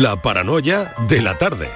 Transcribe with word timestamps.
La 0.00 0.16
paranoia 0.16 0.94
de 1.06 1.20
la 1.20 1.36
tarde. 1.36 1.68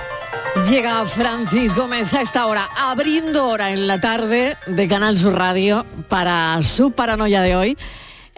Llega 0.67 1.05
Francis 1.05 1.75
Gómez 1.75 2.15
a 2.15 2.23
esta 2.23 2.47
hora, 2.47 2.67
abriendo 2.75 3.47
hora 3.47 3.73
en 3.73 3.87
la 3.87 4.01
tarde 4.01 4.57
de 4.67 4.89
Canal 4.89 5.19
Sur 5.19 5.35
Radio 5.35 5.85
para 6.09 6.63
su 6.63 6.93
paranoia 6.93 7.43
de 7.43 7.57
hoy. 7.57 7.79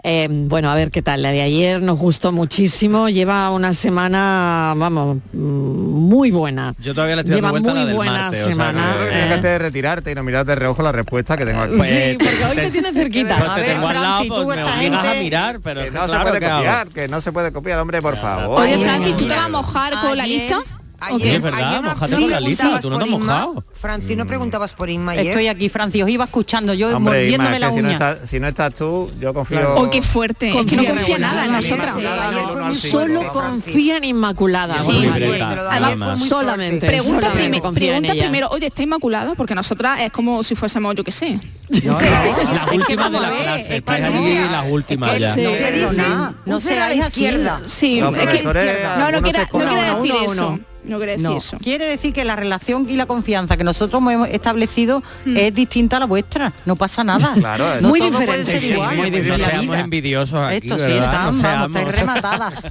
Eh, 0.01 0.27
bueno, 0.31 0.69
a 0.71 0.75
ver 0.75 0.91
qué 0.91 1.01
tal. 1.01 1.21
La 1.21 1.31
de 1.31 1.41
ayer 1.41 1.81
nos 1.81 1.97
gustó 1.99 2.31
muchísimo. 2.31 3.09
Lleva 3.09 3.51
una 3.51 3.73
semana, 3.73 4.73
vamos, 4.77 5.17
mm, 5.33 5.37
muy 5.39 6.31
buena. 6.31 6.73
Yo 6.79 6.93
todavía 6.93 7.17
le 7.17 7.21
estoy 7.23 7.35
Lleva 7.35 7.51
dando 7.51 7.69
a 7.69 7.73
muy 7.73 7.79
la 7.81 7.85
del 7.87 7.95
buena 7.95 8.11
martes, 8.13 8.41
o 8.41 8.45
sea, 8.45 8.51
semana. 8.53 8.81
que- 8.93 8.97
Lo 8.99 9.03
que 9.05 9.09
tienes 9.11 9.27
que 9.27 9.33
hacer 9.33 9.61
retirarte 9.61 10.11
y 10.11 10.15
no 10.15 10.23
mirar 10.23 10.45
de 10.45 10.55
reojo 10.55 10.81
la 10.83 10.91
respuesta 10.93 11.35
que 11.35 11.45
tengo 11.45 11.61
aquí. 11.61 11.73
sí, 11.83 12.17
porque 12.17 12.45
hoy 12.49 12.55
te 12.55 12.71
tienes 12.71 12.93
cerquita. 12.93 13.37
Pues 13.39 13.55
te 13.55 13.61
ver, 13.61 13.69
tengo 13.73 13.87
al 13.89 13.93
lado, 13.95 14.05
Francis, 14.07 14.29
pues 14.29 14.41
tú 14.41 14.47
me 14.47 14.55
esta 14.55 14.75
obligas 14.77 14.99
a 14.99 15.03
gente- 15.09 15.23
mirar, 15.23 15.59
pero 15.61 15.81
que 15.81 15.91
no 15.91 16.05
claro, 16.05 16.13
se 16.13 16.19
puede 16.29 16.39
¿qué 16.39 16.45
hago? 16.45 16.57
copiar, 16.59 16.87
que 16.87 17.07
no 17.09 17.21
se 17.21 17.31
puede 17.33 17.51
copiar, 17.51 17.79
hombre, 17.79 18.01
por 18.01 18.17
favor. 18.17 18.61
Oye, 18.61 18.77
Francis, 18.77 19.17
¿tú 19.17 19.27
te 19.27 19.35
vas 19.35 19.45
a 19.45 19.49
mojar 19.49 19.93
con 19.99 20.17
la 20.17 20.25
lista? 20.25 20.59
Ayer, 21.01 21.35
Es 21.35 21.41
verdad, 21.41 21.67
ayer 21.69 21.81
no 21.81 21.89
mojate 21.93 22.11
con 22.15 22.29
la 22.29 22.37
preguntabas 22.39 22.81
tú 22.81 22.89
no 22.89 22.97
te 22.97 23.05
por 23.05 23.13
has 23.13 23.19
Inma. 23.21 23.33
mojado. 23.45 23.63
Francis, 23.73 24.17
¿no 24.17 24.25
preguntabas 24.25 24.73
por 24.73 24.89
Inma 24.89 25.11
ayer? 25.13 25.27
Estoy 25.27 25.47
aquí, 25.47 25.69
Francis, 25.69 26.03
os 26.03 26.09
iba 26.09 26.25
escuchando 26.25 26.73
yo 26.73 26.95
Hombre, 26.95 27.29
Inma, 27.29 27.43
mordiéndome 27.45 27.55
es 27.55 27.61
la 27.61 27.67
que 27.69 27.73
si 27.75 27.81
no, 27.81 27.87
uña. 27.87 27.93
estás, 27.93 28.29
si 28.29 28.39
no 28.39 28.47
estás 28.47 28.73
tú, 28.75 29.11
yo 29.19 29.33
confío... 29.33 29.75
Oh, 29.75 29.89
qué 29.89 30.01
fuerte. 30.01 30.49
Es 30.49 30.65
que 30.65 30.75
no 30.75 30.83
Confía 30.85 31.15
en 31.15 31.21
nada 31.21 31.41
en 31.45 31.49
Inma. 31.49 31.61
nosotras. 31.61 31.95
Sí, 32.73 32.81
sí, 32.81 32.89
Solo 32.91 33.27
confía 33.31 33.97
en 33.97 34.03
Inmaculada. 34.03 34.77
Sí, 34.77 35.07
además. 35.09 35.71
ayer 35.71 35.97
fue 35.97 36.15
muy 36.17 36.27
Solamente. 36.27 36.87
Pregunta, 36.87 37.31
primero, 37.31 38.49
oye, 38.49 38.67
¿está 38.67 38.83
inmaculada? 38.83 39.33
Porque 39.35 39.55
nosotras 39.55 39.99
es 40.01 40.11
como 40.11 40.43
si 40.43 40.55
fuésemos, 40.55 40.95
yo 40.95 41.03
qué 41.03 41.11
sé. 41.11 41.39
Las 41.69 42.73
últimas 42.73 43.11
de 43.11 43.19
la 43.19 43.29
clase, 43.31 43.77
estáis 43.77 44.01
no- 44.01 44.19
aquí 44.19 44.39
las 44.51 44.65
últimas 44.69 45.19
ya. 45.19 45.33
Sí. 45.35 45.41
No 45.43 45.51
se 45.51 45.71
dice, 45.71 45.97
No 45.97 46.35
no 46.45 46.59
se 46.59 46.79
a 46.79 46.89
la 46.89 46.95
izquierda. 46.95 47.61
Sí, 47.67 48.01
no, 48.01 48.11
no 48.11 48.17
quiere, 48.17 49.39
decir 49.39 50.15
eso. 50.25 50.59
No 50.89 50.97
quiere 50.97 51.11
decir 51.13 51.23
No, 51.27 51.37
eso. 51.37 51.57
quiere 51.57 51.85
decir 51.85 52.13
que 52.13 52.25
la 52.25 52.35
relación 52.35 52.89
y 52.89 52.95
la 52.95 53.05
confianza 53.05 53.55
que 53.57 53.63
nosotros 53.63 54.01
hemos 54.01 54.27
establecido 54.29 55.01
es 55.25 55.53
distinta 55.53 55.97
a 55.97 55.99
la 56.01 56.05
vuestra. 56.05 56.51
No 56.65 56.75
pasa 56.75 57.03
nada. 57.03 57.33
Claro, 57.39 57.73
es- 57.75 57.81
no 57.81 57.89
Muy 57.89 58.01
diferente, 58.01 58.45
ser 58.45 58.59
sí, 58.59 58.73
igual 58.73 58.95
muy 58.97 59.07
en 59.07 59.13
diferente. 59.13 59.37
la 59.41 59.45
No 59.45 59.51
seamos 59.51 59.75
vida. 59.75 59.79
envidiosos 59.79 60.39
aquí, 60.41 60.55
Esto 60.67 60.75
sí, 60.77 60.81
¿verdad? 60.83 61.03
están, 61.05 61.11
No 61.11 61.17
vamos, 61.19 61.37
seamos- 61.37 61.77
estáis 61.77 61.95
rematadas. 61.99 62.63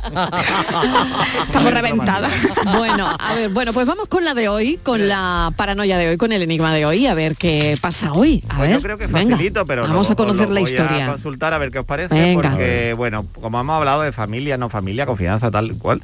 Estamos 1.46 1.72
reventadas. 1.72 2.32
Bueno, 2.78 3.08
a 3.18 3.34
ver, 3.34 3.48
bueno, 3.50 3.72
pues 3.72 3.86
vamos 3.86 4.06
con 4.08 4.24
la 4.24 4.34
de 4.34 4.48
hoy, 4.48 4.78
con 4.82 5.08
la 5.08 5.52
paranoia 5.56 5.96
de 5.98 6.10
hoy, 6.10 6.16
con 6.16 6.32
el 6.32 6.42
enigma 6.42 6.72
de 6.74 6.84
hoy, 6.86 7.06
a 7.06 7.14
ver 7.14 7.34
qué 7.36 7.76
pasa 7.80 8.12
hoy. 8.12 8.42
A 8.48 8.56
Pues 8.56 8.68
ver, 8.68 8.76
yo 8.78 8.82
creo 8.82 8.98
que 8.98 9.06
venga, 9.06 9.36
facilito, 9.36 9.64
pero 9.66 9.82
vamos 9.82 10.08
lo- 10.08 10.12
a 10.12 10.16
conocer 10.16 10.50
la 10.50 10.60
voy 10.60 10.70
historia. 10.70 11.06
a 11.06 11.10
consultar 11.12 11.54
a 11.54 11.58
ver 11.58 11.70
qué 11.70 11.78
os 11.80 11.84
parece, 11.86 12.14
Venga. 12.14 12.50
porque 12.50 12.94
bueno, 12.96 13.26
como 13.40 13.58
hemos 13.60 13.76
hablado 13.76 14.02
de 14.02 14.12
familia, 14.12 14.56
no 14.58 14.68
familia, 14.68 15.06
confianza, 15.06 15.50
tal 15.50 15.76
cual. 15.78 16.02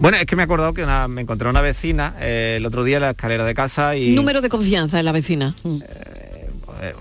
Bueno, 0.00 0.16
es 0.16 0.24
que 0.26 0.34
me 0.34 0.42
he 0.42 0.44
acordado 0.44 0.72
que 0.72 0.82
una- 0.82 1.06
me 1.08 1.20
encontré 1.20 1.48
una 1.48 1.60
vecina 1.60 2.14
eh, 2.20 2.54
el 2.56 2.64
otro 2.66 2.84
día 2.84 2.96
en 2.96 3.02
la 3.02 3.10
escalera 3.10 3.44
de 3.44 3.54
casa 3.54 3.96
y 3.96 4.10
Número 4.14 4.40
de 4.40 4.48
confianza 4.48 4.98
en 4.98 5.04
la 5.04 5.12
vecina. 5.12 5.54
eh, 5.64 6.94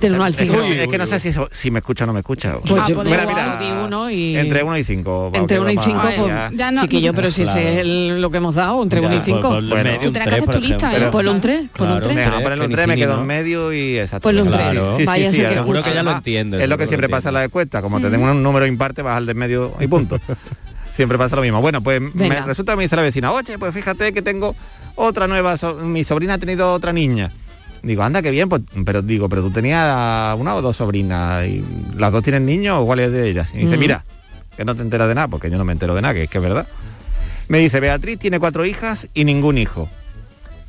Del 0.00 0.14
uno 0.14 0.24
al 0.24 0.32
es, 0.32 0.36
que, 0.38 0.46
cinco. 0.46 0.60
es 0.60 0.88
que 0.88 0.98
no 0.98 1.06
sé 1.06 1.20
si, 1.20 1.28
eso- 1.28 1.48
si 1.52 1.70
me 1.70 1.78
escucha 1.78 2.02
o 2.02 2.08
no 2.08 2.12
me 2.12 2.18
escucha. 2.18 2.54
Pues 2.66 2.82
Ah, 2.82 2.86
yo- 2.88 3.04
Mira, 3.04 3.22
igual, 3.22 3.36
mira, 3.36 3.56
di 3.60 3.66
uno 3.86 4.10
y- 4.10 4.34
entre 4.36 4.64
1 4.64 4.76
y 4.76 4.82
5. 4.82 5.30
Entre 5.32 5.60
1 5.60 5.70
y 5.70 5.78
5, 5.78 6.00
pues, 6.16 6.32
Ya 6.56 6.72
no- 6.72 6.80
chiquillo, 6.82 7.14
pero 7.14 7.30
si 7.30 7.44
Claro. 7.44 7.60
ese 7.60 7.74
es 7.74 7.78
el- 7.82 8.20
lo 8.20 8.28
que 8.32 8.38
hemos 8.38 8.56
dado, 8.56 8.82
entre 8.82 8.98
1 8.98 9.14
y 9.14 9.18
Ya, 9.18 9.24
5. 9.24 9.48
Pues, 9.48 9.68
Bueno, 9.68 9.90
Tú 10.00 10.10
tu 10.50 10.58
lista. 10.60 10.96
¿eh? 10.96 11.08
Ponle 11.12 11.30
un 11.30 11.40
3, 11.40 11.68
ponle 11.76 11.94
un 11.94 12.00
Claro. 12.00 12.00
3. 12.02 12.16
Venga, 12.16 12.24
vamos 12.30 12.40
a 12.40 12.42
ponerle 12.42 12.64
un 12.64 12.70
que 12.70 12.74
3, 12.74 12.86
ni 12.88 12.92
me 12.94 12.98
quedo 12.98 13.20
en 13.20 13.26
medio 13.26 13.72
y 13.72 13.98
exacto. 14.00 14.28
Ponle 14.28 14.42
un 14.42 14.48
Sí, 14.50 14.54
tres. 14.58 14.68
sí, 14.72 14.84
sí, 14.98 15.04
Vaya 15.04 15.26
sí, 15.26 15.32
si 15.34 15.38
que 15.40 15.46
además, 15.46 15.62
Seguro 15.64 15.78
que 15.82 15.84
ya 15.84 15.90
lo 15.94 15.98
además, 16.00 16.16
entiendo. 16.16 16.58
Es 16.58 16.68
lo 16.68 16.78
que 16.78 16.86
siempre 16.88 17.08
pasa 17.08 17.28
en 17.28 17.34
la 17.34 17.44
encuesta, 17.44 17.80
como 17.80 18.00
te 18.00 18.10
tengo 18.10 18.28
un 18.28 18.42
número 18.42 18.66
imparte, 18.66 19.02
vas 19.02 19.16
al 19.18 19.26
del 19.26 19.36
medio 19.36 19.74
y 19.78 19.86
punto. 19.86 20.18
siempre 20.92 21.18
pasa 21.18 21.34
lo 21.34 21.42
mismo. 21.42 21.60
Bueno, 21.60 21.80
pues 21.82 22.00
me, 22.14 22.28
resulta 22.42 22.72
que 22.72 22.76
me 22.76 22.82
dice 22.84 22.94
la 22.96 23.02
vecina, 23.02 23.32
oye, 23.32 23.58
pues 23.58 23.74
fíjate 23.74 24.12
que 24.12 24.22
tengo 24.22 24.54
otra 24.94 25.26
nueva, 25.26 25.56
so- 25.56 25.74
mi 25.74 26.04
sobrina 26.04 26.34
ha 26.34 26.38
tenido 26.38 26.72
otra 26.72 26.92
niña. 26.92 27.32
Digo, 27.82 28.04
anda, 28.04 28.22
qué 28.22 28.30
bien, 28.30 28.48
pues, 28.48 28.62
pero 28.84 29.02
digo, 29.02 29.28
pero 29.28 29.42
tú 29.42 29.50
tenías 29.50 30.36
una 30.38 30.54
o 30.54 30.62
dos 30.62 30.76
sobrinas 30.76 31.44
y 31.46 31.64
las 31.96 32.12
dos 32.12 32.22
tienen 32.22 32.46
niños 32.46 32.78
o 32.80 32.86
cuál 32.86 33.00
es 33.00 33.10
de 33.10 33.28
ellas. 33.28 33.48
Y 33.54 33.58
dice, 33.58 33.76
Mm. 33.76 33.80
mira, 33.80 34.04
que 34.56 34.64
no 34.64 34.76
te 34.76 34.82
enteras 34.82 35.08
de 35.08 35.16
nada, 35.16 35.26
porque 35.26 35.50
yo 35.50 35.58
no 35.58 35.64
me 35.64 35.72
entero 35.72 35.94
de 35.94 36.02
nada, 36.02 36.14
que 36.14 36.22
es 36.24 36.30
que 36.30 36.38
es 36.38 36.44
verdad. 36.44 36.68
Me 37.48 37.58
dice, 37.58 37.80
Beatriz 37.80 38.18
tiene 38.20 38.38
cuatro 38.38 38.64
hijas 38.64 39.08
y 39.14 39.24
ningún 39.24 39.58
hijo. 39.58 39.88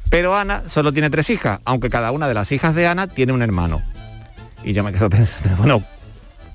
Pero 0.09 0.35
Ana 0.35 0.63
solo 0.67 0.91
tiene 0.93 1.09
tres 1.09 1.29
hijas, 1.29 1.59
aunque 1.65 1.89
cada 1.89 2.11
una 2.11 2.27
de 2.27 2.33
las 2.33 2.51
hijas 2.51 2.73
de 2.75 2.87
Ana 2.87 3.07
tiene 3.07 3.33
un 3.33 3.41
hermano. 3.41 3.81
Y 4.63 4.73
yo 4.73 4.83
me 4.83 4.91
quedo 4.91 5.09
pensando, 5.11 5.55
bueno, 5.57 5.83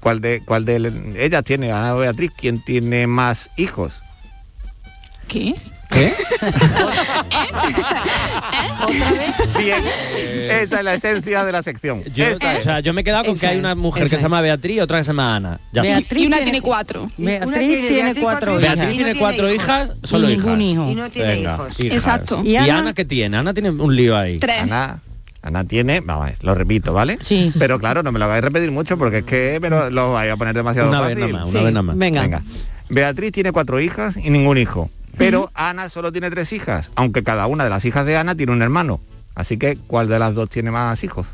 ¿cuál 0.00 0.20
de, 0.20 0.42
cuál 0.44 0.64
de 0.64 0.92
ellas 1.18 1.44
tiene, 1.44 1.72
Ana 1.72 1.94
o 1.94 1.98
Beatriz, 1.98 2.30
quién 2.36 2.62
tiene 2.62 3.06
más 3.06 3.50
hijos? 3.56 3.92
¿Qué? 5.28 5.54
¿Qué? 5.90 6.12
Bien, 9.58 9.82
esa 10.50 10.78
es 10.78 10.84
la 10.84 10.94
esencia 10.94 11.44
de 11.44 11.52
la 11.52 11.62
sección. 11.62 12.04
Yo, 12.14 12.24
Esa 12.26 12.46
o 12.46 12.50
es. 12.58 12.64
sea, 12.64 12.80
yo 12.80 12.92
me 12.92 13.00
he 13.00 13.04
quedado 13.04 13.24
con 13.24 13.34
Esa 13.34 13.40
que 13.40 13.46
hay 13.54 13.58
una 13.58 13.74
mujer 13.74 14.04
que 14.04 14.08
se 14.10 14.18
llama. 14.22 14.40
Beatriz 14.40 14.76
y 14.76 14.80
otra 14.80 14.98
que 14.98 15.04
se 15.04 15.08
llama 15.08 15.36
Ana. 15.36 15.60
Ya. 15.72 15.82
Beatriz 15.82 16.22
Y 16.22 16.26
una 16.26 16.38
tiene- 16.40 16.60
cuatro. 16.62 17.10
Beatriz 17.16 17.48
Una 17.48 17.58
tiene- 17.58 17.76
tiene 17.88 18.02
Beatriz 18.04 18.22
cuatro 18.22 18.52
cuatro 18.52 18.60
hijas. 18.60 18.76
Beatriz 18.78 18.94
Y 18.94 18.98
tiene 18.98 19.10
no 19.10 19.14
tiene 19.14 19.18
cuatro 19.18 19.52
hijos. 19.52 19.64
hijas, 19.64 19.92
solo 20.04 20.28
Y 20.28 20.32
hijas. 20.34 20.44
ningún 20.44 20.62
hijo. 20.62 20.90
Y 20.90 20.94
no 20.94 21.10
tiene 21.10 21.40
hijos. 21.40 21.80
Exacto. 21.80 22.42
¿Y, 22.44 22.50
¿Y 22.50 22.56
Ana? 22.56 22.78
Ana? 22.78 22.94
qué 22.94 23.04
tiene? 23.04 23.36
Ana 23.36 23.52
tiene 23.54 23.70
un 23.70 23.96
lío 23.96 24.16
ahí. 24.16 24.38
Tres. 24.38 24.62
Ana, 24.62 25.00
Ana 25.48 25.64
tiene, 25.64 26.00
vamos 26.00 26.24
a 26.24 26.30
ver, 26.30 26.38
lo 26.42 26.54
repito, 26.54 26.92
¿vale? 26.92 27.18
Sí. 27.22 27.52
Pero 27.58 27.78
claro, 27.78 28.02
no 28.02 28.12
me 28.12 28.18
lo 28.18 28.28
vais 28.28 28.38
a 28.38 28.40
repetir 28.42 28.70
mucho 28.70 28.96
porque 28.96 29.18
es 29.18 29.24
que 29.24 29.58
me 29.60 29.68
lo, 29.70 29.90
lo 29.90 30.12
vais 30.12 30.32
a 30.32 30.36
poner 30.36 30.54
demasiado 30.54 30.88
Una 30.88 31.00
vez 31.02 31.18
fácil. 31.18 31.32
nada 31.32 31.44
más, 31.44 31.50
una 31.50 31.58
Sí, 31.58 31.64
vez 31.64 31.72
nada 31.74 31.82
más. 31.82 31.98
Venga. 31.98 32.22
Venga. 32.22 32.42
Beatriz 32.90 33.32
tiene 33.32 33.52
cuatro 33.52 33.80
hijas 33.80 34.16
y 34.16 34.30
ningún 34.30 34.56
hijo. 34.58 34.90
Pero 35.16 35.50
Ana 35.54 35.88
solo 35.88 36.12
tiene 36.12 36.30
tres 36.30 36.52
hijas, 36.52 36.90
aunque 36.94 37.22
cada 37.24 37.46
una 37.48 37.64
de 37.64 37.70
las 37.70 37.84
hijas 37.84 38.06
de 38.06 38.16
Ana 38.16 38.34
tiene 38.36 38.52
un 38.52 38.62
hermano. 38.62 39.00
Así 39.34 39.56
que, 39.56 39.76
¿cuál 39.86 40.08
de 40.08 40.18
las 40.18 40.34
dos 40.34 40.48
tiene 40.50 40.70
más 40.70 41.02
hijos? 41.04 41.26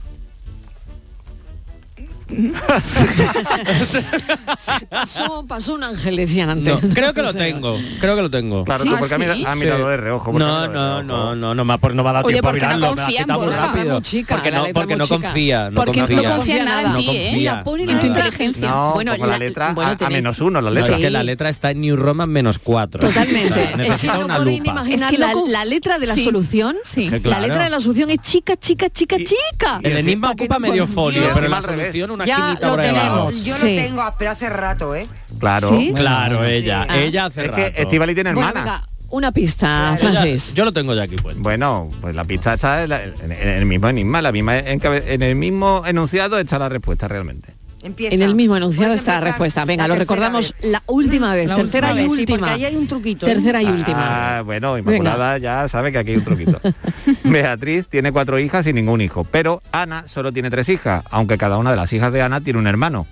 Pasó, 4.88 5.44
pasó 5.46 5.74
un 5.74 5.84
ángel, 5.84 6.16
decían 6.16 6.50
antes. 6.50 6.82
No, 6.82 6.88
creo 6.94 7.12
que 7.14 7.22
lo 7.22 7.32
tengo, 7.32 7.78
creo 8.00 8.16
que 8.16 8.22
lo 8.22 8.30
tengo. 8.30 8.64
Claro, 8.64 8.82
¿Sí? 8.84 8.88
tú 8.90 8.96
porque 8.98 9.14
¿Ah, 9.14 9.16
ha 9.16 9.18
mira- 9.18 9.34
sí? 9.34 9.44
ha 9.46 9.54
mirado 9.54 9.84
Sí. 9.84 9.90
de 9.90 9.96
reojo. 9.96 10.24
porque 10.32 10.44
No, 10.44 10.68
no, 10.68 11.02
no, 11.02 11.34
no, 11.34 11.54
no, 11.54 11.64
me 11.64 11.72
ha, 11.72 11.78
por- 11.78 11.94
no 11.94 12.02
me 12.02 12.10
ha 12.10 12.12
dado 12.14 12.26
Oye, 12.26 12.34
tiempo 12.34 12.48
a 12.48 12.52
porque 12.52 12.66
no 12.66 12.68
mirarlo, 12.76 12.86
me 12.96 13.02
ha 13.02 13.04
confía 13.04 13.18
en 13.20 13.24
quitado 13.24 13.40
muy 13.40 13.48
Borja, 13.48 13.66
rápido. 13.72 14.00
chica, 14.00 14.34
porque 14.34 14.50
la 14.50 14.58
no, 14.58 14.64
porque 14.72 14.96
no 14.96 15.08
confía, 15.08 15.70
no 15.70 15.74
Porque 15.76 16.00
no 16.00 16.06
confía. 16.08 16.36
confía 16.36 16.64
nada 16.64 16.82
en 16.82 16.94
ti, 16.96 17.02
¿eh? 17.02 17.06
confía. 17.06 17.32
Mira, 17.34 17.64
pone 17.64 17.82
En 17.82 17.88
la 17.88 18.00
tu 18.00 18.06
letra- 18.06 18.26
inteligencia. 18.26 18.68
No, 18.70 18.92
Bueno, 18.94 19.16
la, 19.16 19.26
la- 19.26 19.38
letra 19.38 19.72
bueno, 19.72 19.96
a- 19.98 20.10
menos 20.10 20.40
uno, 20.40 20.60
la 20.60 20.70
letra. 20.70 20.92
es 20.94 20.98
que 20.98 21.10
la 21.10 21.22
letra 21.22 21.48
está 21.48 21.70
en 21.70 21.80
New 21.80 21.96
Roman 21.96 22.28
menos 22.30 22.58
cuatro. 22.58 23.00
Totalmente. 23.00 23.74
Necesita 23.76 24.18
no 24.18 24.24
una 24.26 24.36
podéis 24.38 24.58
lupa. 24.60 24.70
imaginar 24.72 25.10
Es 25.12 25.16
que 25.16 25.18
la, 25.18 25.32
la 25.48 25.64
letra 25.64 25.98
de 25.98 26.06
la 26.06 26.16
solución. 26.16 26.76
La 27.24 27.40
letra 27.40 27.64
de 27.64 27.70
la 27.70 27.80
solución 27.80 28.10
es 28.10 28.18
chica, 28.20 28.56
chica, 28.56 28.88
chica, 28.90 29.16
chica. 29.18 29.80
El 29.82 29.96
enigma 29.98 30.30
ocupa 30.30 30.58
medio 30.58 30.86
folio, 30.86 31.22
pero 31.34 31.48
la 31.48 31.62
solución 31.62 32.10
una 32.10 32.23
Ya 32.26 32.58
lo 32.60 32.76
tenemos. 32.76 33.44
Yo 33.44 33.54
Sí. 33.56 33.76
lo 33.76 33.82
tengo, 33.82 34.14
pero 34.18 34.30
hace 34.30 34.48
rato, 34.50 34.94
¿eh? 34.94 35.06
Claro. 35.38 35.68
¿Sí? 35.68 35.92
Claro, 35.94 36.44
ella, 36.44 36.86
Ah. 36.88 36.98
ella 36.98 37.26
hace 37.26 37.44
Es 37.46 37.50
que 37.50 37.68
rato. 37.70 37.80
Estivali 37.80 38.14
tiene 38.14 38.32
Bueno, 38.34 38.48
hermana. 38.48 38.64
venga, 38.64 38.88
una 39.10 39.32
pista, 39.32 39.96
Yo 40.00 40.10
ya- 40.10 40.20
Francis. 40.22 40.54
yo 40.54 40.64
lo 40.64 40.72
tengo 40.72 40.94
ya 40.94 41.02
aquí 41.02 41.16
pues. 41.16 41.36
Bueno, 41.38 41.88
pues 42.00 42.14
la 42.14 42.24
pista 42.24 42.54
está 42.54 42.82
en, 42.84 42.90
la- 42.90 43.02
en- 43.04 43.32
en 43.32 43.48
el 43.48 43.66
mismo 43.66 43.88
enigma, 43.88 44.22
la 44.22 44.32
misma 44.32 44.58
en 44.58 45.22
el 45.22 45.36
mismo 45.36 45.82
enunciado 45.86 46.38
está 46.38 46.58
la 46.58 46.68
respuesta 46.68 47.06
realmente. 47.08 47.54
Empieza. 47.84 48.14
En 48.14 48.22
el 48.22 48.34
mismo 48.34 48.56
enunciado 48.56 48.94
está 48.94 49.20
la 49.20 49.26
respuesta. 49.26 49.64
Venga, 49.64 49.84
la 49.86 49.94
lo 49.94 50.00
recordamos 50.00 50.54
vez. 50.60 50.70
la 50.72 50.82
última 50.86 51.34
vez, 51.34 51.46
La 51.46 51.54
tercera 51.56 51.88
última 51.88 52.00
y 52.00 52.02
vez, 52.08 52.12
sí, 52.12 52.18
porque 52.26 52.32
última. 52.32 52.52
ahí 52.52 52.64
hay 52.64 52.76
un 52.76 52.88
truquito, 52.88 53.26
¿eh? 53.26 53.34
Tercera 53.34 53.62
y 53.62 53.66
última. 53.66 54.38
Ah, 54.38 54.42
bueno, 54.42 54.78
Inmaculada 54.78 55.38
ya 55.38 55.68
sabe 55.68 55.92
que 55.92 55.98
aquí 55.98 56.10
hay 56.12 56.16
un 56.16 56.24
truquito. 56.24 56.60
Beatriz 57.24 57.86
tiene 57.88 58.10
cuatro 58.10 58.38
hijas 58.38 58.66
y 58.66 58.72
ningún 58.72 59.00
hijo, 59.02 59.24
pero 59.24 59.62
Ana 59.70 60.08
solo 60.08 60.32
tiene 60.32 60.50
tres 60.50 60.68
hijas, 60.70 61.04
aunque 61.10 61.36
cada 61.38 61.58
una 61.58 61.70
de 61.70 61.76
las 61.76 61.92
hijas 61.92 62.12
de 62.12 62.22
Ana 62.22 62.40
tiene 62.40 62.58
un 62.58 62.66
hermano. 62.66 63.06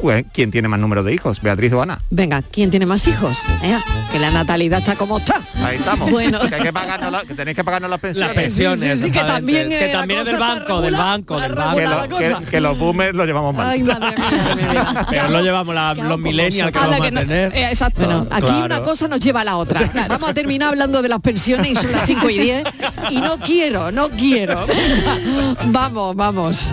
Pues, 0.00 0.24
¿Quién 0.32 0.50
tiene 0.52 0.68
más 0.68 0.78
número 0.78 1.02
de 1.02 1.12
hijos, 1.12 1.42
Beatriz 1.42 1.72
o 1.72 1.82
Ana? 1.82 1.98
Venga, 2.10 2.40
¿quién 2.42 2.70
tiene 2.70 2.86
más 2.86 3.06
hijos? 3.08 3.38
Eh, 3.62 3.76
Que 4.12 4.18
la 4.20 4.30
natalidad 4.30 4.78
está 4.78 4.94
como 4.94 5.18
está. 5.18 5.40
Ahí 5.56 5.76
estamos. 5.76 6.10
Bueno. 6.10 6.38
Que, 6.48 6.54
hay 6.54 6.62
que, 6.62 6.72
pagarnos 6.72 7.10
la- 7.10 7.22
que 7.22 7.34
tenéis 7.34 7.56
que 7.56 7.64
pagarnos 7.64 7.90
las 7.90 7.98
pensiones. 7.98 8.28
Las 8.34 8.44
pensiones, 8.44 8.80
Sí, 8.80 8.96
sí, 8.98 9.04
sí, 9.06 9.10
que 9.10 9.24
también, 9.24 9.72
eh, 9.72 9.78
que 9.78 9.86
la 9.92 9.98
también 9.98 10.20
es 10.20 10.26
del 10.26 10.36
banco, 10.38 10.80
del 10.80 10.94
banco, 10.94 11.40
del 11.40 11.50
que, 11.52 11.58
banco. 11.58 12.20
lo- 12.20 12.40
que- 12.48 12.60
los 12.60 12.78
boomers 12.78 13.14
lo 13.14 13.24
llevamos 13.26 13.54
mal. 13.56 13.66
Ay, 13.70 13.82
madre 13.82 14.16
mía, 14.16 14.54
mi 14.56 14.62
vida. 14.62 15.06
¿Qué 15.10 15.16
Pero 15.16 15.28
lo 15.30 15.40
llevamos 15.42 15.74
la- 15.74 15.92
¿Qué 15.94 16.00
hago 16.00 16.10
los 16.10 16.18
millennials 16.20 16.70
que 16.72 16.78
vamos 16.78 16.94
a 17.00 17.10
no- 17.10 17.20
tener. 17.20 17.54
eh, 17.56 17.68
exacto. 17.68 18.04
Bueno, 18.04 18.26
aquí 18.30 18.46
Claro. 18.46 18.64
una 18.66 18.80
cosa 18.84 19.08
nos 19.08 19.18
lleva 19.20 19.40
a 19.40 19.44
la 19.44 19.56
otra. 19.56 19.90
Vamos 20.08 20.30
a 20.30 20.34
terminar 20.34 20.68
hablando 20.68 21.02
de 21.02 21.08
las 21.08 21.20
pensiones 21.20 21.72
y 21.72 21.74
son 21.74 21.90
las 21.90 22.06
5 22.06 22.30
y 22.30 22.38
10 22.38 22.64
y 23.10 23.20
no 23.20 23.38
quiero, 23.40 23.90
no 23.90 24.08
quiero. 24.10 24.64
Vamos, 25.66 26.14
vamos. 26.14 26.72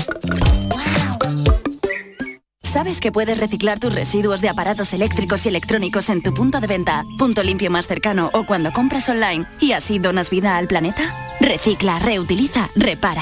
¿Sabes 2.81 2.99
que 2.99 3.11
puedes 3.11 3.37
reciclar 3.37 3.77
tus 3.77 3.93
residuos 3.93 4.41
de 4.41 4.49
aparatos 4.49 4.91
eléctricos 4.93 5.45
y 5.45 5.49
electrónicos 5.49 6.09
en 6.09 6.23
tu 6.23 6.33
punto 6.33 6.59
de 6.59 6.65
venta, 6.65 7.05
punto 7.19 7.43
limpio 7.43 7.69
más 7.69 7.85
cercano 7.85 8.31
o 8.33 8.43
cuando 8.43 8.73
compras 8.73 9.07
online 9.07 9.45
y 9.59 9.73
así 9.73 9.99
donas 9.99 10.31
vida 10.31 10.57
al 10.57 10.67
planeta? 10.67 11.35
Recicla, 11.39 11.99
reutiliza, 11.99 12.71
repara. 12.75 13.21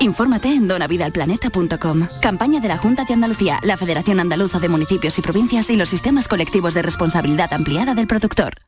Infórmate 0.00 0.48
en 0.48 0.68
donavidalplaneta.com. 0.68 2.06
Campaña 2.20 2.60
de 2.60 2.68
la 2.68 2.76
Junta 2.76 3.04
de 3.04 3.14
Andalucía, 3.14 3.60
la 3.62 3.78
Federación 3.78 4.20
Andaluza 4.20 4.58
de 4.58 4.68
Municipios 4.68 5.18
y 5.18 5.22
Provincias 5.22 5.70
y 5.70 5.76
los 5.76 5.88
sistemas 5.88 6.28
colectivos 6.28 6.74
de 6.74 6.82
responsabilidad 6.82 7.54
ampliada 7.54 7.94
del 7.94 8.08
productor. 8.08 8.67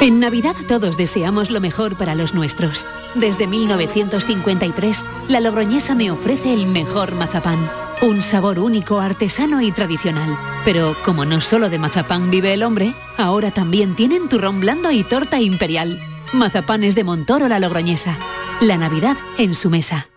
En 0.00 0.20
Navidad 0.20 0.54
todos 0.68 0.96
deseamos 0.96 1.50
lo 1.50 1.60
mejor 1.60 1.96
para 1.96 2.14
los 2.14 2.32
nuestros. 2.32 2.86
Desde 3.16 3.48
1953, 3.48 5.04
la 5.26 5.40
Logroñesa 5.40 5.96
me 5.96 6.12
ofrece 6.12 6.54
el 6.54 6.66
mejor 6.66 7.16
mazapán. 7.16 7.68
Un 8.00 8.22
sabor 8.22 8.60
único, 8.60 9.00
artesano 9.00 9.60
y 9.60 9.72
tradicional. 9.72 10.38
Pero 10.64 10.96
como 11.04 11.24
no 11.24 11.40
solo 11.40 11.68
de 11.68 11.80
mazapán 11.80 12.30
vive 12.30 12.54
el 12.54 12.62
hombre, 12.62 12.94
ahora 13.16 13.50
también 13.50 13.96
tienen 13.96 14.28
turrón 14.28 14.60
blando 14.60 14.92
y 14.92 15.02
torta 15.02 15.40
imperial. 15.40 16.00
Mazapanes 16.32 16.94
de 16.94 17.02
Montoro 17.02 17.48
la 17.48 17.58
Logroñesa. 17.58 18.16
La 18.60 18.76
Navidad 18.76 19.16
en 19.36 19.56
su 19.56 19.68
mesa. 19.68 20.08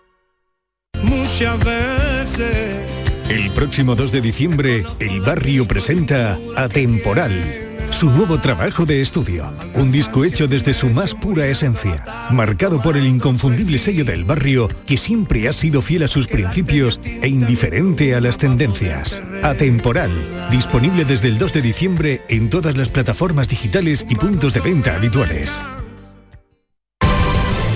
Muchas 1.02 1.58
veces. 1.64 3.02
El 3.28 3.50
próximo 3.50 3.96
2 3.96 4.12
de 4.12 4.20
diciembre, 4.20 4.84
el 5.00 5.22
barrio 5.22 5.66
presenta 5.66 6.38
Atemporal, 6.54 7.71
su 8.02 8.10
nuevo 8.10 8.40
trabajo 8.40 8.84
de 8.84 9.00
estudio. 9.00 9.48
Un 9.74 9.92
disco 9.92 10.24
hecho 10.24 10.48
desde 10.48 10.74
su 10.74 10.88
más 10.88 11.14
pura 11.14 11.46
esencia, 11.46 12.04
marcado 12.32 12.82
por 12.82 12.96
el 12.96 13.06
inconfundible 13.06 13.78
sello 13.78 14.04
del 14.04 14.24
barrio 14.24 14.68
que 14.88 14.96
siempre 14.96 15.46
ha 15.48 15.52
sido 15.52 15.82
fiel 15.82 16.02
a 16.02 16.08
sus 16.08 16.26
principios 16.26 17.00
e 17.04 17.28
indiferente 17.28 18.16
a 18.16 18.20
las 18.20 18.38
tendencias. 18.38 19.22
Atemporal, 19.44 20.10
disponible 20.50 21.04
desde 21.04 21.28
el 21.28 21.38
2 21.38 21.52
de 21.52 21.62
diciembre 21.62 22.22
en 22.28 22.50
todas 22.50 22.76
las 22.76 22.88
plataformas 22.88 23.46
digitales 23.46 24.04
y 24.08 24.16
puntos 24.16 24.52
de 24.52 24.62
venta 24.62 24.96
habituales. 24.96 25.62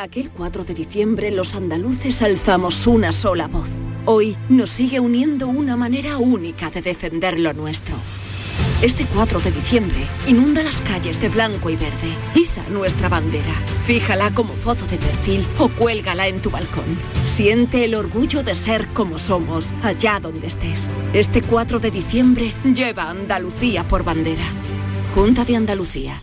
Aquel 0.00 0.30
4 0.30 0.64
de 0.64 0.72
diciembre 0.72 1.30
los 1.30 1.54
andaluces 1.54 2.22
alzamos 2.22 2.86
una 2.86 3.12
sola 3.12 3.48
voz. 3.48 3.68
Hoy 4.06 4.34
nos 4.48 4.70
sigue 4.70 4.98
uniendo 4.98 5.46
una 5.46 5.76
manera 5.76 6.16
única 6.16 6.70
de 6.70 6.80
defender 6.80 7.38
lo 7.38 7.52
nuestro. 7.52 7.96
Este 8.80 9.04
4 9.04 9.40
de 9.40 9.52
diciembre 9.52 9.98
inunda 10.26 10.62
las 10.62 10.80
calles 10.80 11.20
de 11.20 11.28
blanco 11.28 11.68
y 11.68 11.76
verde. 11.76 12.16
Iza 12.34 12.66
nuestra 12.70 13.10
bandera. 13.10 13.52
Fíjala 13.84 14.32
como 14.32 14.54
foto 14.54 14.86
de 14.86 14.96
perfil 14.96 15.46
o 15.58 15.68
cuélgala 15.68 16.28
en 16.28 16.40
tu 16.40 16.48
balcón. 16.48 16.98
Siente 17.26 17.84
el 17.84 17.94
orgullo 17.94 18.42
de 18.42 18.54
ser 18.54 18.88
como 18.94 19.18
somos, 19.18 19.74
allá 19.82 20.18
donde 20.18 20.46
estés. 20.46 20.88
Este 21.12 21.42
4 21.42 21.78
de 21.78 21.90
diciembre 21.90 22.54
lleva 22.74 23.10
Andalucía 23.10 23.84
por 23.84 24.02
bandera. 24.02 24.46
Junta 25.14 25.44
de 25.44 25.56
Andalucía. 25.56 26.22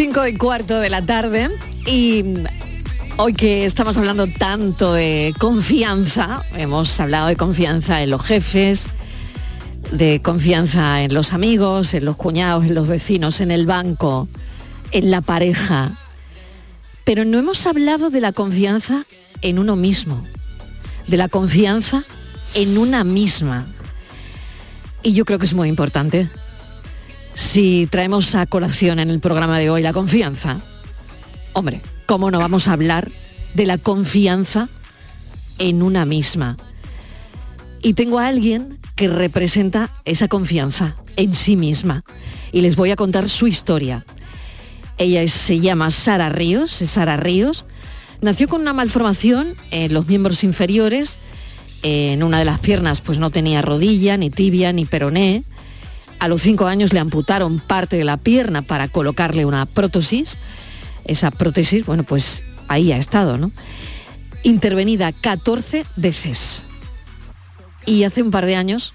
5 0.00 0.28
y 0.28 0.36
cuarto 0.38 0.80
de 0.80 0.88
la 0.88 1.04
tarde 1.04 1.50
y 1.84 2.24
Hoy 3.18 3.34
que 3.34 3.66
estamos 3.66 3.98
hablando 3.98 4.26
tanto 4.28 4.94
de 4.94 5.34
confianza, 5.38 6.42
hemos 6.54 6.98
hablado 7.00 7.26
de 7.26 7.36
confianza 7.36 8.02
en 8.02 8.08
los 8.08 8.22
jefes, 8.22 8.86
de 9.92 10.22
confianza 10.22 11.02
en 11.02 11.12
los 11.12 11.34
amigos, 11.34 11.92
en 11.92 12.06
los 12.06 12.16
cuñados, 12.16 12.64
en 12.64 12.74
los 12.74 12.88
vecinos, 12.88 13.42
en 13.42 13.50
el 13.50 13.66
banco, 13.66 14.26
en 14.90 15.10
la 15.10 15.20
pareja. 15.20 15.98
Pero 17.04 17.26
no 17.26 17.36
hemos 17.36 17.66
hablado 17.66 18.08
de 18.08 18.22
la 18.22 18.32
confianza 18.32 19.04
en 19.42 19.58
uno 19.58 19.76
mismo, 19.76 20.24
de 21.08 21.18
la 21.18 21.28
confianza 21.28 22.04
en 22.54 22.78
una 22.78 23.04
misma. 23.04 23.66
Y 25.02 25.12
yo 25.12 25.26
creo 25.26 25.38
que 25.38 25.44
es 25.44 25.52
muy 25.52 25.68
importante. 25.68 26.30
Si 27.40 27.88
traemos 27.90 28.34
a 28.34 28.44
colación 28.46 29.00
en 29.00 29.10
el 29.10 29.18
programa 29.18 29.58
de 29.58 29.70
hoy 29.70 29.82
la 29.82 29.94
confianza, 29.94 30.60
hombre, 31.54 31.80
¿cómo 32.06 32.30
no 32.30 32.38
vamos 32.38 32.68
a 32.68 32.74
hablar 32.74 33.10
de 33.54 33.66
la 33.66 33.78
confianza 33.78 34.68
en 35.58 35.82
una 35.82 36.04
misma? 36.04 36.58
Y 37.82 37.94
tengo 37.94 38.18
a 38.18 38.28
alguien 38.28 38.78
que 38.94 39.08
representa 39.08 39.90
esa 40.04 40.28
confianza 40.28 40.96
en 41.16 41.34
sí 41.34 41.56
misma. 41.56 42.04
Y 42.52 42.60
les 42.60 42.76
voy 42.76 42.90
a 42.90 42.96
contar 42.96 43.28
su 43.28 43.46
historia. 43.46 44.04
Ella 44.98 45.26
se 45.26 45.58
llama 45.58 45.90
Sara 45.90 46.28
Ríos, 46.28 46.70
Sara 46.70 47.16
Ríos. 47.16 47.64
Nació 48.20 48.48
con 48.48 48.60
una 48.60 48.74
malformación 48.74 49.56
en 49.70 49.94
los 49.94 50.06
miembros 50.06 50.44
inferiores. 50.44 51.16
En 51.82 52.22
una 52.22 52.38
de 52.38 52.44
las 52.44 52.60
piernas 52.60 53.00
pues 53.00 53.18
no 53.18 53.30
tenía 53.30 53.62
rodilla, 53.62 54.18
ni 54.18 54.28
tibia, 54.28 54.74
ni 54.74 54.84
peroné. 54.84 55.42
A 56.20 56.28
los 56.28 56.42
cinco 56.42 56.66
años 56.66 56.92
le 56.92 57.00
amputaron 57.00 57.58
parte 57.58 57.96
de 57.96 58.04
la 58.04 58.18
pierna 58.18 58.60
para 58.60 58.88
colocarle 58.88 59.46
una 59.46 59.64
prótesis. 59.64 60.36
Esa 61.06 61.30
prótesis, 61.30 61.86
bueno, 61.86 62.04
pues 62.04 62.42
ahí 62.68 62.92
ha 62.92 62.98
estado, 62.98 63.38
¿no? 63.38 63.50
Intervenida 64.42 65.12
14 65.12 65.86
veces. 65.96 66.62
Y 67.86 68.04
hace 68.04 68.22
un 68.22 68.30
par 68.30 68.44
de 68.44 68.56
años, 68.56 68.92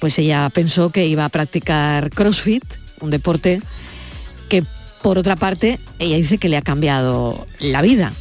pues 0.00 0.18
ella 0.18 0.50
pensó 0.52 0.90
que 0.90 1.06
iba 1.06 1.24
a 1.24 1.28
practicar 1.28 2.10
CrossFit, 2.10 2.64
un 3.00 3.10
deporte 3.10 3.62
que 4.48 4.64
por 5.02 5.18
otra 5.18 5.36
parte 5.36 5.78
ella 6.00 6.16
dice 6.16 6.38
que 6.38 6.48
le 6.48 6.56
ha 6.56 6.62
cambiado 6.62 7.46
la 7.60 7.80
vida. 7.80 8.12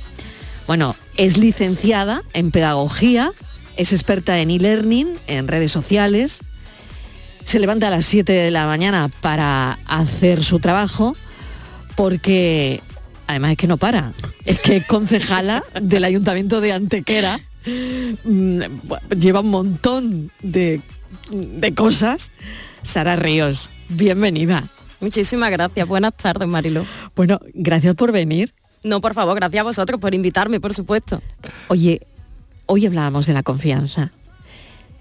Bueno, 0.67 0.95
es 1.17 1.37
licenciada 1.37 2.21
en 2.33 2.51
pedagogía, 2.51 3.31
es 3.75 3.91
experta 3.91 4.39
en 4.39 4.51
e-learning, 4.51 5.17
en 5.25 5.47
redes 5.47 5.71
sociales, 5.71 6.41
se 7.49 7.59
levanta 7.59 7.87
a 7.87 7.89
las 7.89 8.05
7 8.05 8.31
de 8.31 8.51
la 8.51 8.67
mañana 8.67 9.09
para 9.21 9.79
hacer 9.87 10.43
su 10.43 10.59
trabajo 10.59 11.15
porque 11.95 12.79
además 13.25 13.51
es 13.53 13.57
que 13.57 13.65
no 13.65 13.77
para, 13.77 14.13
es 14.45 14.59
que 14.59 14.77
es 14.77 14.85
concejala 14.85 15.63
del 15.81 16.03
ayuntamiento 16.03 16.61
de 16.61 16.73
Antequera, 16.73 17.39
mm, 18.23 18.59
lleva 19.19 19.39
un 19.39 19.49
montón 19.49 20.31
de, 20.43 20.81
de 21.31 21.73
cosas. 21.73 22.29
Sara 22.83 23.15
Ríos, 23.15 23.71
bienvenida. 23.89 24.65
Muchísimas 24.99 25.49
gracias, 25.49 25.87
buenas 25.87 26.15
tardes 26.15 26.47
Marilo. 26.47 26.85
Bueno, 27.15 27.39
gracias 27.55 27.95
por 27.95 28.11
venir. 28.11 28.53
No, 28.83 29.01
por 29.01 29.15
favor, 29.15 29.35
gracias 29.35 29.61
a 29.61 29.63
vosotros 29.63 29.99
por 29.99 30.13
invitarme, 30.13 30.59
por 30.59 30.75
supuesto. 30.75 31.19
Oye, 31.69 32.05
hoy 32.67 32.85
hablábamos 32.85 33.25
de 33.25 33.33
la 33.33 33.41
confianza. 33.41 34.11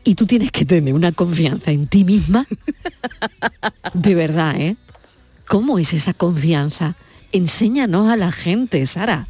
Y 0.09 0.15
tú 0.15 0.25
tienes 0.25 0.51
que 0.51 0.65
tener 0.65 0.95
una 0.95 1.13
confianza 1.13 1.71
en 1.71 1.87
ti 1.87 2.03
misma. 2.03 2.47
De 3.93 4.15
verdad, 4.15 4.59
¿eh? 4.59 4.77
¿Cómo 5.47 5.79
es 5.79 5.93
esa 5.93 6.15
confianza? 6.15 6.97
Enséñanos 7.31 8.09
a 8.09 8.17
la 8.17 8.33
gente, 8.33 8.87
Sara. 8.87 9.29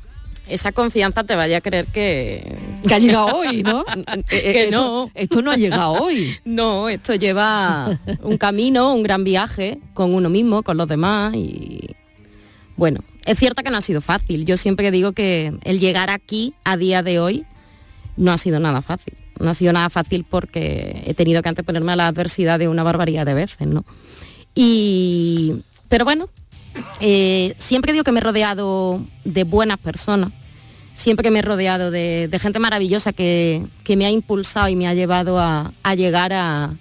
Esa 0.49 0.71
confianza 0.71 1.25
te 1.25 1.35
vaya 1.35 1.57
a 1.57 1.61
creer 1.63 1.87
que... 1.87 2.57
Que 2.87 2.95
ha 2.95 3.01
llegado 3.01 3.27
hoy, 3.39 3.65
¿no? 3.65 3.85
Eh, 4.07 4.23
eh, 4.31 4.53
que 4.53 4.65
esto- 4.67 4.77
no. 4.77 5.11
Esto 5.17 5.43
no 5.43 5.51
ha 5.51 5.57
llegado 5.57 5.95
hoy. 5.95 6.37
No, 6.45 6.89
esto 6.89 7.13
lleva 7.17 7.99
un 8.23 8.39
camino, 8.39 8.95
un 8.95 9.03
gran 9.03 9.25
viaje 9.25 9.81
con 9.95 10.15
uno 10.15 10.31
mismo, 10.31 10.63
con 10.63 10.77
los 10.77 10.87
demás 10.87 11.35
y... 11.35 11.81
Bueno, 12.77 13.01
es 13.25 13.37
cierto 13.37 13.65
que 13.65 13.71
no 13.71 13.79
ha 13.79 13.83
sido 13.83 14.01
fácil. 14.01 14.45
Yo 14.47 14.57
siempre 14.57 14.93
digo 14.93 15.11
que 15.11 15.53
el 15.65 15.81
llegar 15.81 16.09
aquí 16.09 16.55
a 16.63 16.77
día 16.77 17.03
de 17.03 17.19
hoy 17.19 17.45
no 18.17 18.31
ha 18.31 18.39
sido 18.39 18.61
nada 18.61 18.81
fácil. 18.81 19.15
No 19.39 19.51
ha 19.51 19.55
sido 19.55 19.73
nada 19.73 19.91
fácil 19.91 20.25
porque 20.29 21.03
he 21.07 21.15
tenido 21.15 21.43
que 21.43 21.49
anteponerme 21.49 21.93
a 21.93 21.97
la 21.97 22.09
adversidad 22.09 22.59
de 22.59 22.69
una 22.69 22.83
barbaridad 22.83 23.27
de 23.27 23.35
veces, 23.35 23.67
¿no? 23.67 23.85
Y... 24.55 25.63
Pero 25.89 26.05
bueno, 26.05 26.29
eh, 27.01 27.55
siempre 27.59 27.93
digo 27.93 28.05
que 28.05 28.13
me 28.13 28.21
he 28.21 28.23
rodeado 28.23 29.03
de 29.25 29.45
buenas 29.45 29.79
personas, 29.79 30.33
siempre 30.93 31.25
que 31.25 31.31
me 31.31 31.39
he 31.39 31.43
rodeado 31.43 31.91
de, 31.91 32.29
de 32.29 32.39
gente 32.39 32.59
maravillosa 32.59 33.13
que, 33.13 33.67
que 33.85 33.97
me 33.97 34.05
ha 34.05 34.11
impulsado 34.11 34.69
y 34.69 34.77
me 34.77 34.87
ha 34.87 34.93
llevado 34.93 35.39
a, 35.39 35.73
a 35.83 35.95
llegar 35.95 36.33
a, 36.35 36.75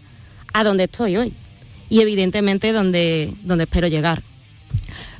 a 0.53 0.63
donde 0.63 0.85
estoy 0.85 1.15
hoy. 1.17 1.33
Y 1.89 2.01
evidentemente 2.01 2.73
donde, 2.73 3.33
donde 3.43 3.63
espero 3.63 3.87
llegar. 3.87 4.23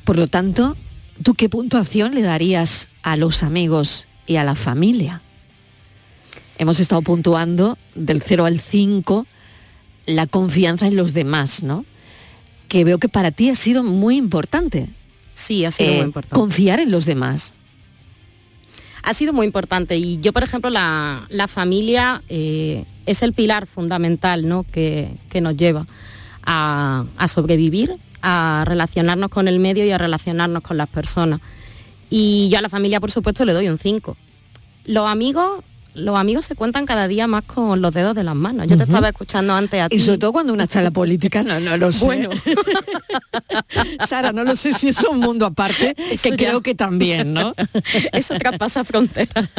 Por 0.04 0.18
lo 0.18 0.28
tanto, 0.28 0.76
¿tú 1.24 1.34
qué 1.34 1.48
puntuación 1.48 2.14
le 2.14 2.22
darías 2.22 2.90
a 3.04 3.16
los 3.16 3.44
amigos 3.44 4.08
y 4.26 4.36
a 4.36 4.44
la 4.44 4.56
familia? 4.56 5.22
Hemos 6.58 6.80
estado 6.80 7.02
puntuando 7.02 7.78
del 7.96 8.22
0 8.22 8.46
al 8.46 8.60
5 8.60 9.26
la 10.08 10.26
confianza 10.28 10.88
en 10.88 10.96
los 10.96 11.14
demás, 11.14 11.64
¿no? 11.64 11.86
Que 12.68 12.84
veo 12.84 12.98
que 12.98 13.10
para 13.10 13.32
ti 13.32 13.50
ha 13.50 13.56
sido 13.56 13.84
muy 13.84 14.16
importante. 14.18 14.90
Sí, 15.34 15.66
ha 15.66 15.72
sido 15.72 15.90
Eh, 15.92 15.96
muy 15.98 16.06
importante. 16.06 16.36
Confiar 16.36 16.80
en 16.80 16.92
los 16.92 17.06
demás. 17.06 17.54
ha 19.04 19.14
sido 19.14 19.32
muy 19.32 19.46
importante 19.46 19.96
y 19.96 20.20
yo 20.20 20.34
por 20.34 20.44
ejemplo 20.44 20.70
la, 20.70 21.26
la 21.30 21.48
familia 21.48 22.22
eh, 22.28 22.84
es 23.06 23.22
el 23.22 23.32
pilar 23.32 23.66
fundamental 23.66 24.48
¿no? 24.50 24.64
que, 24.64 25.16
que 25.30 25.40
nos 25.40 25.56
lleva 25.56 25.86
a, 26.44 27.06
a 27.18 27.28
sobrevivir 27.30 27.96
a 28.22 28.64
relacionarnos 28.68 29.30
con 29.30 29.48
el 29.48 29.60
medio 29.60 29.86
y 29.86 29.92
a 29.92 29.98
relacionarnos 29.98 30.62
con 30.62 30.76
las 30.76 30.90
personas 30.90 31.40
y 32.10 32.50
yo 32.50 32.58
a 32.58 32.62
la 32.62 32.68
familia 32.68 33.00
por 33.00 33.10
supuesto 33.12 33.46
le 33.46 33.54
doy 33.54 33.70
un 33.70 33.78
5 33.78 34.18
los 34.88 35.08
amigos 35.08 35.64
los 35.96 36.18
amigos 36.18 36.46
se 36.46 36.56
cuentan 36.56 36.86
cada 36.86 37.08
día 37.08 37.28
más 37.28 37.44
con 37.44 37.82
los 37.82 37.92
dedos 37.94 38.16
de 38.16 38.24
las 38.24 38.36
manos 38.36 38.68
yo 38.68 38.78
te 38.78 38.84
estaba 38.84 39.08
escuchando 39.10 39.54
antes 39.54 39.82
a 39.82 39.90
ti 39.90 39.96
Y 39.96 40.00
sobre 40.00 40.18
todo 40.20 40.32
cuando 40.34 40.54
una 40.54 40.64
está 40.66 40.80
en 40.80 40.86
la 40.86 40.92
política, 40.92 41.44
no, 41.44 41.60
no 41.60 41.76
lo 41.78 41.92
sé. 41.92 42.06
Bueno. 42.06 42.30
Sara, 44.08 44.32
no 44.32 44.44
lo 44.44 44.56
sé 44.56 44.74
si 44.74 44.90
es 44.90 45.04
un 45.04 45.20
mundo 45.20 45.46
aparte, 45.46 45.96
Eso 46.12 46.24
que 46.24 46.30
ya- 46.32 46.50
creo 46.50 46.62
que 46.62 46.76
también, 46.76 47.34
¿no? 47.34 47.54
Eso 48.14 48.36
traspasa 48.38 48.84
fronteras. 48.84 49.50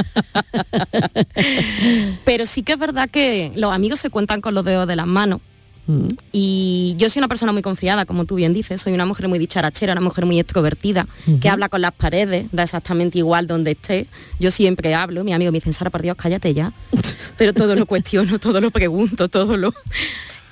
Pero 2.25 2.47
sí 2.47 2.63
que 2.63 2.73
es 2.73 2.79
verdad 2.79 3.09
que 3.11 3.53
los 3.57 3.73
amigos 3.73 3.99
se 4.01 4.11
cuentan 4.11 4.41
con 4.41 4.55
los 4.55 4.65
dedos 4.65 4.87
de 4.87 4.97
las 4.97 5.07
manos. 5.07 5.41
Mm. 5.89 6.09
Y 6.33 6.95
yo 6.99 7.09
soy 7.09 7.21
una 7.21 7.29
persona 7.29 7.51
muy 7.51 7.63
confiada, 7.63 8.05
como 8.05 8.27
tú 8.27 8.37
bien 8.37 8.53
dices, 8.53 8.81
soy 8.81 8.93
una 8.93 9.07
mujer 9.07 9.27
muy 9.27 9.39
dicharachera, 9.39 9.93
una 9.95 10.03
mujer 10.03 10.27
muy 10.27 10.39
extrovertida, 10.39 11.07
que 11.41 11.49
habla 11.49 11.69
con 11.69 11.81
las 11.81 11.93
paredes, 11.93 12.47
da 12.53 12.63
exactamente 12.63 13.19
igual 13.19 13.47
donde 13.47 13.73
esté. 13.73 14.07
Yo 14.39 14.51
siempre 14.51 14.95
hablo, 14.95 15.25
mi 15.25 15.33
amigo 15.33 15.51
me 15.51 15.59
dice, 15.59 15.73
Sara, 15.73 15.91
por 15.91 16.03
Dios, 16.03 16.17
cállate 16.17 16.55
ya. 16.55 16.73
Pero 17.39 17.55
todo 17.55 17.75
lo 17.75 17.87
cuestiono, 17.87 18.39
todo 18.39 18.61
lo 18.61 18.71
pregunto, 18.71 19.29
todo 19.29 19.57
lo... 19.57 19.75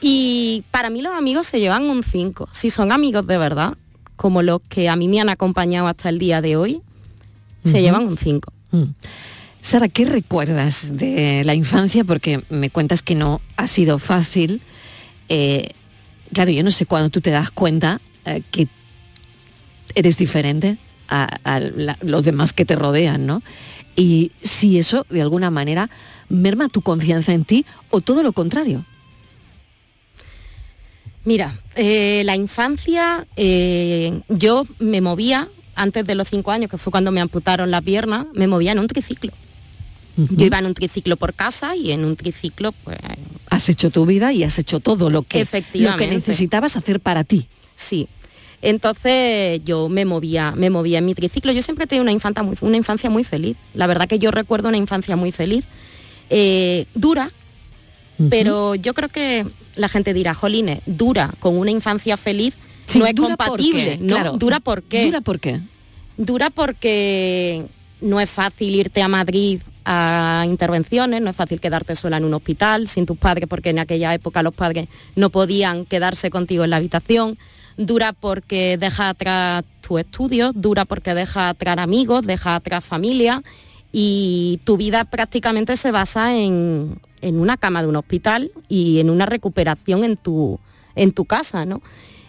Y 0.01 0.65
para 0.71 0.91
mí 0.91 1.03
los 1.03 1.15
amigos 1.15 1.47
se 1.47 1.61
llevan 1.61 1.85
un 1.85 2.03
5. 2.03 2.49
Si 2.53 2.71
son 2.71 2.93
amigos 2.93 3.27
de 3.27 3.39
verdad, 3.39 3.75
como 4.17 4.43
los 4.43 4.61
que 4.69 4.89
a 4.89 4.97
mí 4.97 5.09
me 5.09 5.21
han 5.21 5.29
acompañado 5.29 5.87
hasta 5.87 6.09
el 6.09 6.19
día 6.19 6.41
de 6.41 6.57
hoy, 6.57 6.81
se 7.65 7.83
llevan 7.83 8.07
un 8.07 8.17
5. 8.17 8.53
Mm. 8.71 8.85
Sara, 9.61 9.89
¿qué 9.89 10.05
recuerdas 10.05 10.97
de 10.97 11.43
la 11.45 11.55
infancia? 11.55 12.05
Porque 12.05 12.43
me 12.51 12.71
cuentas 12.71 13.03
que 13.03 13.17
no 13.17 13.41
ha 13.57 13.67
sido 13.67 13.99
fácil. 13.99 14.63
Eh, 15.29 15.69
claro, 16.33 16.51
yo 16.51 16.63
no 16.63 16.71
sé 16.71 16.87
cuándo 16.87 17.11
tú 17.11 17.21
te 17.21 17.31
das 17.31 17.51
cuenta 17.51 18.01
eh, 18.25 18.43
que 18.51 18.69
eres 19.95 20.17
diferente 20.19 20.79
a, 21.09 21.61
los 22.03 22.25
demás 22.25 22.53
que 22.53 22.65
te 22.65 22.75
rodean, 22.75 23.27
¿no? 23.27 23.43
Y 23.95 24.33
si 24.43 24.79
eso 24.79 25.07
de 25.09 25.23
alguna 25.23 25.51
manera 25.51 25.89
merma 26.29 26.69
tu 26.69 26.83
confianza 26.83 27.33
en 27.33 27.45
ti 27.45 27.65
o 27.91 28.01
todo 28.01 28.23
lo 28.23 28.33
contrario. 28.33 28.85
Mira, 31.25 31.61
eh, 31.77 32.23
la 32.25 32.37
infancia, 32.37 33.27
yo 34.29 34.67
me 34.79 35.01
movía, 35.01 35.49
antes 35.77 36.05
de 36.05 36.15
los 36.17 36.29
cinco 36.29 36.51
años, 36.51 36.71
que 36.71 36.79
fue 36.79 36.91
cuando 36.91 37.13
me 37.13 37.21
amputaron 37.21 37.71
la 37.71 37.81
pierna, 37.81 38.27
me 38.35 38.49
movía 38.49 38.73
en 38.73 38.81
un 38.81 38.89
triciclo. 38.89 39.33
Yo 40.17 40.47
iba 40.47 40.59
en 40.59 40.67
un 40.67 40.75
triciclo 40.75 41.17
por 41.17 41.35
casa 41.35 41.77
y 41.77 41.93
en 41.93 42.05
un 42.05 42.17
triciclo, 42.17 42.73
pues... 42.73 42.99
Has 43.51 43.69
hecho 43.69 43.91
tu 43.91 44.07
vida 44.07 44.33
y 44.33 44.45
has 44.45 44.59
hecho 44.59 44.81
todo 44.81 45.11
lo 45.11 45.23
que, 45.23 45.47
lo 45.75 45.97
que 45.97 46.07
necesitabas 46.07 46.77
hacer 46.77 47.01
para 47.01 47.25
ti. 47.25 47.49
Sí. 47.75 48.09
Entonces 48.63 49.61
yo 49.65 49.89
me 49.89 50.05
movía, 50.05 50.53
me 50.57 50.71
movía 50.71 50.99
en 50.99 51.05
mi 51.05 51.15
triciclo. 51.15 51.53
Yo 51.53 51.63
siempre 51.63 51.87
tenido 51.87 52.03
una 52.03 52.13
infancia 52.13 52.43
muy, 52.43 52.57
una 52.61 52.77
infancia 52.77 53.11
muy 53.11 53.25
feliz. 53.25 53.57
La 53.75 53.87
verdad 53.87 54.09
que 54.09 54.19
yo 54.19 54.31
recuerdo 54.31 54.69
una 54.69 54.79
infancia 54.79 55.17
muy 55.17 55.33
feliz. 55.33 55.65
Eh, 56.31 56.87
dura, 56.95 57.31
pero 58.31 58.75
yo 58.75 58.95
creo 58.95 59.09
que 59.09 59.47
la 59.77 59.89
gente 59.89 60.15
dirá, 60.15 60.35
Jolines, 60.35 60.81
dura 60.87 61.33
con 61.39 61.57
una 61.57 61.71
infancia 61.71 62.17
feliz 62.17 62.55
Sí, 62.87 62.99
no 62.99 63.07
es 63.07 63.15
dura 63.15 63.37
¿por 63.37 63.47
compatible? 63.47 63.99
¿no? 64.01 64.15
Claro. 64.15 64.33
Dura 64.33 64.61
por 64.61 64.83
qué? 64.83 65.05
¿Dura 65.07 65.21
por 65.21 65.41
qué? 65.41 65.61
Dura 66.17 66.51
porque 66.51 67.67
no 68.01 68.21
es 68.21 68.31
fácil 68.31 68.75
irte 68.75 69.03
a 69.03 69.09
Madrid 69.09 69.61
a 69.87 70.45
intervenciones, 70.47 71.23
no 71.23 71.31
es 71.31 71.37
fácil 71.37 71.61
quedarte 71.61 71.95
sola 71.95 72.17
en 72.17 72.25
un 72.25 72.35
hospital 72.35 72.89
sin 72.89 73.07
tus 73.07 73.17
padres, 73.17 73.49
porque 73.49 73.71
en 73.71 73.79
aquella 73.79 74.13
época 74.13 74.43
los 74.43 74.53
padres 74.53 74.89
no 75.15 75.31
podían 75.31 75.87
quedarse 75.87 76.29
contigo 76.29 76.65
en 76.65 76.71
la 76.71 76.77
habitación. 76.77 77.39
Dura 77.77 78.13
porque 78.13 78.77
deja 78.79 79.11
atrás 79.11 79.65
tu 79.87 79.99
estudio, 79.99 80.53
dura 80.53 80.85
porque 80.85 81.15
deja 81.15 81.51
atrás 81.51 81.79
amigos, 81.79 82.27
deja 82.27 82.57
atrás 82.57 82.85
familia 82.85 83.43
y 83.93 84.61
tu 84.65 84.77
vida 84.77 85.05
prácticamente 85.05 85.77
se 85.77 85.93
basa 85.93 86.37
en, 86.37 87.01
en 87.21 87.39
una 87.39 87.57
cama 87.57 87.83
de 87.83 87.89
un 87.89 87.97
hospital 87.97 88.51
y 88.69 88.99
en 88.99 89.11
una 89.11 89.27
recuperación 89.27 90.05
en 90.05 90.17
tu, 90.17 90.59
en 90.97 91.13
tu 91.13 91.25
casa, 91.25 91.65
¿no? 91.65 91.81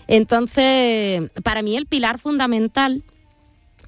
Entonces, 0.08 1.30
para 1.44 1.64
mí 1.64 1.76
el 1.76 1.86
pilar 1.86 2.20
fundamental 2.20 3.04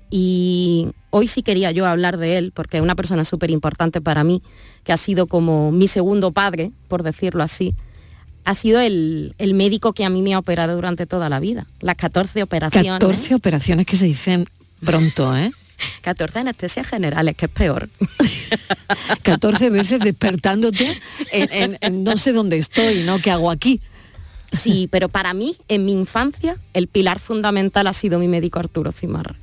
y 0.10 0.90
hoy 1.12 1.28
sí 1.28 1.42
quería 1.44 1.72
yo 1.72 1.86
hablar 1.86 2.18
de 2.18 2.38
él 2.38 2.52
porque 2.54 2.78
es 2.78 2.84
una 2.84 2.96
persona 2.96 3.26
súper 3.26 3.52
importante 3.52 4.02
para 4.02 4.24
mí, 4.24 4.42
que 4.84 4.94
ha 4.94 4.98
sido 4.98 5.28
como 5.28 5.72
mi 5.72 5.88
segundo 5.88 6.32
padre, 6.32 6.72
por 6.88 7.04
decirlo 7.04 7.44
así. 7.44 7.74
Ha 8.46 8.56
sido 8.56 8.80
el, 8.80 9.36
el 9.38 9.54
médico 9.54 9.94
que 9.94 10.06
a 10.06 10.10
mí 10.10 10.22
me 10.22 10.34
ha 10.34 10.40
operado 10.40 10.74
durante 10.76 11.06
toda 11.06 11.30
la 11.30 11.40
vida. 11.40 11.68
Las 11.82 11.96
14 11.96 12.42
operaciones. 12.44 12.92
14 13.00 13.36
operaciones 13.36 13.86
que 13.86 13.98
se 13.98 14.06
dicen 14.06 14.46
pronto, 14.84 15.36
¿eh? 15.38 15.52
14 16.02 16.40
anestesias 16.40 16.88
generales, 16.88 17.36
que 17.36 17.46
es 17.46 17.52
peor. 17.52 17.90
14 19.24 19.70
veces 19.70 20.00
despertándote 20.00 21.00
en, 21.32 21.50
en- 21.52 21.78
en 21.82 22.04
no 22.04 22.18
sé 22.18 22.32
dónde 22.34 22.58
estoy, 22.58 23.04
¿no? 23.04 23.20
¿Qué 23.22 23.32
hago 23.32 23.50
aquí? 23.52 23.82
Sí, 24.52 24.88
pero 24.92 25.10
para 25.10 25.34
mí, 25.34 25.56
en 25.68 25.86
mi 25.86 25.92
infancia, 25.92 26.58
el 26.74 26.88
pilar 26.88 27.20
fundamental 27.20 27.86
ha 27.88 27.94
sido 27.94 28.18
mi 28.20 28.28
médico 28.28 28.60
Arturo 28.60 28.92
Cimarra. 28.92 29.36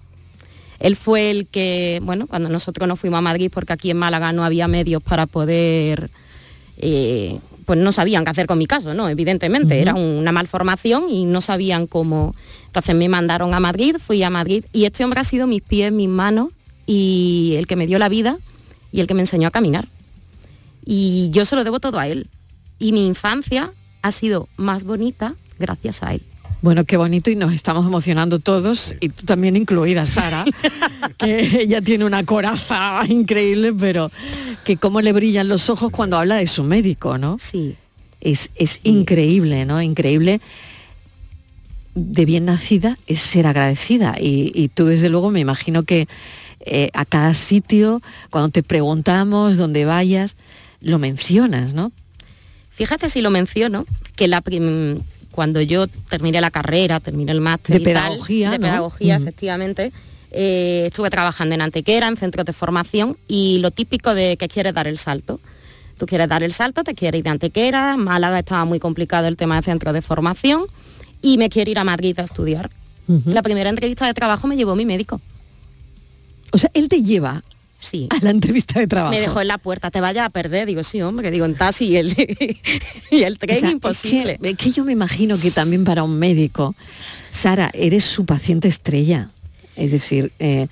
Él 0.79 0.97
fue 0.97 1.31
el 1.31 1.47
que, 1.47 2.01
bueno, 2.03 2.27
cuando 2.27 2.49
nosotros 2.49 2.89
nos 2.89 3.01
fuimos 3.01 3.19
a 3.19 3.23
Madrid, 3.23 3.51
porque 3.53 3.73
aquí 3.73 3.91
en 3.91 3.97
Málaga 3.97 4.33
no 4.33 4.45
había 4.45 4.69
medios 4.69 5.03
para 5.03 5.27
poder, 5.27 6.11
eh, 6.79 7.39
pues 7.65 7.79
no 7.79 7.93
sabían 7.93 8.25
qué 8.25 8.31
hacer 8.31 8.47
con 8.47 8.59
mi 8.59 8.67
caso, 8.67 8.95
¿no? 8.95 9.09
Evidentemente, 9.09 9.81
era 9.81 9.95
una 9.95 10.33
malformación 10.33 11.11
y 11.11 11.25
no 11.25 11.41
sabían 11.41 11.87
cómo. 11.87 12.35
Entonces 12.67 12.95
me 12.95 13.09
mandaron 13.09 13.55
a 13.55 13.61
Madrid, 13.61 13.97
fui 13.99 14.23
a 14.23 14.31
Madrid 14.31 14.65
y 14.73 14.85
este 14.85 15.05
hombre 15.05 15.21
ha 15.21 15.25
sido 15.25 15.47
mis 15.47 15.63
pies, 15.63 15.93
mis 15.93 16.09
manos 16.09 16.51
y 16.87 17.55
el 17.57 17.67
que 17.67 17.77
me 17.77 17.87
dio 17.87 17.99
la 17.99 18.09
vida 18.09 18.39
y 18.93 19.01
el 19.01 19.07
que 19.07 19.15
me 19.15 19.23
enseñó 19.23 19.49
a 19.49 19.51
caminar. 19.51 19.89
Y 20.85 21.31
yo 21.31 21.45
se 21.45 21.57
lo 21.57 21.65
debo 21.65 21.81
todo 21.81 21.99
a 21.99 22.07
él. 22.07 22.29
Y 22.79 22.93
mi 22.93 23.07
infancia 23.07 23.73
ha 24.03 24.13
sido 24.13 24.49
más 24.57 24.85
bonita 24.85 25.35
gracias 25.59 26.03
a 26.03 26.15
él. 26.15 26.23
Bueno, 26.63 26.85
qué 26.85 26.97
bonito 26.97 27.31
y 27.31 27.37
nos 27.37 27.53
estamos 27.53 27.87
emocionando 27.87 28.39
todos 28.39 28.95
y 29.01 29.11
tú 29.11 29.25
también 29.25 29.57
incluida, 29.57 30.07
Sara, 30.07 30.45
que 31.19 31.61
ella 31.63 31.81
tiene 31.83 32.05
una 32.05 32.25
coraza 32.25 33.03
increíble, 33.09 33.73
pero 33.73 34.11
que 34.65 34.77
cómo 34.77 35.01
le 35.01 35.13
brillan 35.13 35.49
los 35.49 35.71
ojos 35.71 35.91
cuando 35.93 36.19
habla 36.19 36.37
de 36.37 36.47
su 36.47 36.65
médico, 36.65 37.19
¿no? 37.19 37.37
Sí. 37.39 37.77
Es, 38.21 38.51
es 38.57 38.81
increíble, 38.83 39.65
¿no? 39.67 39.81
Increíble. 39.81 40.41
De 41.95 42.25
bien 42.25 42.47
nacida 42.47 42.99
es 43.07 43.21
ser 43.21 43.47
agradecida 43.47 44.17
y, 44.19 44.51
y 44.55 44.69
tú 44.69 44.87
desde 44.87 45.09
luego 45.09 45.31
me 45.31 45.41
imagino 45.41 45.85
que 45.85 46.09
eh, 46.61 46.91
a 46.95 47.05
cada 47.05 47.33
sitio, 47.35 48.03
cuando 48.31 48.49
te 48.49 48.63
preguntamos, 48.63 49.57
donde 49.57 49.85
vayas, 49.85 50.37
lo 50.81 50.99
mencionas, 50.99 51.75
¿no? 51.75 51.93
Fíjate 52.71 53.09
si 53.09 53.23
lo 53.23 53.31
menciono, 53.31 53.87
que 54.17 54.27
la 54.27 54.41
prim- 54.41 55.01
cuando 55.37 55.61
yo 55.61 55.87
terminé 55.87 56.41
la 56.41 56.51
carrera, 56.51 56.99
terminé 56.99 57.31
el 57.31 57.43
máster 57.43 57.81
De 57.81 57.91
y 57.91 57.95
tal, 57.95 58.09
pedagogía, 58.09 58.51
de 58.51 58.59
pedagogía, 58.59 59.17
efectivamente, 59.17 59.93
eh, 60.33 60.85
estuve 60.87 61.11
trabajando 61.11 61.55
en 61.55 61.61
Antequera, 61.61 62.09
en 62.09 62.17
centros 62.17 62.47
de 62.47 62.55
formación, 62.55 63.17
y 63.29 63.59
lo 63.59 63.71
típico 63.71 64.15
de 64.15 64.39
que 64.39 64.49
quieres 64.49 64.73
dar 64.73 64.89
el 64.89 64.99
salto. 64.99 65.39
Tú 65.99 66.07
quieres 66.07 66.29
dar 66.29 66.43
el 66.43 66.53
salto, 66.53 66.83
te 66.85 66.95
quieres 66.95 67.19
ir 67.19 67.25
de 67.25 67.31
Antequera, 67.31 67.97
Málaga 67.99 68.39
estaba 68.39 68.65
muy 68.65 68.81
complicado 68.81 69.29
el 69.29 69.37
tema 69.37 69.57
de 69.57 69.63
centros 69.63 69.93
de 69.93 70.01
formación, 70.01 70.65
y 71.21 71.37
me 71.37 71.51
quiero 71.51 71.71
ir 71.71 71.79
a 71.79 71.85
Madrid 71.85 72.19
a 72.19 72.23
estudiar. 72.23 72.71
La 73.27 73.43
primera 73.43 73.71
entrevista 73.71 74.05
de 74.05 74.15
trabajo 74.15 74.49
me 74.49 74.57
llevó 74.57 74.75
mi 74.75 74.85
médico. 74.85 75.21
O 76.51 76.59
sea, 76.59 76.71
él 76.75 76.89
te 76.89 77.03
lleva 77.03 77.45
sí. 77.81 78.09
a 78.11 78.23
la 78.23 78.31
entrevista 78.31 78.81
de 78.81 78.87
trabajo. 78.87 79.15
Me 79.15 79.21
dejó 79.21 79.41
en 79.41 79.49
la 79.49 79.59
puerta, 79.59 79.91
te 79.91 80.01
vayas 80.01 80.27
a 80.27 80.31
perder. 80.31 80.67
Digo, 80.67 80.83
sí, 80.85 81.03
hombre, 81.03 81.31
digo, 81.31 81.45
en 81.45 81.55
taxi 81.55 81.87
y 81.87 81.97
el, 81.97 82.15
y 83.11 83.23
el 83.23 83.39
tren 83.39 83.57
O 83.57 83.61
sea, 83.61 83.71
imposible. 83.71 84.33
Es 84.33 84.39
que, 84.39 84.49
es 84.51 84.57
que 84.57 84.71
yo 84.71 84.85
me 84.85 84.93
imagino 84.93 85.39
que 85.39 85.51
también 85.51 85.85
para 85.85 86.03
un 86.03 86.19
médico, 86.19 86.75
Sara, 87.31 87.71
eres 87.75 88.05
su 88.05 88.25
paciente 88.25 88.69
estrella. 88.69 89.31
Es 89.77 89.93
decir, 89.93 90.33
eh, 90.39 90.69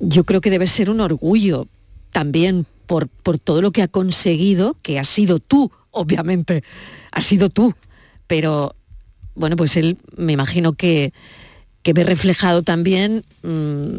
yo 0.00 0.24
creo 0.24 0.40
que 0.40 0.50
debe 0.50 0.66
ser 0.66 0.90
un 0.90 1.00
orgullo 1.00 1.66
también 2.12 2.66
por, 2.86 3.08
por 3.08 3.38
todo 3.38 3.62
lo 3.62 3.70
que 3.72 3.82
ha 3.82 3.88
conseguido, 3.88 4.76
que 4.82 4.98
ha 4.98 5.04
sido 5.04 5.40
tú, 5.40 5.70
obviamente, 5.90 6.62
ha 7.10 7.20
sido 7.20 7.50
tú. 7.50 7.74
Pero 8.26 8.74
bueno, 9.34 9.56
pues 9.56 9.76
él 9.76 9.98
me 10.16 10.32
imagino 10.32 10.72
que, 10.72 11.12
que 11.82 11.92
ve 11.92 12.04
reflejado 12.04 12.62
también 12.62 13.24
mm, 13.42 13.98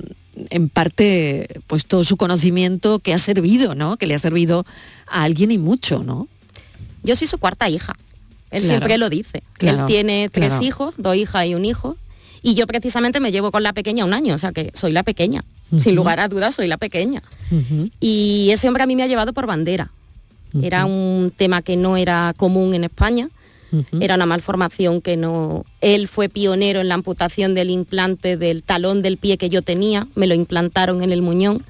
en 0.50 0.70
parte 0.70 1.48
pues 1.68 1.86
todo 1.86 2.04
su 2.04 2.18
conocimiento 2.18 3.00
que 3.00 3.14
ha 3.14 3.18
servido, 3.18 3.76
¿no? 3.76 3.98
Que 3.98 4.08
le 4.08 4.16
ha 4.16 4.20
servido 4.20 4.66
a 5.08 5.24
alguien 5.24 5.52
y 5.52 5.58
mucho, 5.58 6.04
¿no? 6.04 6.28
Yo 7.04 7.16
soy 7.16 7.28
su 7.28 7.38
cuarta 7.38 7.70
hija. 7.70 7.96
Él 8.52 8.62
Claro. 8.64 8.66
siempre 8.66 8.98
lo 8.98 9.10
dice. 9.10 9.44
Claro, 9.54 9.82
Él 9.82 9.86
tiene 9.88 10.30
tres 10.32 10.50
claro. 10.50 10.66
hijos, 10.66 10.96
dos 10.98 11.16
hijas 11.16 11.46
y 11.46 11.56
un 11.56 11.66
hijo. 11.66 11.98
Y 12.42 12.56
yo 12.56 12.66
precisamente 12.68 13.20
me 13.20 13.32
llevo 13.32 13.52
con 13.52 13.64
la 13.64 13.74
pequeña 13.74 14.06
un 14.06 14.14
año, 14.14 14.34
o 14.34 14.38
sea 14.38 14.52
que 14.54 14.72
soy 14.74 14.92
la 14.92 15.04
pequeña. 15.04 15.44
Sin 15.80 15.94
lugar 15.96 16.20
a 16.20 16.28
dudas, 16.28 16.56
soy 16.56 16.68
la 16.68 16.78
pequeña. 16.78 17.22
Y 18.00 18.50
ese 18.52 18.68
hombre 18.68 18.84
a 18.84 18.88
mí 18.88 18.96
me 18.96 19.04
ha 19.04 19.08
llevado 19.08 19.34
por 19.34 19.46
bandera. 19.46 19.92
Era 20.64 20.86
un 20.86 21.32
tema 21.36 21.62
que 21.62 21.76
no 21.78 21.96
era 21.96 22.34
común 22.38 22.74
en 22.74 22.84
España. 22.86 23.30
Era 24.00 24.16
una 24.16 24.26
malformación 24.26 25.02
que 25.02 25.18
no... 25.18 25.66
Él 25.82 26.08
fue 26.08 26.30
pionero 26.30 26.82
en 26.82 26.88
la 26.88 26.96
amputación 26.96 27.54
del 27.54 27.70
implante 27.70 28.38
del 28.38 28.64
talón 28.64 29.02
del 29.02 29.18
pie 29.18 29.38
que 29.38 29.50
yo 29.50 29.62
tenía. 29.62 30.08
Me 30.16 30.28
lo 30.28 30.34
implantaron 30.34 31.02
en 31.04 31.12
el 31.12 31.22
muñón. 31.22 31.64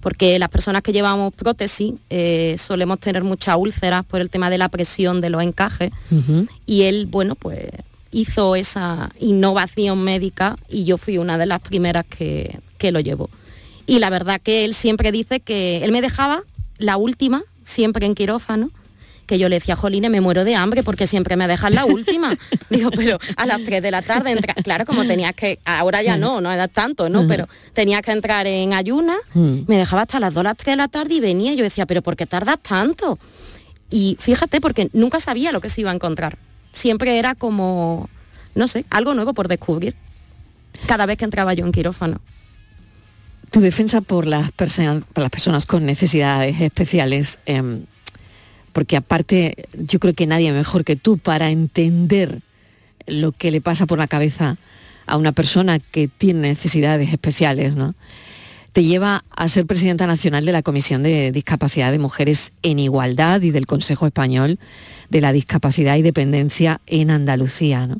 Porque 0.00 0.38
las 0.38 0.50
personas 0.50 0.82
que 0.82 0.92
llevamos 0.92 1.34
prótesis 1.34 1.94
eh, 2.10 2.56
solemos 2.58 3.00
tener 3.00 3.24
muchas 3.24 3.56
úlceras 3.56 4.04
por 4.04 4.20
el 4.20 4.30
tema 4.30 4.50
de 4.50 4.58
la 4.58 4.68
presión 4.68 5.20
de 5.20 5.30
los 5.30 5.42
encajes. 5.42 5.90
Y 6.64 6.82
él, 6.82 7.06
bueno, 7.06 7.34
pues 7.34 7.60
hizo 8.12 8.56
esa 8.56 9.10
innovación 9.18 10.02
médica 10.02 10.56
y 10.68 10.84
yo 10.84 10.96
fui 10.96 11.18
una 11.18 11.38
de 11.38 11.46
las 11.46 11.60
primeras 11.60 12.04
que, 12.06 12.60
que 12.78 12.92
lo 12.92 13.00
llevó. 13.00 13.30
Y 13.86 13.98
la 13.98 14.10
verdad 14.10 14.40
que 14.40 14.64
él 14.64 14.74
siempre 14.74 15.12
dice 15.12 15.40
que 15.40 15.84
él 15.84 15.92
me 15.92 16.02
dejaba 16.02 16.42
la 16.78 16.96
última, 16.96 17.42
siempre 17.62 18.06
en 18.06 18.14
quirófano, 18.14 18.70
que 19.26 19.38
yo 19.38 19.48
le 19.48 19.56
decía, 19.56 19.76
Joline, 19.76 20.08
me 20.08 20.20
muero 20.20 20.44
de 20.44 20.54
hambre 20.54 20.82
porque 20.82 21.06
siempre 21.06 21.36
me 21.36 21.46
dejas 21.48 21.72
la 21.74 21.84
última. 21.84 22.36
Digo, 22.70 22.90
pero 22.90 23.18
a 23.36 23.46
las 23.46 23.62
3 23.64 23.82
de 23.82 23.90
la 23.90 24.02
tarde, 24.02 24.30
entra... 24.32 24.54
claro, 24.54 24.84
como 24.86 25.04
tenías 25.06 25.32
que, 25.34 25.58
ahora 25.64 26.02
ya 26.02 26.16
no, 26.16 26.40
no 26.40 26.50
era 26.52 26.68
tanto, 26.68 27.08
¿no? 27.08 27.20
Ujú. 27.20 27.28
Pero 27.28 27.48
tenías 27.74 28.02
que 28.02 28.12
entrar 28.12 28.46
en 28.46 28.72
ayuna, 28.72 29.14
Mm. 29.34 29.60
me 29.66 29.76
dejaba 29.76 30.02
hasta 30.02 30.20
las 30.20 30.32
2 30.34 30.44
las 30.44 30.56
3 30.56 30.72
de 30.72 30.76
la 30.76 30.88
tarde 30.88 31.14
y 31.14 31.20
venía 31.20 31.52
y 31.52 31.56
yo 31.56 31.64
decía, 31.64 31.86
pero 31.86 32.02
¿por 32.02 32.16
qué 32.16 32.26
tardas 32.26 32.58
tanto? 32.62 33.18
Y 33.90 34.16
fíjate, 34.20 34.60
porque 34.60 34.88
nunca 34.92 35.20
sabía 35.20 35.52
lo 35.52 35.60
que 35.60 35.68
se 35.68 35.80
iba 35.82 35.90
a 35.90 35.94
encontrar. 35.94 36.38
Siempre 36.72 37.18
era 37.18 37.34
como, 37.34 38.08
no 38.54 38.68
sé, 38.68 38.84
algo 38.90 39.14
nuevo 39.14 39.32
por 39.34 39.48
descubrir. 39.48 39.94
Cada 40.86 41.06
vez 41.06 41.16
que 41.16 41.24
entraba 41.24 41.54
yo 41.54 41.64
en 41.64 41.72
quirófano. 41.72 42.20
Tu 43.50 43.60
defensa 43.60 44.00
por 44.00 44.26
las, 44.26 44.50
por 44.52 44.68
las 45.22 45.30
personas 45.30 45.66
con 45.66 45.86
necesidades 45.86 46.60
especiales, 46.60 47.38
em, 47.46 47.86
porque 48.76 48.98
aparte 48.98 49.54
yo 49.72 49.98
creo 49.98 50.12
que 50.12 50.26
nadie 50.26 50.52
mejor 50.52 50.84
que 50.84 50.96
tú 50.96 51.16
para 51.16 51.48
entender 51.48 52.42
lo 53.06 53.32
que 53.32 53.50
le 53.50 53.62
pasa 53.62 53.86
por 53.86 53.96
la 53.96 54.06
cabeza 54.06 54.58
a 55.06 55.16
una 55.16 55.32
persona 55.32 55.78
que 55.78 56.08
tiene 56.08 56.40
necesidades 56.40 57.10
especiales, 57.10 57.74
¿no? 57.74 57.94
Te 58.72 58.84
lleva 58.84 59.24
a 59.34 59.48
ser 59.48 59.64
presidenta 59.64 60.06
nacional 60.06 60.44
de 60.44 60.52
la 60.52 60.60
Comisión 60.60 61.02
de 61.02 61.32
Discapacidad 61.32 61.90
de 61.90 61.98
Mujeres 61.98 62.52
en 62.62 62.78
Igualdad 62.78 63.40
y 63.40 63.50
del 63.50 63.66
Consejo 63.66 64.06
Español 64.06 64.58
de 65.08 65.22
la 65.22 65.32
Discapacidad 65.32 65.96
y 65.96 66.02
Dependencia 66.02 66.82
en 66.86 67.10
Andalucía, 67.10 67.86
¿no? 67.86 67.96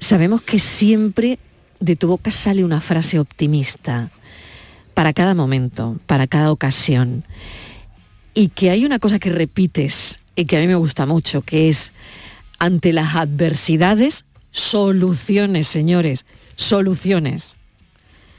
Sabemos 0.00 0.42
que 0.42 0.58
siempre 0.58 1.38
de 1.78 1.94
tu 1.94 2.08
boca 2.08 2.32
sale 2.32 2.64
una 2.64 2.80
frase 2.80 3.20
optimista 3.20 4.10
para 4.94 5.12
cada 5.12 5.34
momento, 5.34 5.96
para 6.06 6.26
cada 6.26 6.50
ocasión. 6.50 7.22
Y 8.34 8.48
que 8.48 8.70
hay 8.70 8.84
una 8.84 8.98
cosa 8.98 9.18
que 9.18 9.30
repites 9.30 10.18
y 10.36 10.44
que 10.46 10.56
a 10.56 10.60
mí 10.60 10.66
me 10.66 10.74
gusta 10.74 11.06
mucho, 11.06 11.42
que 11.42 11.68
es 11.68 11.92
ante 12.58 12.92
las 12.92 13.14
adversidades, 13.14 14.24
soluciones, 14.50 15.68
señores, 15.68 16.26
soluciones. 16.56 17.56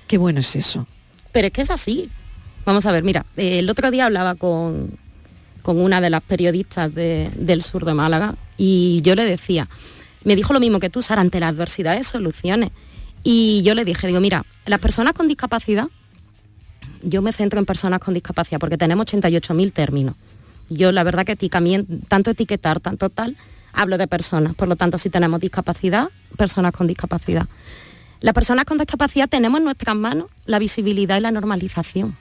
Qué 0.07 0.17
bueno 0.17 0.41
es 0.41 0.55
eso. 0.55 0.85
Pero 1.31 1.47
es 1.47 1.53
que 1.53 1.61
es 1.61 1.69
así. 1.69 2.09
Vamos 2.65 2.85
a 2.85 2.91
ver, 2.91 3.03
mira, 3.03 3.25
el 3.37 3.69
otro 3.69 3.91
día 3.91 4.05
hablaba 4.07 4.35
con, 4.35 4.97
con 5.61 5.79
una 5.79 6.01
de 6.01 6.09
las 6.09 6.21
periodistas 6.21 6.93
de- 6.93 7.29
del 7.37 7.61
sur 7.61 7.85
de 7.85 7.93
Málaga 7.93 8.35
y 8.57 9.01
yo 9.03 9.15
le 9.15 9.23
decía, 9.25 9.69
me 10.23 10.35
dijo 10.35 10.51
lo 10.53 10.59
mismo 10.59 10.79
que 10.79 10.89
tú, 10.89 11.01
Sara, 11.01 11.21
ante 11.21 11.39
las 11.39 11.49
adversidades, 11.51 12.07
soluciones. 12.07 12.71
Y 13.23 13.61
yo 13.63 13.75
le 13.75 13.85
dije, 13.85 14.07
digo, 14.07 14.19
mira, 14.19 14.45
las 14.65 14.79
personas 14.79 15.13
con 15.13 15.27
discapacidad 15.27 15.87
yo 17.05 17.21
me 17.21 17.31
centro 17.31 17.59
en 17.59 17.65
personas 17.65 17.99
con 17.99 18.13
discapacidad 18.13 18.59
porque 18.59 18.77
tenemos 18.77 19.05
88.000 19.05 19.71
términos. 19.71 20.15
Yo 20.69 20.91
la 20.91 21.03
verdad 21.03 21.25
que 21.25 21.35
tanto 22.07 22.31
etiquetar, 22.31 22.79
tanto 22.79 23.09
tal, 23.09 23.37
hablo 23.73 23.97
de 23.97 24.07
personas. 24.07 24.55
Por 24.55 24.67
lo 24.67 24.75
tanto, 24.75 24.97
si 24.97 25.09
tenemos 25.09 25.39
discapacidad, 25.39 26.09
personas 26.35 26.71
con 26.71 26.87
discapacidad. 26.87 27.47
Las 28.21 28.33
personas 28.33 28.65
con 28.65 28.79
discapacidad 28.79 29.29
tenemos 29.29 29.59
en 29.59 29.65
nuestras 29.65 29.95
manos 29.95 30.27
la 30.45 30.57
visibilidad 30.57 31.17
y 31.17 31.21
la 31.21 31.31
normalización. 31.31 32.17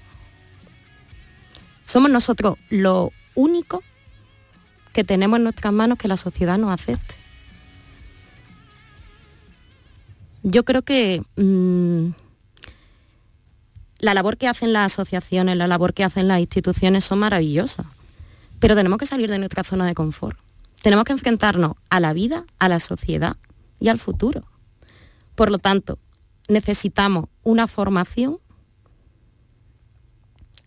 Somos 1.86 2.10
nosotros 2.10 2.56
lo 2.68 3.12
único 3.34 3.82
que 4.92 5.04
tenemos 5.04 5.38
en 5.38 5.44
nuestras 5.44 5.72
manos 5.72 5.96
que 5.96 6.08
la 6.08 6.18
sociedad 6.18 6.58
nos 6.58 6.72
acepte. 6.72 7.14
Yo 10.42 10.64
creo 10.64 10.82
que 10.82 11.22
mm, 11.36 12.10
la 14.04 14.12
labor 14.12 14.36
que 14.36 14.48
hacen 14.48 14.74
las 14.74 14.92
asociaciones, 14.92 15.56
la 15.56 15.66
labor 15.66 15.94
que 15.94 16.04
hacen 16.04 16.28
las 16.28 16.38
instituciones 16.38 17.06
son 17.06 17.20
maravillosas, 17.20 17.86
pero 18.60 18.76
tenemos 18.76 18.98
que 18.98 19.06
salir 19.06 19.30
de 19.30 19.38
nuestra 19.38 19.64
zona 19.64 19.86
de 19.86 19.94
confort. 19.94 20.38
Tenemos 20.82 21.06
que 21.06 21.12
enfrentarnos 21.12 21.72
a 21.88 22.00
la 22.00 22.12
vida, 22.12 22.44
a 22.58 22.68
la 22.68 22.80
sociedad 22.80 23.38
y 23.80 23.88
al 23.88 23.98
futuro. 23.98 24.42
Por 25.34 25.50
lo 25.50 25.58
tanto, 25.58 25.98
necesitamos 26.48 27.30
una 27.44 27.66
formación 27.66 28.40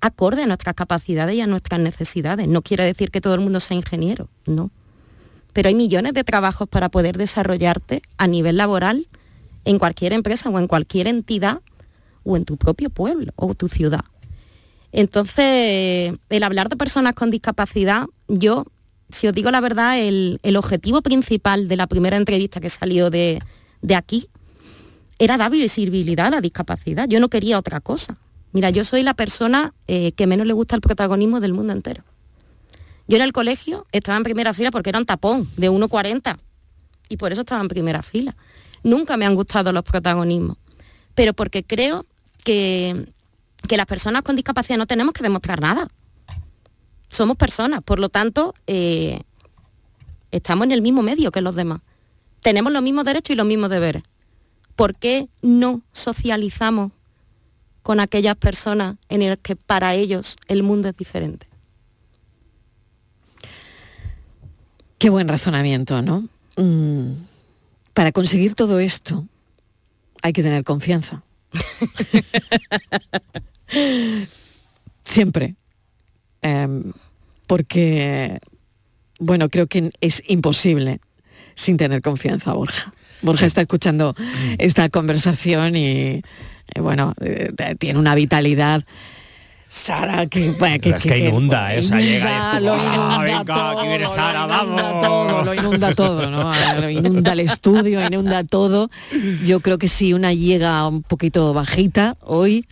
acorde 0.01 0.41
a 0.41 0.47
nuestras 0.47 0.73
capacidades 0.73 1.35
y 1.35 1.41
a 1.41 1.47
nuestras 1.47 1.79
necesidades. 1.79 2.47
No 2.47 2.63
quiere 2.63 2.85
decir 2.85 3.11
que 3.11 3.21
todo 3.21 3.35
el 3.35 3.41
mundo 3.41 3.59
sea 3.59 3.77
ingeniero, 3.77 4.29
no. 4.47 4.71
Pero 5.53 5.69
hay 5.69 5.75
millones 5.75 6.13
de 6.13 6.23
trabajos 6.23 6.67
para 6.67 6.89
poder 6.89 7.19
desarrollarte 7.19 8.01
a 8.17 8.25
nivel 8.25 8.57
laboral 8.57 9.07
en 9.63 9.77
cualquier 9.77 10.13
empresa 10.13 10.49
o 10.49 10.57
en 10.57 10.67
cualquier 10.67 11.07
entidad 11.07 11.61
o 12.27 12.37
en 12.37 12.45
tu 12.45 12.57
propio 12.57 12.89
pueblo 12.89 13.31
o 13.35 13.55
tu 13.55 13.67
ciudad. 13.67 14.03
Entonces, 14.91 16.13
el 16.29 16.43
hablar 16.43 16.69
de 16.69 16.75
personas 16.75 17.13
con 17.13 17.29
discapacidad, 17.29 18.05
yo, 18.27 18.65
si 19.09 19.27
os 19.27 19.33
digo 19.33 19.51
la 19.51 19.61
verdad, 19.61 19.99
el, 19.99 20.39
el 20.43 20.55
objetivo 20.55 21.01
principal 21.01 21.67
de 21.67 21.75
la 21.75 21.87
primera 21.87 22.17
entrevista 22.17 22.59
que 22.59 22.69
salió 22.69 23.09
de, 23.09 23.39
de 23.81 23.95
aquí 23.95 24.29
era 25.19 25.37
dar 25.37 25.51
visibilidad 25.51 26.27
a 26.27 26.31
la 26.31 26.41
discapacidad. 26.41 27.07
Yo 27.07 27.19
no 27.19 27.29
quería 27.29 27.57
otra 27.57 27.79
cosa. 27.79 28.15
Mira, 28.51 28.69
yo 28.69 28.83
soy 28.83 29.03
la 29.03 29.13
persona 29.13 29.73
eh, 29.87 30.11
que 30.13 30.27
menos 30.27 30.47
le 30.47 30.53
gusta 30.53 30.75
el 30.75 30.81
protagonismo 30.81 31.39
del 31.39 31.53
mundo 31.53 31.73
entero. 31.73 32.03
Yo 33.07 33.17
en 33.17 33.23
el 33.23 33.31
colegio 33.31 33.85
estaba 33.91 34.17
en 34.17 34.23
primera 34.23 34.53
fila 34.53 34.71
porque 34.71 34.89
era 34.89 34.99
un 34.99 35.05
tapón 35.05 35.47
de 35.57 35.71
1,40 35.71 36.37
y 37.09 37.17
por 37.17 37.31
eso 37.31 37.41
estaba 37.41 37.61
en 37.61 37.67
primera 37.67 38.01
fila. 38.01 38.35
Nunca 38.83 39.17
me 39.17 39.25
han 39.25 39.35
gustado 39.35 39.71
los 39.71 39.83
protagonismos, 39.83 40.57
pero 41.15 41.33
porque 41.33 41.63
creo 41.63 42.05
que, 42.47 43.11
las 43.69 43.85
personas 43.85 44.21
con 44.21 44.37
discapacidad 44.37 44.77
no 44.77 44.87
tenemos 44.87 45.13
que 45.13 45.21
demostrar 45.21 45.59
nada. 45.59 45.85
Somos 47.09 47.35
personas, 47.35 47.81
por 47.83 47.99
lo 47.99 48.07
tanto, 48.07 48.53
eh, 48.67 49.19
estamos 50.31 50.65
en 50.65 50.71
el 50.71 50.81
mismo 50.81 51.01
medio 51.01 51.31
que 51.31 51.41
los 51.41 51.55
demás. 51.55 51.81
Tenemos 52.41 52.71
los 52.71 52.81
mismos 52.81 53.03
derechos 53.03 53.31
y 53.31 53.35
los 53.35 53.45
mismos 53.45 53.69
deberes. 53.69 54.03
¿Por 54.77 54.95
qué 54.95 55.27
no 55.41 55.81
socializamos 55.91 56.93
con 57.83 57.99
aquellas 57.99 58.35
personas 58.37 58.95
en 59.09 59.27
las 59.27 59.39
que 59.39 59.57
para 59.57 59.93
ellos 59.95 60.37
el 60.47 60.63
mundo 60.63 60.87
es 60.87 60.95
diferente? 60.95 61.47
Qué 64.97 65.09
buen 65.09 65.27
razonamiento, 65.27 66.01
¿no? 66.01 66.29
Mm, 66.55 67.11
para 67.93 68.13
conseguir 68.13 68.55
todo 68.55 68.79
esto 68.79 69.25
hay 70.21 70.31
que 70.31 70.43
tener 70.43 70.63
confianza. 70.63 71.23
Siempre. 75.03 75.55
Em, 76.41 76.93
porque, 77.47 78.39
bueno, 79.19 79.49
creo 79.49 79.67
que 79.67 79.91
es 80.01 80.21
imposible 80.27 80.99
sin 81.55 81.77
tener 81.77 82.01
confianza, 82.01 82.53
Borja. 82.53 82.93
Borja 83.21 83.45
está 83.45 83.61
escuchando 83.61 84.15
esta 84.59 84.89
conversación 84.89 85.75
y, 85.75 85.87
eh, 85.87 86.21
bueno, 86.79 87.13
eh, 87.21 87.51
tiene 87.79 87.99
una 87.99 88.15
vitalidad. 88.15 88.83
Sara, 89.69 90.25
que, 90.27 90.51
bueno, 90.51 90.77
Pero 90.81 90.95
es 90.95 91.03
que 91.03 91.17
inunda, 91.19 91.75
¿eh? 91.75 91.79
O 91.79 91.83
sea, 91.83 91.99
llega 91.99 92.29
y 92.31 92.33
es 92.33 92.45
como, 92.45 92.59
lo 92.61 92.73
"Ah, 92.73 92.93
inunda 92.95 93.19
venga, 93.23 93.43
todo, 93.53 93.67
aquí 93.79 93.87
viene 93.89 94.03
lo 94.05 94.13
Sara, 94.13 94.39
inunda 94.43 94.57
vamos". 94.83 95.03
todo, 95.03 95.43
lo 95.43 95.53
inunda 95.53 95.95
todo, 95.95 96.29
¿no? 96.29 96.51
Ah, 96.51 96.75
Lo 96.79 96.89
inunda 96.89 97.33
el 97.33 97.39
estudio, 97.41 98.05
inunda 98.07 98.43
todo. 98.45 98.89
Yo 99.45 99.59
creo 99.59 99.77
que 99.77 99.89
si 99.89 100.13
una 100.13 100.31
llega 100.33 100.87
un 100.87 101.03
poquito 101.03 101.53
bajita 101.53 102.15
hoy, 102.21 102.65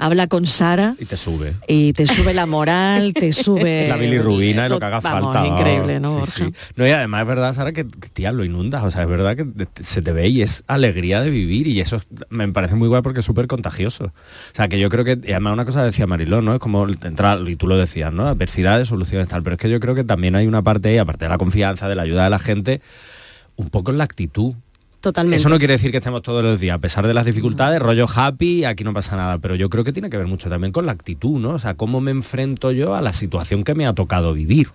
habla 0.00 0.26
con 0.26 0.46
Sara 0.46 0.94
Y 0.98 1.04
te 1.04 1.16
sube. 1.16 1.54
y 1.68 1.92
te 1.92 2.06
sube 2.06 2.34
la 2.34 2.46
moral, 2.46 3.12
te 3.12 3.32
sube 3.32 3.86
La 3.88 3.96
bilirrubina 3.96 4.66
y 4.66 4.68
lo 4.70 4.78
que 4.78 4.84
haga 4.86 5.00
Vamos, 5.00 5.34
falta. 5.34 5.46
increíble, 5.46 6.00
¿no, 6.00 6.14
Sí, 6.14 6.18
Borja? 6.20 6.32
sí. 6.46 6.54
No, 6.76 6.86
y 6.86 6.90
además 6.90 7.20
es 7.22 7.26
verdad, 7.28 7.54
Sara, 7.54 7.72
que, 7.72 7.86
que, 7.86 8.08
tía, 8.08 8.32
lo 8.32 8.44
inundas. 8.44 8.82
O 8.84 8.90
sea, 8.90 9.02
es 9.02 9.08
verdad 9.08 9.36
que 9.36 9.46
se 9.82 10.02
te 10.02 10.12
ve 10.12 10.28
y 10.28 10.42
es 10.42 10.64
alegría 10.66 11.20
de 11.20 11.30
vivir 11.30 11.66
y 11.66 11.80
eso 11.80 11.96
es- 11.96 12.06
me 12.30 12.48
parece 12.48 12.74
muy 12.74 12.88
guay 12.88 13.02
porque 13.02 13.20
es 13.20 13.26
súper 13.26 13.46
contagioso. 13.46 14.06
O 14.06 14.12
sea, 14.54 14.68
que 14.68 14.78
yo 14.78 14.88
creo 14.88 15.04
que, 15.04 15.18
y 15.22 15.30
además 15.32 15.52
una 15.52 15.64
cosa 15.64 15.84
decía 15.84 16.06
Mariló, 16.06 16.42
¿no? 16.42 16.54
Es 16.54 16.60
como 16.60 16.86
entrar, 16.88 17.40
y 17.48 17.56
tú 17.56 17.66
lo 17.66 17.76
decías, 17.76 18.12
¿no? 18.12 18.26
Adversidades, 18.28 18.88
soluciones, 18.88 19.28
tal. 19.28 19.42
Pero 19.42 19.54
es 19.54 19.60
que 19.60 19.70
yo 19.70 19.80
creo 19.80 19.94
que 19.94 20.04
también 20.04 20.34
hay 20.34 20.46
una 20.46 20.62
parte 20.62 20.88
ahí, 20.88 20.98
aparte 20.98 21.26
de 21.26 21.28
la 21.28 21.38
confianza, 21.38 21.88
de 21.88 21.94
la 21.94 22.02
ayuda 22.02 22.24
de 22.24 22.30
la 22.30 22.38
gente, 22.38 22.80
un 23.56 23.68
poco 23.70 23.90
en 23.90 23.98
la 23.98 24.04
actitud. 24.04 24.54
Totalmente. 25.00 25.36
Eso 25.36 25.48
no 25.48 25.58
quiere 25.58 25.74
decir 25.74 25.90
que 25.90 25.96
estemos 25.96 26.22
todos 26.22 26.44
los 26.44 26.60
días, 26.60 26.76
a 26.76 26.78
pesar 26.78 27.06
de 27.06 27.14
las 27.14 27.24
dificultades, 27.24 27.80
rollo 27.80 28.06
happy, 28.14 28.64
aquí 28.64 28.84
no 28.84 28.92
pasa 28.92 29.16
nada, 29.16 29.38
pero 29.38 29.54
yo 29.54 29.70
creo 29.70 29.82
que 29.82 29.94
tiene 29.94 30.10
que 30.10 30.18
ver 30.18 30.26
mucho 30.26 30.50
también 30.50 30.72
con 30.72 30.84
la 30.84 30.92
actitud, 30.92 31.40
¿no? 31.40 31.50
O 31.50 31.58
sea, 31.58 31.74
cómo 31.74 32.02
me 32.02 32.10
enfrento 32.10 32.70
yo 32.70 32.94
a 32.94 33.00
la 33.00 33.14
situación 33.14 33.64
que 33.64 33.74
me 33.74 33.86
ha 33.86 33.94
tocado 33.94 34.34
vivir. 34.34 34.68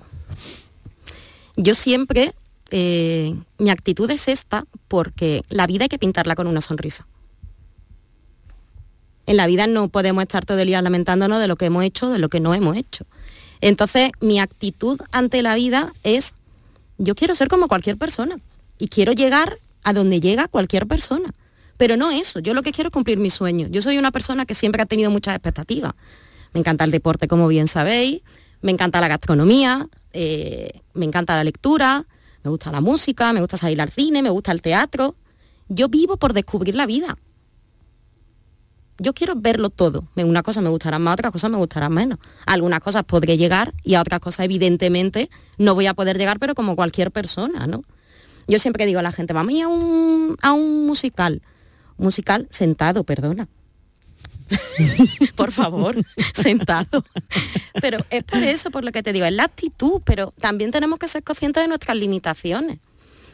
Yo 1.58 1.76
siempre, 1.76 2.34
eh, 2.72 3.36
mi 3.60 3.70
actitud 3.70 4.10
es 4.10 4.28
esta 4.28 4.66
porque 4.88 5.42
la 5.50 5.68
vida 5.68 5.84
hay 5.84 5.90
que 5.90 6.00
pintarla 6.00 6.34
con 6.34 6.48
una 6.48 6.62
sonrisa. 6.62 7.06
En 9.28 9.38
la 9.38 9.46
vida 9.46 9.68
no 9.68 9.90
podemos 9.90 10.24
estar 10.24 10.44
todo 10.44 10.58
el 10.60 10.68
día 10.68 10.82
lamentándonos 10.82 11.40
de 11.40 11.48
lo 11.48 11.56
que 11.56 11.66
hemos 11.66 11.84
hecho, 11.84 12.10
de 12.10 12.18
lo 12.18 12.30
que 12.30 12.40
no 12.40 12.56
hemos 12.56 12.76
hecho. 12.76 13.06
Entonces, 13.62 14.12
mi 14.22 14.40
actitud 14.40 15.00
ante 15.12 15.44
la 15.44 15.54
vida 15.56 15.94
es, 16.04 16.34
yo 16.98 17.14
quiero 17.14 17.36
ser 17.36 17.48
como 17.48 17.68
cualquier 17.68 17.98
persona 17.98 18.38
y 18.78 18.88
quiero 18.88 19.14
llegar 19.14 19.58
a 19.86 19.94
donde 19.94 20.20
llega 20.20 20.50
cualquier 20.50 20.88
persona. 20.88 21.30
Pero 21.78 21.96
no 21.96 22.12
eso, 22.12 22.40
yo 22.40 22.54
lo 22.54 22.64
que 22.64 22.72
quiero 22.72 22.88
es 22.88 22.92
cumplir 22.92 23.20
mi 23.20 23.30
sueño. 23.30 23.68
Yo 23.70 23.82
soy 23.82 23.98
una 23.98 24.12
persona 24.12 24.46
que 24.46 24.56
siempre 24.56 24.82
ha 24.82 24.86
tenido 24.86 25.12
muchas 25.12 25.36
expectativas. 25.36 25.94
Me 26.54 26.60
encanta 26.60 26.84
el 26.84 26.92
deporte, 26.92 27.28
como 27.28 27.48
bien 27.48 27.68
sabéis, 27.68 28.22
me 28.62 28.72
encanta 28.72 29.00
la 29.00 29.08
gastronomía, 29.08 29.88
eh, 30.12 30.82
me 30.94 31.06
encanta 31.06 31.36
la 31.36 31.44
lectura, 31.44 32.06
me 32.44 32.50
gusta 32.50 32.72
la 32.72 32.82
música, 32.82 33.32
me 33.32 33.42
gusta 33.42 33.58
salir 33.58 33.80
al 33.80 33.92
cine, 33.92 34.24
me 34.24 34.30
gusta 34.30 34.52
el 34.52 34.62
teatro. 34.62 35.16
Yo 35.68 35.88
vivo 35.88 36.18
por 36.18 36.34
descubrir 36.34 36.74
la 36.76 36.88
vida. 36.88 37.16
Yo 38.98 39.14
quiero 39.14 39.36
verlo 39.36 39.70
todo. 39.70 40.08
Una 40.16 40.42
cosa 40.42 40.62
me 40.62 40.70
gustará 40.70 40.98
más, 40.98 41.14
otras 41.14 41.32
cosas 41.32 41.52
me 41.52 41.58
gustarán 41.58 41.94
menos. 41.94 42.18
Algunas 42.48 42.80
cosas 42.80 43.04
podré 43.04 43.38
llegar 43.38 43.74
y 43.84 43.96
a 43.96 44.02
otras 44.02 44.20
cosas 44.20 44.46
evidentemente 44.46 45.30
no 45.58 45.76
voy 45.76 45.86
a 45.86 45.94
poder 45.94 46.18
llegar, 46.18 46.40
pero 46.40 46.56
como 46.56 46.76
cualquier 46.76 47.12
persona, 47.12 47.68
¿no? 47.68 47.84
Yo 48.48 48.60
siempre 48.60 48.86
digo 48.86 49.00
a 49.00 49.04
la 49.04 49.12
gente, 49.12 49.34
vamos 49.34 49.54
a 49.54 49.58
ir 49.58 49.64
a 49.64 49.68
un, 49.68 50.38
a 50.42 50.54
un 50.54 50.86
musical. 50.86 51.42
Musical 51.98 52.48
sentado, 52.52 53.04
perdona. 53.04 53.48
por 55.36 55.52
favor, 55.52 55.96
sentado. 56.34 57.04
Pero 57.82 58.00
es 58.10 58.24
por 58.24 58.44
eso, 58.44 58.72
por 58.72 58.84
lo 58.84 58.92
que 58.92 59.04
te 59.04 59.14
digo, 59.14 59.26
es 59.26 59.34
la 59.34 59.44
actitud, 59.44 60.02
pero 60.06 60.34
también 60.40 60.72
tenemos 60.72 61.00
que 61.00 61.08
ser 61.08 61.24
conscientes 61.24 61.64
de 61.64 61.68
nuestras 61.68 61.98
limitaciones. 61.98 62.80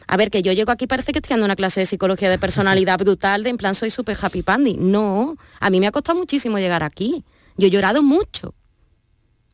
A 0.06 0.16
ver, 0.16 0.30
que 0.30 0.42
yo 0.42 0.52
llego 0.52 0.72
aquí 0.72 0.86
parece 0.86 1.12
que 1.12 1.20
estoy 1.20 1.34
dando 1.34 1.46
una 1.46 1.56
clase 1.56 1.80
de 1.80 1.86
psicología 1.86 2.30
de 2.30 2.38
personalidad 2.38 2.98
brutal, 3.04 3.42
de 3.42 3.50
en 3.50 3.56
plan 3.56 3.74
soy 3.74 3.90
súper 3.90 4.16
happy 4.20 4.42
pandy. 4.42 4.74
No, 4.74 5.36
a 5.60 5.70
mí 5.70 5.80
me 5.80 5.86
ha 5.86 5.92
costado 5.92 6.18
muchísimo 6.18 6.58
llegar 6.58 6.82
aquí. 6.82 7.24
Yo 7.56 7.68
he 7.68 7.70
llorado 7.70 8.02
mucho. 8.02 8.54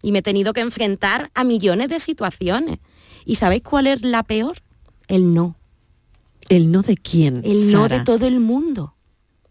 Y 0.03 0.13
me 0.13 0.21
he 0.21 0.23
tenido 0.23 0.53
que 0.53 0.61
enfrentar 0.61 1.31
a 1.35 1.43
millones 1.43 1.89
de 1.89 1.99
situaciones. 1.99 2.79
¿Y 3.25 3.35
sabéis 3.35 3.63
cuál 3.63 3.89
es 3.89 4.03
la 4.03 4.23
peor? 4.23 4.63
El 5.09 5.35
no. 5.35 5.57
¿El 6.49 6.71
no 6.71 6.83
de 6.83 6.97
quién? 6.97 7.43
El 7.45 7.73
no 7.73 7.83
Sara? 7.83 7.99
de 7.99 8.05
todo 8.05 8.27
el 8.27 8.41
mundo. 8.41 8.95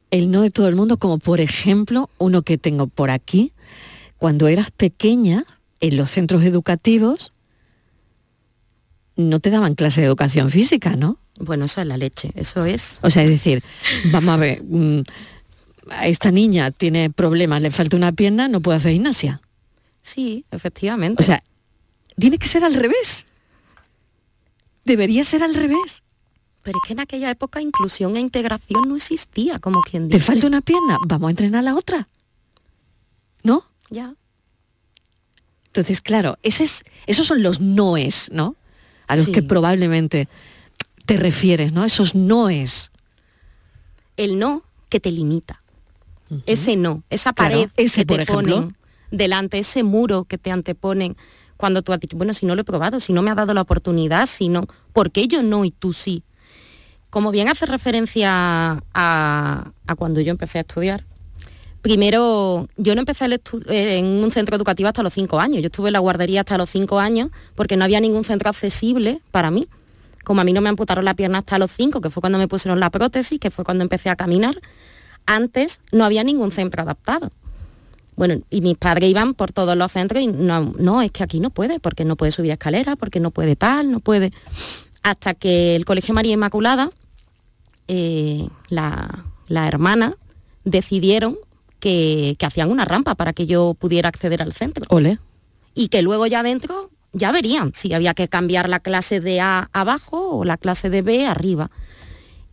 El 0.09 0.31
no 0.31 0.41
de 0.41 0.51
todo 0.51 0.67
el 0.67 0.75
mundo, 0.75 0.97
como 0.97 1.17
por 1.17 1.41
ejemplo 1.41 2.09
uno 2.17 2.41
que 2.43 2.57
tengo 2.57 2.87
por 2.87 3.09
aquí, 3.11 3.51
cuando 4.17 4.47
eras 4.47 4.71
pequeña, 4.71 5.45
en 5.79 5.97
los 5.97 6.11
centros 6.11 6.43
educativos, 6.43 7.33
no 9.15 9.39
te 9.39 9.49
daban 9.49 9.75
clase 9.75 10.01
de 10.01 10.07
educación 10.07 10.49
física, 10.49 10.95
¿no? 10.95 11.19
Bueno, 11.39 11.65
eso 11.65 11.81
es 11.81 11.87
la 11.87 11.97
leche, 11.97 12.31
eso 12.35 12.65
es. 12.65 12.99
O 13.01 13.09
sea, 13.09 13.23
es 13.23 13.29
decir, 13.29 13.63
vamos 14.11 14.33
a 14.33 14.37
ver, 14.37 14.63
mm, 14.63 15.01
a 15.89 16.07
esta 16.07 16.31
niña 16.31 16.71
tiene 16.71 17.09
problemas, 17.09 17.61
le 17.61 17.71
falta 17.71 17.97
una 17.97 18.11
pierna, 18.11 18.47
no 18.47 18.61
puede 18.61 18.77
hacer 18.77 18.93
gimnasia. 18.93 19.41
Sí, 20.01 20.45
efectivamente. 20.51 21.21
O 21.21 21.25
sea, 21.25 21.43
tiene 22.17 22.37
que 22.37 22.47
ser 22.47 22.63
al 22.63 22.73
revés. 22.73 23.25
Debería 24.87 25.23
ser 25.25 25.43
al 25.43 25.53
revés. 25.53 26.01
Pero 26.63 26.79
es 26.81 26.87
que 26.87 26.93
en 26.93 26.99
aquella 27.01 27.29
época 27.29 27.61
inclusión 27.61 28.15
e 28.15 28.19
integración 28.21 28.87
no 28.87 28.95
existía, 28.95 29.59
como 29.59 29.81
quien 29.81 30.07
¿Te 30.09 30.15
dice. 30.17 30.25
falta 30.25 30.47
una 30.47 30.61
pierna? 30.61 30.97
Vamos 31.05 31.27
a 31.27 31.31
entrenar 31.31 31.63
la 31.63 31.75
otra. 31.75 32.07
¿no? 33.43 33.63
Ya. 33.89 34.15
Entonces, 35.67 36.01
claro, 36.01 36.37
ese 36.43 36.63
es, 36.65 36.83
esos 37.05 37.27
son 37.27 37.43
los 37.43 37.59
noes, 37.61 38.29
¿no? 38.31 38.55
A 39.07 39.15
los 39.15 39.25
Sí. 39.25 39.31
que 39.31 39.41
probablemente 39.43 40.27
te 41.05 41.15
refieres, 41.17 41.71
¿no? 41.71 41.85
Esos 41.85 42.15
noes. 42.15 42.91
El 44.17 44.39
no 44.39 44.63
que 44.89 44.99
te 44.99 45.11
limita. 45.11 45.61
Ese 46.45 46.75
no, 46.75 47.03
esa 47.09 47.31
Claro, 47.31 47.53
pared 47.55 47.69
ese, 47.77 48.01
que 48.01 48.05
por 48.05 48.17
te 48.17 48.23
ejemplo. 48.23 48.55
ponen 48.55 48.77
delante, 49.11 49.59
ese 49.59 49.83
muro 49.83 50.25
que 50.25 50.37
te 50.37 50.51
anteponen 50.51 51.15
cuando 51.57 51.81
tú 51.81 51.91
has 51.91 51.99
dicho, 51.99 52.15
bueno, 52.15 52.33
si 52.33 52.45
no 52.45 52.55
lo 52.55 52.61
he 52.61 52.63
probado, 52.63 52.99
si 52.99 53.13
no 53.13 53.21
me 53.21 53.31
ha 53.31 53.35
dado 53.35 53.53
la 53.53 53.61
oportunidad, 53.61 54.27
si 54.27 54.47
no, 54.47 54.67
¿por 54.93 55.11
qué 55.11 55.27
yo 55.27 55.43
no 55.43 55.65
y 55.65 55.71
tú 55.71 55.91
sí? 55.91 56.23
Como 57.09 57.31
bien 57.31 57.49
hace 57.49 57.65
referencia 57.65 58.83
a, 58.93 59.71
cuando 59.97 60.21
yo 60.21 60.31
empecé 60.31 60.59
a 60.59 60.61
estudiar, 60.61 61.05
primero, 61.81 62.67
yo 62.77 62.95
no 62.95 63.01
empecé 63.01 63.25
el 63.25 63.33
eh, 63.33 63.97
en 63.97 64.05
un 64.05 64.31
centro 64.31 64.55
educativo 64.55 64.87
hasta 64.87 65.03
los 65.03 65.13
cinco 65.13 65.39
años, 65.39 65.61
yo 65.61 65.67
estuve 65.67 65.89
en 65.89 65.93
la 65.93 65.99
guardería 65.99 66.41
hasta 66.41 66.57
los 66.57 66.69
cinco 66.69 66.99
años 66.99 67.29
porque 67.55 67.77
no 67.77 67.85
había 67.85 67.99
ningún 67.99 68.23
centro 68.23 68.49
accesible 68.49 69.21
para 69.31 69.51
mí. 69.51 69.67
Como 70.23 70.41
a 70.41 70.43
mí 70.43 70.51
no 70.51 70.59
me 70.59 70.67
amputaron 70.67 71.05
la 71.05 71.13
pierna 71.13 71.37
hasta 71.37 71.57
los 71.57 71.71
cinco, 71.71 72.01
que 72.01 72.09
fue 72.09 72.19
cuando 72.19 72.37
me 72.37 72.49
pusieron 72.49 72.81
la 72.81 72.89
prótesis, 72.89 73.39
que 73.39 73.49
fue 73.49 73.63
cuando 73.63 73.83
empecé 73.83 74.09
a 74.09 74.17
caminar, 74.17 74.59
antes 75.25 75.79
no 75.93 76.03
había 76.03 76.25
ningún 76.25 76.51
centro 76.51 76.81
adaptado. 76.81 77.29
Bueno, 78.17 78.41
y 78.49 78.61
mis 78.61 78.77
padres 78.77 79.09
iban 79.09 79.35
por 79.35 79.53
todos 79.53 79.77
los 79.77 79.91
centros 79.91 80.21
y 80.21 80.27
no, 80.27 80.73
no, 80.77 81.01
es 81.01 81.11
que 81.11 81.23
aquí 81.23 81.39
no 81.39 81.51
puede, 81.51 81.79
porque 81.79 82.03
no 82.03 82.17
puede 82.17 82.33
subir 82.33 82.51
escaleras, 82.51 82.97
porque 82.97 83.19
no 83.19 83.31
puede 83.31 83.55
tal, 83.55 83.91
no 83.91 83.99
puede. 83.99 84.33
Hasta 85.03 85.35
que 85.35 85.75
el 85.75 85.85
Colegio 85.85 86.13
María 86.13 86.33
Inmaculada, 86.33 86.89
eh, 87.87 88.47
la, 88.69 89.23
la 89.47 89.67
hermana, 89.67 90.15
decidieron 90.65 91.37
que, 91.79 92.35
que 92.39 92.45
hacían 92.45 92.71
una 92.71 92.85
rampa 92.85 93.15
para 93.15 93.33
que 93.33 93.45
yo 93.45 93.75
pudiera 93.75 94.09
acceder 94.09 94.41
al 94.41 94.51
centro. 94.51 94.85
Ole. 94.89 95.19
Y 95.75 95.89
que 95.89 96.01
luego 96.01 96.25
ya 96.25 96.39
adentro 96.39 96.89
ya 97.13 97.31
verían 97.31 97.71
si 97.73 97.93
había 97.93 98.13
que 98.13 98.27
cambiar 98.27 98.67
la 98.67 98.79
clase 98.79 99.19
de 99.19 99.41
A 99.41 99.69
abajo 99.73 100.37
o 100.37 100.43
la 100.43 100.57
clase 100.57 100.89
de 100.89 101.03
B 101.03 101.25
arriba. 101.25 101.69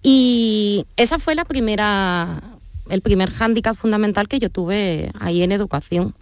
Y 0.03 0.87
esa 0.97 1.19
fue 1.19 1.35
la 1.35 1.47
primera, 1.47 2.41
el 2.89 3.01
primer 3.01 3.31
hándicap 3.31 3.77
fundamental 3.77 4.29
que 4.29 4.39
yo 4.39 4.51
tuve 4.51 5.11
ahí 5.19 5.43
en 5.43 5.53
educación. 5.53 6.15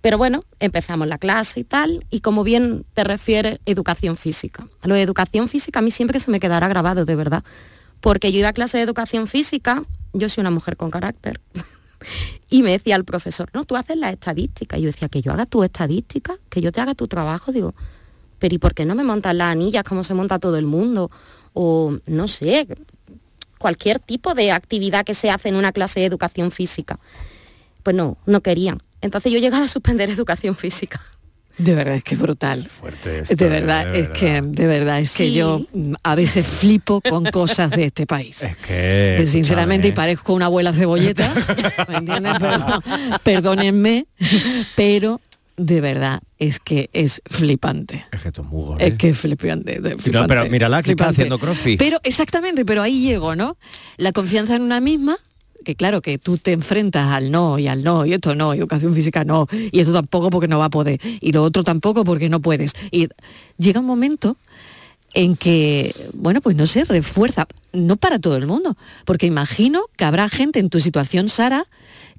Pero 0.00 0.18
bueno, 0.18 0.44
empezamos 0.60 1.08
la 1.08 1.16
clase 1.16 1.60
y 1.60 1.64
tal, 1.64 2.04
y 2.10 2.20
como 2.20 2.44
bien 2.44 2.84
te 2.92 3.04
refieres, 3.04 3.58
educación 3.64 4.16
física. 4.16 4.68
Lo 4.82 4.94
de 4.94 5.02
educación 5.02 5.48
física 5.48 5.78
a 5.78 5.82
mí 5.82 5.90
siempre 5.90 6.20
se 6.20 6.30
me 6.30 6.40
quedará 6.40 6.68
grabado, 6.68 7.06
de 7.06 7.16
verdad. 7.16 7.42
Porque 8.02 8.30
yo 8.30 8.40
iba 8.40 8.48
a 8.48 8.52
clase 8.52 8.76
de 8.76 8.82
educación 8.82 9.26
física, 9.26 9.82
yo 10.12 10.28
soy 10.28 10.42
una 10.42 10.50
mujer 10.50 10.76
con 10.76 10.90
carácter, 10.90 11.40
y 12.50 12.62
me 12.62 12.72
decía 12.72 12.96
el 12.96 13.06
profesor, 13.06 13.48
no, 13.54 13.64
tú 13.64 13.76
haces 13.76 13.96
la 13.96 14.10
estadística. 14.10 14.76
Y 14.76 14.82
yo 14.82 14.86
decía, 14.88 15.08
que 15.08 15.22
yo 15.22 15.32
haga 15.32 15.46
tu 15.46 15.64
estadística, 15.64 16.34
que 16.50 16.60
yo 16.60 16.70
te 16.70 16.82
haga 16.82 16.94
tu 16.94 17.08
trabajo. 17.08 17.50
Digo, 17.50 17.74
pero 18.38 18.54
¿y 18.54 18.58
por 18.58 18.74
qué 18.74 18.84
no 18.84 18.94
me 18.94 19.04
montas 19.04 19.34
las 19.34 19.52
anillas 19.52 19.84
como 19.84 20.04
se 20.04 20.12
monta 20.12 20.38
todo 20.38 20.58
el 20.58 20.66
mundo? 20.66 21.10
O 21.54 21.96
no 22.04 22.28
sé, 22.28 22.68
cualquier 23.64 23.98
tipo 23.98 24.34
de 24.34 24.52
actividad 24.52 25.06
que 25.06 25.14
se 25.14 25.30
hace 25.30 25.48
en 25.48 25.56
una 25.56 25.72
clase 25.72 25.98
de 26.00 26.04
educación 26.04 26.50
física. 26.50 26.98
Pues 27.82 27.96
no, 27.96 28.18
no 28.26 28.42
querían. 28.42 28.76
Entonces 29.00 29.32
yo 29.32 29.38
he 29.38 29.40
llegado 29.40 29.64
a 29.64 29.68
suspender 29.68 30.10
educación 30.18 30.54
física. 30.54 31.00
De 31.56 31.74
verdad, 31.74 31.94
es 31.94 32.02
que 32.04 32.14
es 32.16 32.20
brutal. 32.20 32.68
Fuerte 32.68 33.22
de 33.22 33.48
verdad, 33.48 33.94
es 33.96 34.10
que 34.10 34.42
de 34.42 34.66
verdad 34.66 35.00
es 35.00 35.12
que 35.12 35.32
yo 35.32 35.64
mm, 35.72 35.94
a 36.02 36.14
veces 36.14 36.46
flipo 36.46 37.00
con 37.00 37.24
cosas 37.24 37.70
de 37.70 37.84
este 37.86 38.06
país. 38.06 38.42
Es 38.42 38.54
que, 38.58 39.16
Que 39.20 39.26
sinceramente 39.26 39.86
y 39.86 39.90
escúchame. 39.90 40.08
parezco 40.16 40.34
una 40.34 40.46
abuela 40.46 40.74
cebolleta, 40.74 41.32
¿me 41.88 41.96
entiendes? 41.98 42.34
Perdón- 42.34 42.82
perdónenme, 43.22 44.06
pero 44.76 45.20
de 45.56 45.80
verdad 45.80 46.20
es 46.46 46.60
que 46.60 46.90
es 46.92 47.22
flipante. 47.26 48.06
Es 48.12 48.22
que 48.22 48.28
esto 48.28 48.42
es 48.42 48.48
muy 48.48 48.64
gore. 48.64 48.86
Es 48.86 48.94
que 48.96 49.10
es 49.10 49.18
flipante. 49.18 49.80
No, 50.12 50.26
pero 50.26 50.48
mírala 50.50 50.82
que 50.82 50.90
está 50.90 51.04
flipante. 51.04 51.22
haciendo 51.22 51.38
crossfit. 51.38 51.78
Pero 51.78 51.98
exactamente, 52.02 52.64
pero 52.64 52.82
ahí 52.82 53.00
llego, 53.00 53.34
¿no? 53.34 53.56
La 53.96 54.12
confianza 54.12 54.56
en 54.56 54.62
una 54.62 54.80
misma, 54.80 55.16
que 55.64 55.74
claro, 55.74 56.02
que 56.02 56.18
tú 56.18 56.36
te 56.36 56.52
enfrentas 56.52 57.10
al 57.12 57.30
no 57.30 57.58
y 57.58 57.68
al 57.68 57.82
no, 57.82 58.04
y 58.04 58.12
esto 58.12 58.34
no, 58.34 58.52
educación 58.52 58.94
física 58.94 59.24
no, 59.24 59.46
y 59.50 59.80
esto 59.80 59.92
tampoco 59.92 60.30
porque 60.30 60.48
no 60.48 60.58
va 60.58 60.66
a 60.66 60.70
poder, 60.70 61.00
y 61.02 61.32
lo 61.32 61.42
otro 61.42 61.64
tampoco 61.64 62.04
porque 62.04 62.28
no 62.28 62.40
puedes. 62.40 62.74
Y 62.90 63.08
llega 63.56 63.80
un 63.80 63.86
momento 63.86 64.36
en 65.14 65.36
que, 65.36 65.94
bueno, 66.12 66.40
pues 66.40 66.56
no 66.56 66.66
se 66.66 66.84
refuerza, 66.84 67.46
no 67.72 67.96
para 67.96 68.18
todo 68.18 68.36
el 68.36 68.46
mundo, 68.46 68.76
porque 69.06 69.26
imagino 69.26 69.86
que 69.96 70.04
habrá 70.04 70.28
gente 70.28 70.58
en 70.58 70.68
tu 70.68 70.80
situación, 70.80 71.28
Sara, 71.30 71.66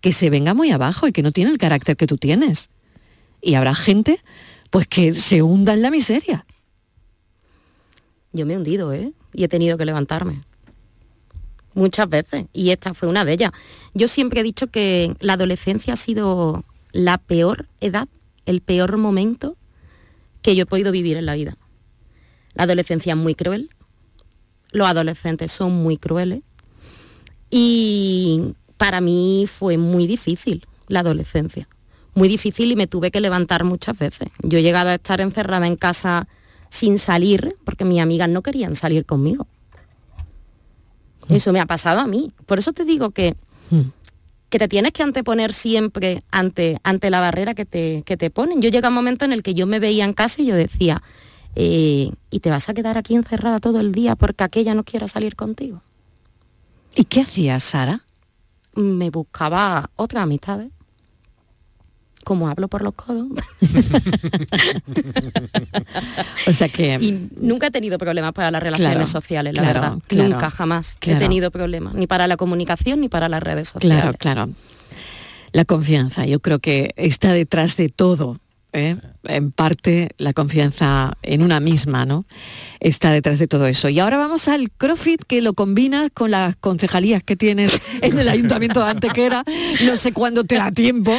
que 0.02 0.12
se 0.12 0.30
venga 0.30 0.54
muy 0.54 0.72
abajo 0.72 1.08
y 1.08 1.12
que 1.12 1.22
no 1.22 1.32
tiene 1.32 1.52
el 1.52 1.58
carácter 1.58 1.96
que 1.98 2.08
tú 2.08 2.18
tienes. 2.18 2.70
Y 3.46 3.54
habrá 3.54 3.76
gente, 3.76 4.24
pues 4.72 4.88
que 4.88 5.14
se 5.14 5.44
hunda 5.44 5.74
en 5.74 5.84
la 5.84 5.92
miseria. 5.92 6.48
Yo 8.34 8.48
me 8.48 8.56
he 8.56 8.58
hundido, 8.58 8.92
¿eh? 8.92 9.14
Y 9.34 9.44
he 9.44 9.48
tenido 9.48 9.78
que 9.78 9.86
levantarme. 9.86 10.42
Muchas 11.76 12.10
veces. 12.10 12.48
Y 12.54 12.72
esta 12.72 12.96
fue 12.96 13.08
una 13.08 13.24
de 13.24 13.34
ellas. 13.34 13.52
Yo 13.94 14.08
siempre 14.08 14.40
he 14.40 14.44
dicho 14.44 14.66
que 14.66 15.16
la 15.20 15.34
adolescencia 15.34 15.94
ha 15.94 15.96
sido 15.96 16.66
la 16.92 17.20
peor 17.20 17.68
edad, 17.82 18.08
el 18.48 18.62
peor 18.62 18.98
momento 18.98 19.56
que 20.42 20.56
yo 20.56 20.64
he 20.64 20.66
podido 20.66 20.92
vivir 20.92 21.16
en 21.16 21.28
la 21.28 21.36
vida. 21.36 21.56
La 22.56 22.64
adolescencia 22.64 23.14
es 23.14 23.18
muy 23.18 23.36
cruel. 23.36 23.70
Los 24.72 24.88
adolescentes 24.88 25.52
son 25.52 25.72
muy 25.84 25.98
crueles. 25.98 26.42
Y 27.52 28.56
para 28.78 29.02
mí 29.02 29.46
fue 29.48 29.78
muy 29.78 30.08
difícil 30.08 30.66
la 30.88 31.02
adolescencia. 31.02 31.68
Muy 32.16 32.30
difícil 32.30 32.72
y 32.72 32.76
me 32.76 32.88
tuve 32.88 33.12
que 33.12 33.20
levantar 33.20 33.64
muchas 33.64 33.98
veces. 33.98 34.30
Yo 34.42 34.58
he 34.58 34.62
llegado 34.64 34.90
a 34.90 34.96
estar 34.96 35.22
encerrada 35.22 35.68
en 35.68 35.76
casa 35.76 36.28
sin 36.70 36.98
salir 36.98 37.58
porque 37.66 37.86
mis 37.86 38.00
amigas 38.00 38.30
no 38.30 38.42
querían 38.42 38.76
salir 38.76 39.06
conmigo. 39.06 39.46
Eso 41.30 41.52
me 41.54 41.60
ha 41.60 41.66
pasado 41.66 42.00
a 42.00 42.08
mí. 42.08 42.32
Por 42.46 42.60
eso 42.60 42.72
te 42.72 42.86
digo 42.86 43.12
que, 43.12 43.36
que 44.50 44.60
te 44.60 44.68
tienes 44.68 44.92
que 44.94 45.04
anteponer 45.04 45.54
siempre 45.54 46.24
ante, 46.32 46.80
ante 46.84 47.10
la 47.10 47.20
barrera 47.20 47.54
que 47.54 47.66
te, 47.66 48.04
que 48.06 48.16
te 48.16 48.30
ponen. 48.30 48.62
Yo 48.62 48.70
llega 48.70 48.90
un 48.90 48.96
momento 48.96 49.26
en 49.26 49.34
el 49.34 49.44
que 49.44 49.54
yo 49.54 49.68
me 49.68 49.80
veía 49.80 50.06
en 50.06 50.14
casa 50.14 50.42
y 50.42 50.46
yo 50.46 50.56
decía, 50.56 51.02
eh, 51.56 52.12
¿y 52.30 52.40
te 52.40 52.50
vas 52.50 52.70
a 52.70 52.74
quedar 52.74 52.98
aquí 52.98 53.16
encerrada 53.16 53.60
todo 53.60 53.80
el 53.80 53.92
día 53.92 54.16
porque 54.16 54.44
aquella 54.44 54.76
no 54.76 54.84
quiera 54.84 55.08
salir 55.08 55.36
contigo? 55.36 55.82
¿Y 56.96 57.06
qué 57.06 57.22
hacías, 57.22 57.64
Sara? 57.64 58.02
Me 58.76 59.10
buscaba 59.10 59.90
otras 59.96 60.24
amistades. 60.24 60.72
Como 62.26 62.50
hablo 62.50 62.68
por 62.68 62.82
los 62.82 62.94
codos. 62.94 63.28
O 66.48 66.54
sea 66.54 66.70
que... 66.70 66.98
Y 67.02 67.30
nunca 67.40 67.68
he 67.68 67.72
tenido 67.72 67.98
problemas 67.98 68.34
para 68.34 68.52
las 68.52 68.62
relaciones 68.62 68.94
Claro, 68.96 69.08
sociales, 69.08 69.54
la 69.56 69.62
claro, 69.62 69.82
verdad. 69.82 69.98
claro, 70.08 70.30
nunca, 70.30 70.52
jamás 70.52 70.98
he 71.02 71.16
tenido 71.16 71.52
problemas, 71.52 71.94
ni 71.96 72.08
para 72.08 72.28
la 72.28 72.38
comunicación 72.38 73.02
ni 73.02 73.10
para 73.10 73.30
las 73.30 73.42
redes 73.42 73.70
sociales. 73.70 74.02
Claro, 74.02 74.18
claro. 74.18 74.50
La 75.52 75.66
confianza, 75.66 76.26
yo 76.26 76.40
creo 76.40 76.60
que 76.60 76.94
está 76.98 77.34
detrás 77.34 77.78
de 77.78 77.90
todo. 77.90 78.40
¿Eh? 78.76 78.98
En 79.24 79.52
parte 79.52 80.10
la 80.18 80.34
confianza 80.34 81.18
en 81.24 81.42
una 81.42 81.60
misma, 81.60 82.06
¿no? 82.06 82.26
Está 82.80 83.12
detrás 83.12 83.40
de 83.40 83.48
todo 83.48 83.66
eso. 83.66 83.90
Y 83.90 84.00
ahora 84.00 84.18
vamos 84.18 84.48
al 84.48 84.70
CrossFit 84.70 85.24
que 85.26 85.42
lo 85.42 85.54
combinas 85.54 86.12
con 86.14 86.32
las 86.32 86.56
concejalías 86.58 87.24
que 87.24 87.36
tienes 87.36 87.82
en 88.02 88.20
el 88.20 88.30
Ayuntamiento 88.30 88.84
de 88.84 88.92
Antequera. 88.92 89.44
No 89.86 89.96
sé 89.96 90.12
cuándo 90.12 90.44
te 90.44 90.56
da 90.56 90.72
tiempo 90.72 91.18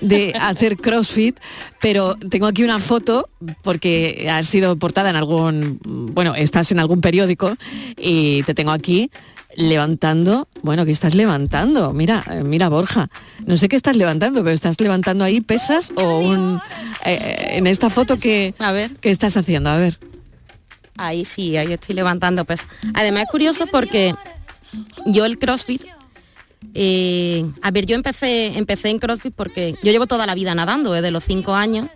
de 0.00 0.32
hacer 0.40 0.76
CrossFit, 0.76 1.38
pero 1.80 2.14
tengo 2.14 2.46
aquí 2.46 2.64
una 2.64 2.78
foto 2.78 3.28
porque 3.62 4.26
has 4.30 4.48
sido 4.48 4.76
portada 4.76 5.10
en 5.10 5.16
algún, 5.16 5.78
bueno, 5.84 6.34
estás 6.34 6.72
en 6.72 6.80
algún 6.80 7.00
periódico 7.00 7.56
y 7.96 8.42
te 8.44 8.54
tengo 8.54 8.72
aquí 8.72 9.10
levantando, 9.56 10.48
bueno, 10.62 10.84
¿qué 10.84 10.92
estás 10.92 11.14
levantando? 11.14 11.92
Mira, 11.92 12.24
eh, 12.30 12.42
mira 12.42 12.68
Borja, 12.68 13.08
no 13.46 13.56
sé 13.56 13.68
qué 13.68 13.76
estás 13.76 13.96
levantando, 13.96 14.42
pero 14.42 14.54
estás 14.54 14.80
levantando 14.80 15.24
ahí 15.24 15.40
pesas 15.40 15.92
o 15.96 16.18
un 16.18 16.60
eh, 17.04 17.52
en 17.52 17.66
esta 17.66 17.90
foto 17.90 18.16
que 18.16 18.54
a 18.58 18.72
ver, 18.72 18.92
¿qué 19.00 19.10
estás 19.10 19.36
haciendo? 19.36 19.70
A 19.70 19.76
ver. 19.76 19.98
Ahí 20.96 21.24
sí, 21.24 21.56
ahí 21.56 21.72
estoy 21.72 21.94
levantando 21.94 22.44
pesas. 22.44 22.66
Además 22.94 23.24
es 23.24 23.30
curioso 23.30 23.66
porque 23.66 24.14
yo 25.06 25.24
el 25.24 25.38
CrossFit, 25.38 25.82
eh, 26.74 27.44
a 27.62 27.70
ver, 27.70 27.86
yo 27.86 27.96
empecé, 27.96 28.56
empecé 28.56 28.90
en 28.90 28.98
CrossFit 28.98 29.34
porque 29.34 29.74
yo 29.82 29.92
llevo 29.92 30.06
toda 30.06 30.26
la 30.26 30.34
vida 30.34 30.54
nadando, 30.54 30.92
desde 30.92 31.10
los 31.10 31.24
cinco 31.24 31.54
años, 31.54 31.88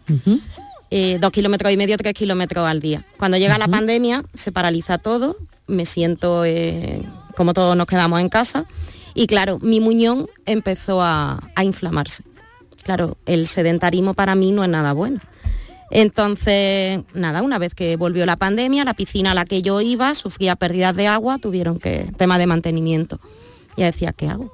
eh, 0.91 1.19
dos 1.21 1.31
kilómetros 1.31 1.73
y 1.73 1.77
medio, 1.77 1.97
tres 1.97 2.15
kilómetros 2.15 2.67
al 2.67 2.81
día. 2.81 3.05
Cuando 3.19 3.37
llega 3.37 3.59
la 3.59 3.69
pandemia, 3.69 4.25
se 4.35 4.53
paraliza 4.53 4.99
todo, 4.99 5.37
me 5.67 5.87
siento 5.87 6.45
eh, 6.45 7.03
como 7.39 7.55
todos 7.55 7.77
nos 7.77 7.87
quedamos 7.87 8.21
en 8.21 8.29
casa, 8.29 8.67
y 9.15 9.27
claro, 9.29 9.59
mi 9.61 9.81
muñón 9.81 10.27
empezó 10.45 11.01
a, 11.01 11.41
a 11.55 11.65
inflamarse. 11.65 12.25
Claro, 12.83 13.17
el 13.27 13.47
sedentarismo 13.47 14.13
para 14.13 14.35
mí 14.35 14.53
no 14.53 14.65
es 14.65 14.69
nada 14.69 14.93
bueno. 14.93 15.21
Entonces, 15.91 17.01
nada, 17.15 17.43
una 17.43 17.59
vez 17.59 17.75
que 17.75 17.97
volvió 17.97 18.27
la 18.27 18.37
pandemia, 18.37 18.85
la 18.85 18.95
piscina 18.95 19.31
a 19.31 19.35
la 19.35 19.45
que 19.45 19.63
yo 19.63 19.81
iba 19.81 20.15
sufría 20.15 20.57
pérdidas 20.57 20.95
de 20.97 21.07
agua, 21.07 21.39
tuvieron 21.39 21.79
que, 21.79 22.13
tema 22.17 22.39
de 22.39 22.47
mantenimiento. 22.47 23.21
Y 23.77 23.83
decía, 23.83 24.13
¿qué 24.13 24.29
hago? 24.29 24.53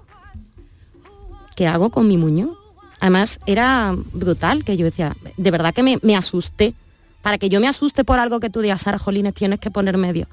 ¿Qué 1.56 1.66
hago 1.66 1.90
con 1.90 2.06
mi 2.06 2.18
muñón? 2.18 2.52
Además, 3.00 3.40
era 3.46 3.94
brutal 4.12 4.62
que 4.64 4.76
yo 4.76 4.84
decía, 4.84 5.16
de 5.36 5.50
verdad 5.50 5.74
que 5.74 5.82
me, 5.82 5.98
me 6.02 6.16
asusté. 6.16 6.74
Para 7.22 7.38
que 7.38 7.48
yo 7.48 7.58
me 7.58 7.68
asuste 7.68 8.04
por 8.04 8.18
algo 8.18 8.38
que 8.38 8.50
tú 8.50 8.60
digas, 8.60 8.82
Sara 8.82 8.98
Jolines, 8.98 9.32
tienes 9.32 9.58
que 9.58 9.70
poner 9.70 9.96
medio. 9.96 10.28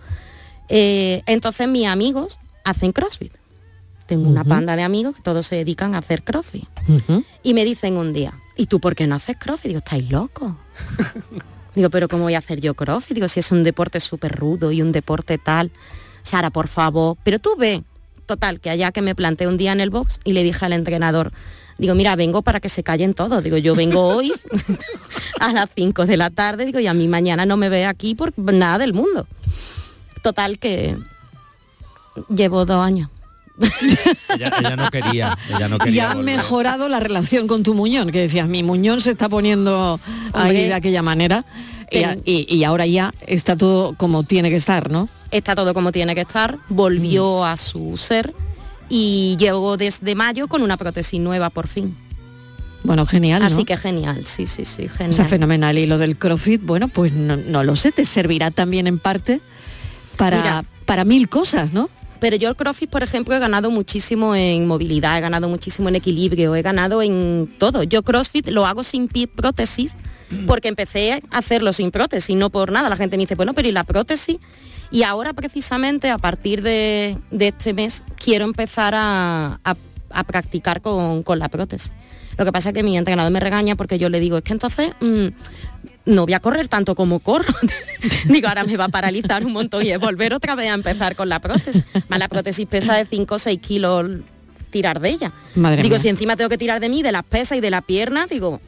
Eh, 0.69 1.21
entonces 1.25 1.67
mis 1.67 1.87
amigos 1.87 2.39
hacen 2.63 2.91
CrossFit. 2.91 3.33
Tengo 4.05 4.27
una 4.27 4.43
panda 4.43 4.75
de 4.75 4.83
amigos 4.83 5.15
que 5.15 5.21
todos 5.21 5.47
se 5.47 5.55
dedican 5.55 5.95
a 5.95 5.99
hacer 5.99 6.23
CrossFit. 6.23 6.67
Y 7.43 7.53
me 7.53 7.63
dicen 7.63 7.95
un 7.95 8.11
día, 8.11 8.33
¿y 8.57 8.65
tú 8.65 8.81
por 8.81 8.93
qué 8.93 9.07
no 9.07 9.15
haces 9.15 9.37
CrossFit? 9.37 9.69
Digo, 9.69 9.77
¿estáis 9.77 10.09
locos? 10.11 10.51
Digo, 11.75 11.89
pero 11.89 12.09
¿cómo 12.09 12.23
voy 12.23 12.33
a 12.33 12.39
hacer 12.39 12.59
yo 12.59 12.73
CrossFit? 12.73 13.15
Digo, 13.15 13.29
si 13.29 13.39
es 13.39 13.51
un 13.51 13.63
deporte 13.63 14.01
súper 14.01 14.35
rudo 14.35 14.73
y 14.73 14.81
un 14.81 14.91
deporte 14.91 15.37
tal. 15.37 15.71
Sara, 16.23 16.49
por 16.49 16.67
favor. 16.67 17.17
Pero 17.23 17.39
tú 17.39 17.55
ve. 17.57 17.83
Total, 18.25 18.59
que 18.59 18.69
allá 18.69 18.91
que 18.91 19.01
me 19.01 19.15
planté 19.15 19.47
un 19.47 19.57
día 19.57 19.71
en 19.71 19.81
el 19.81 19.89
box 19.89 20.19
y 20.23 20.33
le 20.33 20.43
dije 20.43 20.65
al 20.65 20.73
entrenador, 20.73 21.31
digo, 21.77 21.95
mira, 21.95 22.15
vengo 22.15 22.41
para 22.41 22.59
que 22.59 22.69
se 22.69 22.83
callen 22.83 23.13
todos. 23.13 23.43
Digo, 23.43 23.57
yo 23.57 23.75
vengo 23.75 24.07
hoy 24.07 24.33
a 25.39 25.53
las 25.53 25.69
5 25.75 26.05
de 26.05 26.17
la 26.17 26.29
tarde, 26.29 26.65
digo, 26.65 26.79
y 26.79 26.87
a 26.87 26.93
mí 26.93 27.07
mañana 27.07 27.45
no 27.45 27.57
me 27.57 27.69
ve 27.69 27.85
aquí 27.85 28.13
por 28.15 28.37
nada 28.37 28.77
del 28.77 28.93
mundo. 28.93 29.25
Total 30.21 30.59
que 30.59 30.97
llevo 32.29 32.65
dos 32.65 32.83
años. 32.85 33.09
Ella, 34.33 34.51
ella 34.59 34.75
no 34.75 34.89
quería, 34.89 35.37
ella 35.49 35.67
no 35.67 35.75
Y 35.75 35.79
quería 35.79 36.11
ha 36.11 36.15
volver. 36.15 36.35
mejorado 36.35 36.89
la 36.89 36.99
relación 36.99 37.47
con 37.47 37.63
tu 37.63 37.73
muñón, 37.75 38.09
que 38.11 38.19
decías, 38.19 38.47
mi 38.47 38.63
muñón 38.63 39.01
se 39.01 39.11
está 39.11 39.29
poniendo 39.29 39.99
ahí 40.33 40.41
Hombre, 40.49 40.63
de 40.67 40.73
aquella 40.73 41.01
manera 41.03 41.45
y, 41.91 41.99
ten- 42.01 42.21
y- 42.25 42.55
y 42.55 42.63
ahora 42.63 42.85
ya 42.87 43.13
está 43.27 43.55
todo 43.55 43.93
como 43.97 44.23
tiene 44.23 44.49
que 44.49 44.55
estar, 44.55 44.89
¿no? 44.89 45.09
Está 45.29 45.53
todo 45.53 45.73
como 45.73 45.91
tiene 45.91 46.15
que 46.15 46.21
estar, 46.21 46.57
volvió 46.69 47.45
a 47.45 47.55
su 47.57 47.97
ser 47.97 48.33
y 48.89 49.35
llevo 49.37 49.77
desde 49.77 50.15
mayo 50.15 50.47
con 50.47 50.63
una 50.63 50.77
prótesis 50.77 51.19
nueva 51.19 51.49
por 51.49 51.67
fin. 51.67 51.95
Bueno, 52.83 53.05
genial, 53.05 53.41
¿no? 53.41 53.47
Así 53.47 53.63
que 53.63 53.77
genial, 53.77 54.25
sí, 54.25 54.47
sí, 54.47 54.65
sí, 54.65 54.85
O 54.87 54.89
genial. 54.89 55.13
sea, 55.13 55.25
fenomenal. 55.25 55.77
Y 55.77 55.85
lo 55.85 55.99
del 55.99 56.17
CrossFit, 56.17 56.63
bueno, 56.63 56.87
pues 56.87 57.13
no, 57.13 57.37
no 57.37 57.63
lo 57.63 57.75
sé, 57.75 57.91
te 57.91 58.05
servirá 58.05 58.49
también 58.49 58.87
en 58.87 58.97
parte 58.97 59.39
para, 60.21 60.37
Mira. 60.37 60.65
para 60.85 61.03
mil 61.05 61.27
cosas, 61.29 61.73
¿no? 61.73 61.89
Pero 62.19 62.35
yo 62.35 62.49
el 62.49 62.55
CrossFit, 62.55 62.87
por 62.91 63.01
ejemplo, 63.01 63.35
he 63.35 63.39
ganado 63.39 63.71
muchísimo 63.71 64.35
en 64.35 64.67
movilidad, 64.67 65.17
he 65.17 65.21
ganado 65.21 65.49
muchísimo 65.49 65.89
en 65.89 65.95
equilibrio, 65.95 66.55
he 66.55 66.61
ganado 66.61 67.01
en 67.01 67.51
todo. 67.57 67.81
Yo 67.81 68.03
CrossFit 68.03 68.47
lo 68.49 68.67
hago 68.67 68.83
sin 68.83 69.07
prótesis 69.07 69.97
porque 70.45 70.67
empecé 70.67 71.13
a 71.31 71.37
hacerlo 71.39 71.73
sin 71.73 71.89
prótesis, 71.89 72.35
no 72.35 72.51
por 72.51 72.71
nada. 72.71 72.89
La 72.89 72.95
gente 72.97 73.17
me 73.17 73.23
dice, 73.23 73.33
bueno, 73.33 73.55
pero 73.55 73.67
¿y 73.67 73.71
la 73.71 73.83
prótesis? 73.85 74.37
Y 74.91 75.01
ahora 75.01 75.33
precisamente 75.33 76.11
a 76.11 76.19
partir 76.19 76.61
de, 76.61 77.17
de 77.31 77.47
este 77.47 77.73
mes 77.73 78.03
quiero 78.23 78.45
empezar 78.45 78.93
a, 78.95 79.59
a- 79.63 79.75
a 80.13 80.23
practicar 80.25 80.81
con, 80.81 81.23
con 81.23 81.39
la 81.39 81.49
prótesis. 81.49 81.91
Lo 82.37 82.45
que 82.45 82.51
pasa 82.51 82.69
es 82.69 82.75
que 82.75 82.83
mi 82.83 82.97
entrenador 82.97 83.31
me 83.31 83.39
regaña 83.39 83.75
porque 83.75 83.97
yo 83.97 84.09
le 84.09 84.19
digo, 84.19 84.37
es 84.37 84.43
que 84.43 84.53
entonces 84.53 84.91
mm, 84.99 85.27
no 86.05 86.25
voy 86.25 86.33
a 86.33 86.39
correr 86.39 86.67
tanto 86.67 86.95
como 86.95 87.19
corro. 87.19 87.53
Digo, 88.25 88.47
ahora 88.47 88.63
me 88.63 88.77
va 88.77 88.85
a 88.85 88.89
paralizar 88.89 89.45
un 89.45 89.53
montón 89.53 89.85
y 89.85 89.91
es 89.91 89.99
volver 89.99 90.33
otra 90.33 90.55
vez 90.55 90.69
a 90.69 90.73
empezar 90.73 91.15
con 91.15 91.29
la 91.29 91.39
prótesis. 91.39 91.83
Más 92.09 92.19
la 92.19 92.27
prótesis 92.27 92.65
pesa 92.65 92.95
de 92.95 93.05
5 93.05 93.35
o 93.35 93.39
6 93.39 93.59
kilos 93.59 94.09
tirar 94.71 94.99
de 95.01 95.09
ella. 95.09 95.33
Madre 95.55 95.83
digo, 95.83 95.95
mía. 95.95 96.01
si 96.01 96.09
encima 96.09 96.35
tengo 96.35 96.49
que 96.49 96.57
tirar 96.57 96.79
de 96.79 96.89
mí, 96.89 97.03
de 97.03 97.11
las 97.11 97.23
pesas 97.23 97.57
y 97.57 97.61
de 97.61 97.69
la 97.69 97.81
pierna, 97.81 98.25
digo, 98.25 98.61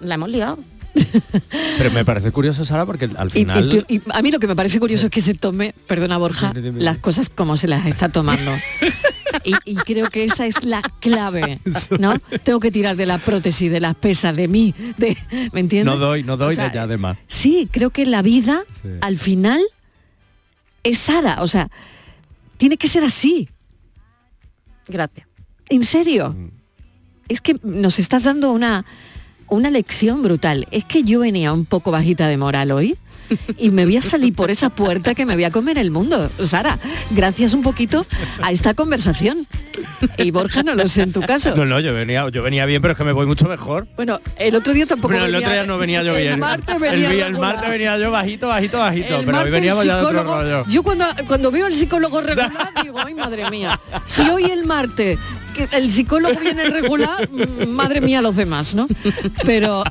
la 0.00 0.14
hemos 0.14 0.30
liado. 0.30 0.58
Pero 1.78 1.90
me 1.90 2.04
parece 2.04 2.30
curioso, 2.30 2.64
Sara, 2.64 2.86
porque 2.86 3.10
al 3.16 3.30
final... 3.30 3.84
y 3.88 4.00
a 4.12 4.22
mí 4.22 4.30
lo 4.30 4.38
que 4.38 4.46
me 4.46 4.56
parece 4.56 4.80
curioso 4.80 5.06
es 5.06 5.12
que 5.12 5.20
se 5.20 5.34
tome, 5.34 5.74
perdona 5.86 6.16
Borja, 6.16 6.48
Dime, 6.48 6.62
dime, 6.62 6.80
las 6.80 6.98
cosas 6.98 7.28
como 7.28 7.56
se 7.56 7.68
las 7.68 7.86
está 7.86 8.08
tomando. 8.08 8.50
Y, 9.46 9.54
y 9.64 9.74
creo 9.76 10.10
que 10.10 10.24
esa 10.24 10.44
es 10.46 10.64
la 10.64 10.82
clave, 11.00 11.60
¿no? 12.00 12.18
Tengo 12.42 12.58
que 12.60 12.70
tirar 12.72 12.96
de 12.96 13.06
la 13.06 13.18
prótesis, 13.18 13.70
de 13.70 13.80
las 13.80 13.94
pesas, 13.94 14.34
de 14.34 14.48
mí, 14.48 14.74
de, 14.98 15.16
¿me 15.52 15.60
entiendes? 15.60 15.94
No 15.94 15.96
doy, 15.98 16.24
no 16.24 16.36
doy 16.36 16.52
O 16.54 16.56
sea, 16.56 16.68
de 16.68 16.74
ya 16.74 16.86
de 16.86 16.98
más. 16.98 17.16
Sí, 17.28 17.68
creo 17.70 17.90
que 17.90 18.04
la 18.06 18.22
vida 18.22 18.64
Sí. 18.82 18.88
al 19.00 19.18
final 19.18 19.62
es 20.82 20.98
Sara, 20.98 21.42
o 21.42 21.46
sea, 21.46 21.70
tiene 22.56 22.76
que 22.76 22.88
ser 22.88 23.04
así. 23.04 23.48
Gracias. 24.88 25.26
¿En 25.68 25.84
serio? 25.84 26.30
Mm. 26.36 26.50
Es 27.28 27.40
que 27.40 27.56
nos 27.62 27.98
estás 27.98 28.22
dando 28.22 28.52
una, 28.52 28.84
una 29.48 29.70
lección 29.70 30.22
brutal. 30.22 30.66
Es 30.70 30.84
que 30.84 31.02
yo 31.02 31.20
venía 31.20 31.52
un 31.52 31.64
poco 31.64 31.90
bajita 31.90 32.28
de 32.28 32.36
moral 32.36 32.70
hoy 32.70 32.96
y 33.58 33.70
me 33.70 33.84
voy 33.84 33.96
a 33.96 34.02
salir 34.02 34.34
por 34.34 34.50
esa 34.50 34.70
puerta 34.70 35.14
que 35.14 35.26
me 35.26 35.34
voy 35.34 35.44
a 35.44 35.50
comer 35.50 35.78
el 35.78 35.90
mundo. 35.90 36.30
Sara, 36.44 36.78
gracias 37.10 37.54
un 37.54 37.62
poquito 37.62 38.06
a 38.42 38.52
esta 38.52 38.74
conversación. 38.74 39.38
Y 40.18 40.30
Borja, 40.30 40.62
no 40.62 40.74
lo 40.74 40.88
sé 40.88 41.02
en 41.02 41.12
tu 41.12 41.20
caso. 41.20 41.54
No, 41.56 41.64
no, 41.64 41.80
yo 41.80 41.92
venía, 41.94 42.28
yo 42.30 42.42
venía 42.42 42.66
bien, 42.66 42.80
pero 42.82 42.92
es 42.92 42.98
que 42.98 43.04
me 43.04 43.12
voy 43.12 43.26
mucho 43.26 43.46
mejor. 43.48 43.86
Bueno, 43.96 44.20
el 44.38 44.54
otro 44.54 44.72
día 44.72 44.86
tampoco 44.86 45.14
el 45.14 45.20
venía- 45.22 45.38
otro 45.38 45.52
día 45.52 45.64
no 45.64 45.78
venía 45.78 46.02
yo 46.02 46.14
bien. 46.14 46.34
El 46.34 46.38
martes 46.38 46.74
el, 46.74 46.80
venía 46.80 47.10
el 47.10 47.18
regular. 47.18 47.54
martes 47.54 47.70
venía 47.70 47.98
yo 47.98 48.10
bajito, 48.10 48.48
bajito, 48.48 48.78
bajito. 48.78 49.16
El 49.20 49.26
pero 49.26 49.42
el 49.44 49.62
ya 49.64 49.74
de 49.74 49.90
otro 49.92 50.22
rollo. 50.22 50.64
Yo 50.68 50.82
cuando, 50.82 51.06
cuando 51.26 51.50
veo 51.50 51.66
al 51.66 51.74
psicólogo 51.74 52.20
regular 52.20 52.52
digo, 52.82 52.98
ay 53.04 53.14
madre 53.14 53.50
mía, 53.50 53.78
si 54.04 54.22
hoy 54.28 54.44
el 54.44 54.64
martes 54.66 55.18
que 55.56 55.76
el 55.76 55.90
psicólogo 55.90 56.38
viene 56.38 56.64
regular, 56.68 57.28
mm, 57.30 57.68
madre 57.70 58.00
mía 58.00 58.20
los 58.20 58.36
demás, 58.36 58.74
¿no? 58.74 58.86
Pero 59.44 59.82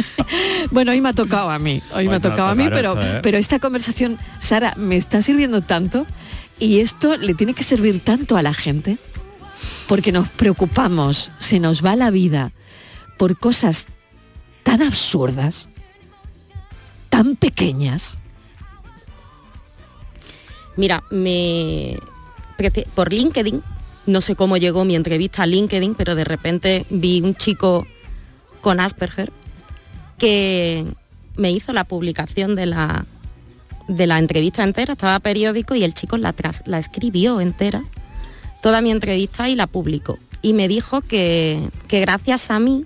bueno, 0.70 0.92
hoy 0.92 1.00
me 1.00 1.10
ha 1.10 1.12
tocado 1.12 1.50
a 1.50 1.58
mí, 1.58 1.82
hoy 1.94 2.08
me 2.08 2.16
ha 2.16 2.20
tocado 2.20 2.48
a 2.48 2.54
mí, 2.54 2.68
pero, 2.70 2.92
esto, 2.92 3.02
¿eh? 3.02 3.20
pero 3.22 3.38
esta 3.38 3.58
conversación, 3.58 4.18
Sara, 4.40 4.74
me 4.76 4.96
está 4.96 5.20
sirviendo 5.22 5.60
tanto 5.60 6.06
y 6.58 6.80
esto 6.80 7.16
le 7.16 7.34
tiene 7.34 7.54
que 7.54 7.62
servir 7.62 8.00
tanto 8.00 8.36
a 8.36 8.42
la 8.42 8.54
gente 8.54 8.96
porque 9.88 10.12
nos 10.12 10.28
preocupamos, 10.28 11.30
se 11.38 11.60
nos 11.60 11.84
va 11.84 11.96
la 11.96 12.10
vida 12.10 12.52
por 13.18 13.38
cosas 13.38 13.86
tan 14.62 14.82
absurdas, 14.82 15.68
tan 17.08 17.36
pequeñas. 17.36 18.18
Mira, 20.76 21.04
me 21.10 21.98
por 22.94 23.12
LinkedIn, 23.12 23.62
no 24.06 24.20
sé 24.20 24.36
cómo 24.36 24.56
llegó 24.56 24.84
mi 24.84 24.94
entrevista 24.94 25.42
a 25.42 25.46
LinkedIn, 25.46 25.94
pero 25.94 26.14
de 26.14 26.24
repente 26.24 26.86
vi 26.90 27.20
un 27.20 27.34
chico 27.34 27.86
con 28.60 28.80
Asperger 28.80 29.32
que 30.18 30.86
me 31.36 31.50
hizo 31.50 31.72
la 31.72 31.84
publicación 31.84 32.54
de 32.54 32.66
la 32.66 33.06
de 33.88 34.06
la 34.06 34.18
entrevista 34.18 34.64
entera, 34.64 34.94
estaba 34.94 35.20
periódico 35.20 35.76
y 35.76 35.84
el 35.84 35.94
chico 35.94 36.16
la, 36.16 36.34
la 36.64 36.78
escribió 36.78 37.40
entera, 37.40 37.84
toda 38.60 38.80
mi 38.80 38.90
entrevista 38.90 39.48
y 39.48 39.54
la 39.54 39.68
publicó. 39.68 40.18
Y 40.42 40.54
me 40.54 40.66
dijo 40.66 41.02
que, 41.02 41.60
que 41.86 42.00
gracias 42.00 42.50
a 42.50 42.58
mí 42.58 42.84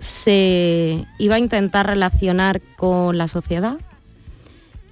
se 0.00 1.04
iba 1.18 1.36
a 1.36 1.38
intentar 1.38 1.86
relacionar 1.86 2.60
con 2.76 3.18
la 3.18 3.28
sociedad, 3.28 3.78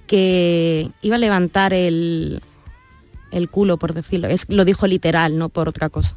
que 0.07 0.89
iba 1.01 1.17
a 1.17 1.19
levantar 1.19 1.73
el, 1.73 2.41
el 3.31 3.49
culo, 3.49 3.77
por 3.77 3.93
decirlo, 3.93 4.27
es, 4.27 4.45
lo 4.49 4.65
dijo 4.65 4.87
literal, 4.87 5.37
no 5.37 5.49
por 5.49 5.69
otra 5.69 5.89
cosa, 5.89 6.15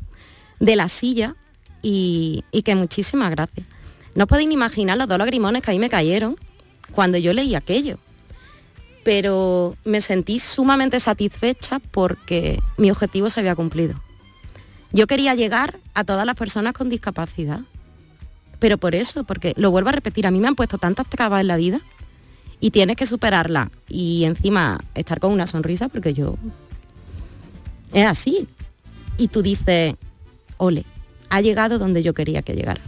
de 0.58 0.76
la 0.76 0.88
silla 0.88 1.36
y, 1.82 2.44
y 2.50 2.62
que 2.62 2.74
muchísimas 2.74 3.30
gracias. 3.30 3.66
No 4.14 4.26
podéis 4.26 4.48
ni 4.48 4.54
imaginar 4.54 4.98
los 4.98 5.08
dos 5.08 5.18
lagrimones 5.18 5.62
que 5.62 5.70
ahí 5.70 5.78
me 5.78 5.88
cayeron 5.88 6.36
cuando 6.92 7.18
yo 7.18 7.32
leí 7.32 7.54
aquello. 7.54 7.98
Pero 9.04 9.76
me 9.84 10.00
sentí 10.00 10.38
sumamente 10.38 11.00
satisfecha 11.00 11.78
porque 11.78 12.60
mi 12.76 12.90
objetivo 12.90 13.30
se 13.30 13.40
había 13.40 13.54
cumplido. 13.54 13.94
Yo 14.92 15.06
quería 15.06 15.34
llegar 15.34 15.78
a 15.94 16.04
todas 16.04 16.26
las 16.26 16.36
personas 16.36 16.72
con 16.72 16.88
discapacidad. 16.88 17.60
Pero 18.58 18.76
por 18.76 18.94
eso, 18.94 19.24
porque 19.24 19.54
lo 19.56 19.70
vuelvo 19.70 19.88
a 19.88 19.92
repetir, 19.92 20.26
a 20.26 20.30
mí 20.30 20.40
me 20.40 20.48
han 20.48 20.54
puesto 20.54 20.76
tantas 20.76 21.08
trabas 21.08 21.40
en 21.40 21.46
la 21.46 21.56
vida 21.56 21.80
y 22.60 22.72
tienes 22.72 22.96
que 22.96 23.06
superarla 23.06 23.70
y 23.88 24.24
encima 24.24 24.78
estar 24.94 25.18
con 25.18 25.32
una 25.32 25.46
sonrisa 25.46 25.88
porque 25.88 26.12
yo 26.12 26.36
es 27.92 28.06
así. 28.06 28.46
Y 29.18 29.28
tú 29.28 29.42
dices, 29.42 29.94
ole, 30.56 30.84
ha 31.28 31.40
llegado 31.40 31.78
donde 31.78 32.02
yo 32.02 32.14
quería 32.14 32.42
que 32.42 32.54
llegara. 32.54 32.80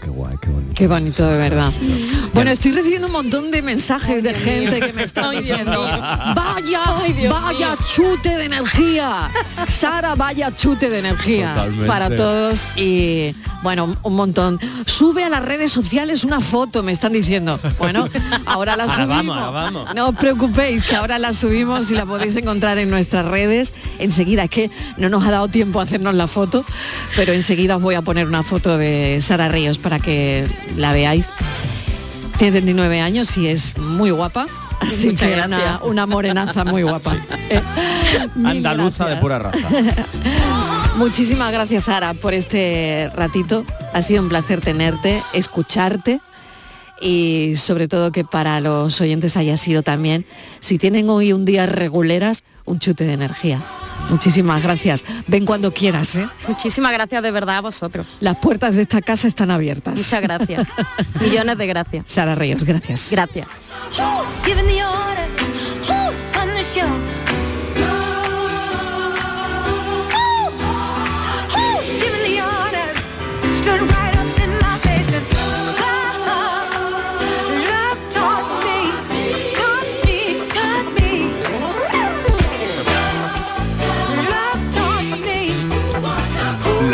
qué 0.00 0.10
guay, 0.10 0.36
qué 0.40 0.48
bonito. 0.48 0.74
Qué 0.74 0.86
bonito, 0.86 1.26
de 1.28 1.38
verdad. 1.38 1.72
Bueno, 2.32 2.50
estoy 2.50 2.72
recibiendo 2.72 3.08
un 3.08 3.12
montón 3.12 3.50
de 3.50 3.62
mensajes 3.62 4.22
de 4.22 4.32
gente 4.34 4.80
que 4.80 4.92
me 4.92 5.02
está 5.02 5.30
diciendo, 5.30 5.80
vaya, 5.80 6.82
vaya 7.28 7.76
chute 7.94 8.36
de 8.36 8.44
energía. 8.44 9.30
Sara, 9.68 10.14
vaya 10.14 10.54
chute 10.54 10.88
de 10.88 11.00
energía 11.00 11.54
Totalmente. 11.54 11.86
para 11.86 12.14
todos 12.14 12.68
y 12.76 13.34
bueno, 13.62 13.94
un 14.02 14.14
montón. 14.16 14.60
Sube 14.86 15.24
a 15.24 15.28
las 15.28 15.44
redes 15.44 15.72
sociales 15.72 16.24
una 16.24 16.40
foto, 16.40 16.82
me 16.82 16.92
están 16.92 17.12
diciendo. 17.12 17.58
Bueno, 17.78 18.08
ahora 18.46 18.76
la 18.76 18.84
Ahora 18.84 18.94
subimos. 18.96 19.16
vamos, 19.16 19.36
ahora 19.38 19.50
vamos. 19.62 19.94
No 19.94 20.08
os 20.08 20.14
preocupéis, 20.16 20.84
que 20.84 20.96
ahora 20.96 21.18
la 21.18 21.32
subimos 21.32 21.90
y 21.90 21.94
la 21.94 22.06
podéis 22.06 22.36
encontrar 22.36 22.78
en 22.78 22.90
nuestras 22.90 23.24
redes. 23.26 23.74
Enseguida, 23.98 24.44
es 24.44 24.50
que 24.50 24.70
no 24.96 25.08
nos 25.08 25.26
ha 25.26 25.30
dado 25.30 25.48
tiempo 25.48 25.80
a 25.80 25.84
hacernos 25.84 26.14
la 26.14 26.26
foto, 26.28 26.64
pero 27.16 27.32
enseguida 27.32 27.76
os 27.76 27.82
voy 27.82 27.94
a 27.96 28.02
poner 28.02 28.26
una 28.26 28.42
foto 28.42 28.78
de 28.78 29.18
Sara 29.22 29.48
Ríos 29.48 29.78
para 29.78 29.98
que 29.98 30.46
la 30.76 30.92
veáis. 30.92 31.28
Tiene 32.38 32.52
39 32.52 33.00
años 33.00 33.36
y 33.36 33.48
es 33.48 33.76
muy 33.78 34.10
guapa. 34.10 34.46
Así 34.80 35.06
Muchas 35.08 35.28
que 35.28 35.34
gracias. 35.34 35.60
una, 35.60 35.80
una 35.82 36.06
morenaza 36.06 36.64
muy 36.64 36.84
guapa. 36.84 37.16
Eh, 37.50 37.60
Andaluza 38.44 39.06
de 39.06 39.16
pura 39.16 39.40
raza. 39.40 39.58
Muchísimas 40.98 41.52
gracias, 41.52 41.84
Sara, 41.84 42.12
por 42.12 42.34
este 42.34 43.08
ratito. 43.14 43.64
Ha 43.92 44.02
sido 44.02 44.20
un 44.20 44.28
placer 44.28 44.60
tenerte, 44.60 45.22
escucharte 45.32 46.20
y 47.00 47.54
sobre 47.54 47.86
todo 47.86 48.10
que 48.10 48.24
para 48.24 48.60
los 48.60 49.00
oyentes 49.00 49.36
haya 49.36 49.56
sido 49.56 49.84
también, 49.84 50.26
si 50.58 50.76
tienen 50.76 51.08
hoy 51.08 51.32
un 51.32 51.44
día 51.44 51.66
reguleras, 51.66 52.42
un 52.64 52.80
chute 52.80 53.04
de 53.04 53.12
energía. 53.12 53.62
Muchísimas 54.10 54.60
gracias. 54.60 55.04
Ven 55.28 55.44
cuando 55.44 55.72
quieras, 55.72 56.16
¿eh? 56.16 56.28
Muchísimas 56.48 56.92
gracias 56.92 57.22
de 57.22 57.30
verdad 57.30 57.58
a 57.58 57.60
vosotros. 57.60 58.04
Las 58.18 58.36
puertas 58.38 58.74
de 58.74 58.82
esta 58.82 59.00
casa 59.00 59.28
están 59.28 59.52
abiertas. 59.52 59.96
Muchas 59.96 60.20
gracias. 60.20 60.66
Millones 61.20 61.58
de 61.58 61.66
gracias. 61.68 62.04
Sara 62.08 62.34
Ríos, 62.34 62.64
gracias. 62.64 63.08
Gracias. 63.08 63.46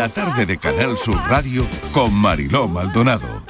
La 0.05 0.09
tarde 0.11 0.45
de 0.45 0.59
Canal 0.59 0.99
Sur 0.99 1.17
Radio 1.29 1.67
con 1.93 2.13
Mariló 2.13 2.69
Maldonado. 2.69 3.43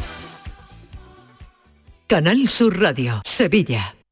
Canal 2.06 2.48
Sur 2.48 2.80
Radio, 2.80 3.22
Sevilla. 3.24 3.96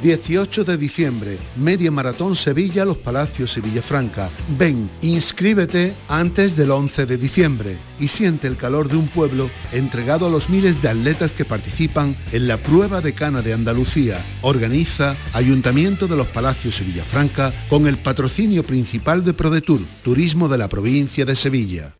18 0.00 0.64
de 0.64 0.76
diciembre, 0.76 1.38
Media 1.56 1.90
Maratón 1.90 2.34
Sevilla, 2.34 2.84
Los 2.84 2.98
Palacios 2.98 3.56
y 3.56 3.60
Villafranca. 3.60 4.30
Ven, 4.58 4.90
inscríbete 5.02 5.94
antes 6.08 6.56
del 6.56 6.70
11 6.70 7.06
de 7.06 7.18
diciembre 7.18 7.76
y 7.98 8.08
siente 8.08 8.46
el 8.46 8.56
calor 8.56 8.88
de 8.88 8.96
un 8.96 9.08
pueblo 9.08 9.50
entregado 9.72 10.26
a 10.26 10.30
los 10.30 10.48
miles 10.48 10.80
de 10.82 10.88
atletas 10.88 11.32
que 11.32 11.44
participan 11.44 12.16
en 12.32 12.48
la 12.48 12.56
prueba 12.56 13.00
de 13.00 13.12
cana 13.12 13.42
de 13.42 13.52
Andalucía. 13.52 14.24
Organiza 14.42 15.16
Ayuntamiento 15.32 16.06
de 16.06 16.16
Los 16.16 16.28
Palacios 16.28 16.80
y 16.80 16.84
Villafranca 16.84 17.52
con 17.68 17.86
el 17.86 17.98
patrocinio 17.98 18.62
principal 18.62 19.24
de 19.24 19.34
ProDetour, 19.34 19.80
Turismo 20.02 20.48
de 20.48 20.58
la 20.58 20.68
provincia 20.68 21.24
de 21.24 21.36
Sevilla. 21.36 21.99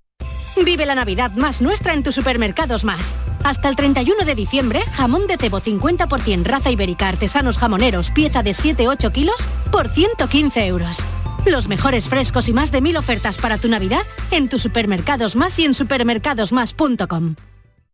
Vive 0.57 0.85
la 0.85 0.95
Navidad 0.95 1.31
más 1.31 1.61
nuestra 1.61 1.93
en 1.93 2.03
tus 2.03 2.15
supermercados 2.15 2.83
más. 2.83 3.15
Hasta 3.43 3.69
el 3.69 3.75
31 3.75 4.25
de 4.25 4.35
diciembre, 4.35 4.81
jamón 4.93 5.27
de 5.27 5.37
cebo 5.37 5.61
50% 5.61 6.43
raza 6.43 6.69
ibérica 6.71 7.07
artesanos 7.07 7.57
jamoneros, 7.57 8.11
pieza 8.11 8.43
de 8.43 8.51
7-8 8.51 9.11
kilos, 9.11 9.35
por 9.71 9.89
115 9.89 10.67
euros. 10.67 10.97
Los 11.45 11.67
mejores 11.67 12.07
frescos 12.07 12.47
y 12.47 12.53
más 12.53 12.71
de 12.71 12.81
mil 12.81 12.97
ofertas 12.97 13.37
para 13.37 13.57
tu 13.57 13.67
Navidad 13.67 14.03
en 14.29 14.49
tus 14.49 14.61
supermercados 14.61 15.35
más 15.35 15.57
y 15.57 15.65
en 15.65 15.73
supermercadosmás.com. 15.73 17.35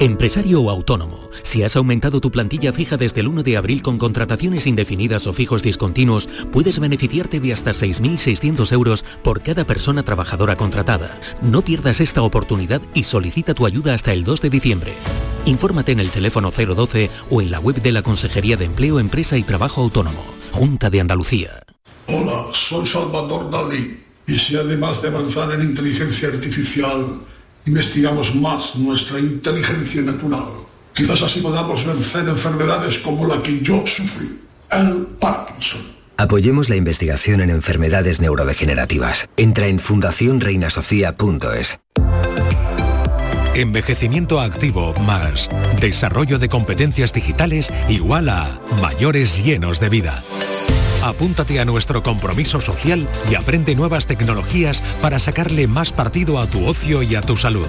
Empresario 0.00 0.60
o 0.60 0.70
autónomo, 0.70 1.30
si 1.44 1.62
has 1.62 1.76
aumentado 1.76 2.20
tu 2.20 2.32
plantilla 2.32 2.72
fija 2.72 2.96
desde 2.96 3.20
el 3.20 3.28
1 3.28 3.44
de 3.44 3.56
abril 3.56 3.80
con 3.80 3.96
contrataciones 3.96 4.66
indefinidas 4.66 5.28
o 5.28 5.32
fijos 5.32 5.62
discontinuos, 5.62 6.28
puedes 6.50 6.80
beneficiarte 6.80 7.38
de 7.38 7.52
hasta 7.52 7.70
6.600 7.70 8.72
euros 8.72 9.04
por 9.22 9.40
cada 9.40 9.64
persona 9.64 10.02
trabajadora 10.02 10.56
contratada. 10.56 11.16
No 11.42 11.62
pierdas 11.62 12.00
esta 12.00 12.22
oportunidad 12.22 12.82
y 12.92 13.04
solicita 13.04 13.54
tu 13.54 13.66
ayuda 13.66 13.94
hasta 13.94 14.12
el 14.12 14.24
2 14.24 14.40
de 14.40 14.50
diciembre. 14.50 14.94
Infórmate 15.44 15.92
en 15.92 16.00
el 16.00 16.10
teléfono 16.10 16.50
012 16.50 17.08
o 17.30 17.40
en 17.40 17.52
la 17.52 17.60
web 17.60 17.80
de 17.80 17.92
la 17.92 18.02
Consejería 18.02 18.56
de 18.56 18.64
Empleo, 18.64 18.98
Empresa 18.98 19.38
y 19.38 19.44
Trabajo 19.44 19.80
Autónomo, 19.80 20.24
Junta 20.50 20.90
de 20.90 21.02
Andalucía. 21.02 21.60
Hola, 22.08 22.46
soy 22.52 22.84
Salvador 22.84 23.48
Dalí. 23.48 24.00
Y 24.26 24.34
si 24.34 24.56
además 24.56 25.02
de 25.02 25.08
avanzar 25.08 25.52
en 25.52 25.60
inteligencia 25.60 26.28
artificial, 26.28 27.20
investigamos 27.66 28.34
más 28.34 28.76
nuestra 28.76 29.18
inteligencia 29.18 30.02
natural. 30.02 30.44
Quizás 30.92 31.22
así 31.22 31.40
podamos 31.40 31.84
vencer 31.84 32.28
enfermedades 32.28 32.98
como 32.98 33.26
la 33.26 33.42
que 33.42 33.60
yo 33.60 33.84
sufrí, 33.86 34.40
el 34.70 35.06
Parkinson. 35.18 35.94
Apoyemos 36.16 36.68
la 36.68 36.76
investigación 36.76 37.40
en 37.40 37.50
enfermedades 37.50 38.20
neurodegenerativas. 38.20 39.28
Entra 39.36 39.66
en 39.66 39.80
fundacionreinasofía.es. 39.80 41.80
Envejecimiento 43.54 44.40
activo 44.40 44.94
más 44.94 45.48
desarrollo 45.80 46.38
de 46.38 46.48
competencias 46.48 47.12
digitales 47.12 47.72
igual 47.88 48.28
a 48.28 48.60
mayores 48.80 49.44
llenos 49.44 49.80
de 49.80 49.88
vida. 49.88 50.22
Apúntate 51.04 51.60
a 51.60 51.66
nuestro 51.66 52.02
compromiso 52.02 52.62
social 52.62 53.06
y 53.30 53.34
aprende 53.34 53.74
nuevas 53.74 54.06
tecnologías 54.06 54.80
para 55.02 55.18
sacarle 55.18 55.66
más 55.66 55.92
partido 55.92 56.38
a 56.38 56.46
tu 56.46 56.64
ocio 56.64 57.02
y 57.02 57.14
a 57.14 57.20
tu 57.20 57.36
salud. 57.36 57.66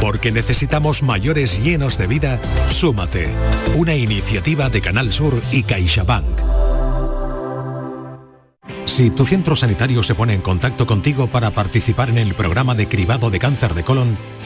Porque 0.00 0.32
necesitamos 0.32 1.04
mayores 1.04 1.62
llenos 1.62 1.98
de 1.98 2.08
vida, 2.08 2.40
súmate. 2.70 3.28
Una 3.76 3.94
iniciativa 3.94 4.70
de 4.70 4.80
Canal 4.80 5.12
Sur 5.12 5.40
y 5.52 5.62
CaixaBank. 5.62 6.24
Si 8.86 9.10
tu 9.10 9.24
centro 9.24 9.54
sanitario 9.54 10.02
se 10.02 10.16
pone 10.16 10.34
en 10.34 10.40
contacto 10.40 10.84
contigo 10.86 11.28
para 11.28 11.52
participar 11.52 12.10
en 12.10 12.18
el 12.18 12.34
programa 12.34 12.74
de 12.74 12.88
cribado 12.88 13.30
de 13.30 13.38
cáncer 13.38 13.74
de 13.74 13.84
colon, 13.84 14.16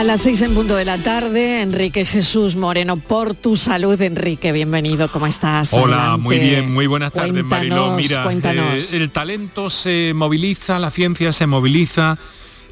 A 0.00 0.02
las 0.02 0.22
seis 0.22 0.40
en 0.40 0.54
punto 0.54 0.76
de 0.76 0.86
la 0.86 0.96
tarde, 0.96 1.60
Enrique 1.60 2.06
Jesús 2.06 2.56
Moreno, 2.56 2.96
por 2.96 3.34
tu 3.34 3.58
salud, 3.58 4.00
Enrique, 4.00 4.50
bienvenido, 4.50 5.12
¿cómo 5.12 5.26
estás? 5.26 5.74
Hola, 5.74 5.96
Adelante. 5.96 6.22
muy 6.22 6.38
bien, 6.38 6.72
muy 6.72 6.86
buenas 6.86 7.12
tardes, 7.12 7.44
Mariló. 7.44 7.92
Mira, 7.92 8.22
cuéntanos. 8.22 8.94
eh, 8.94 8.96
el 8.96 9.10
talento 9.10 9.68
se 9.68 10.12
moviliza, 10.14 10.78
la 10.78 10.90
ciencia 10.90 11.32
se 11.32 11.46
moviliza 11.46 12.16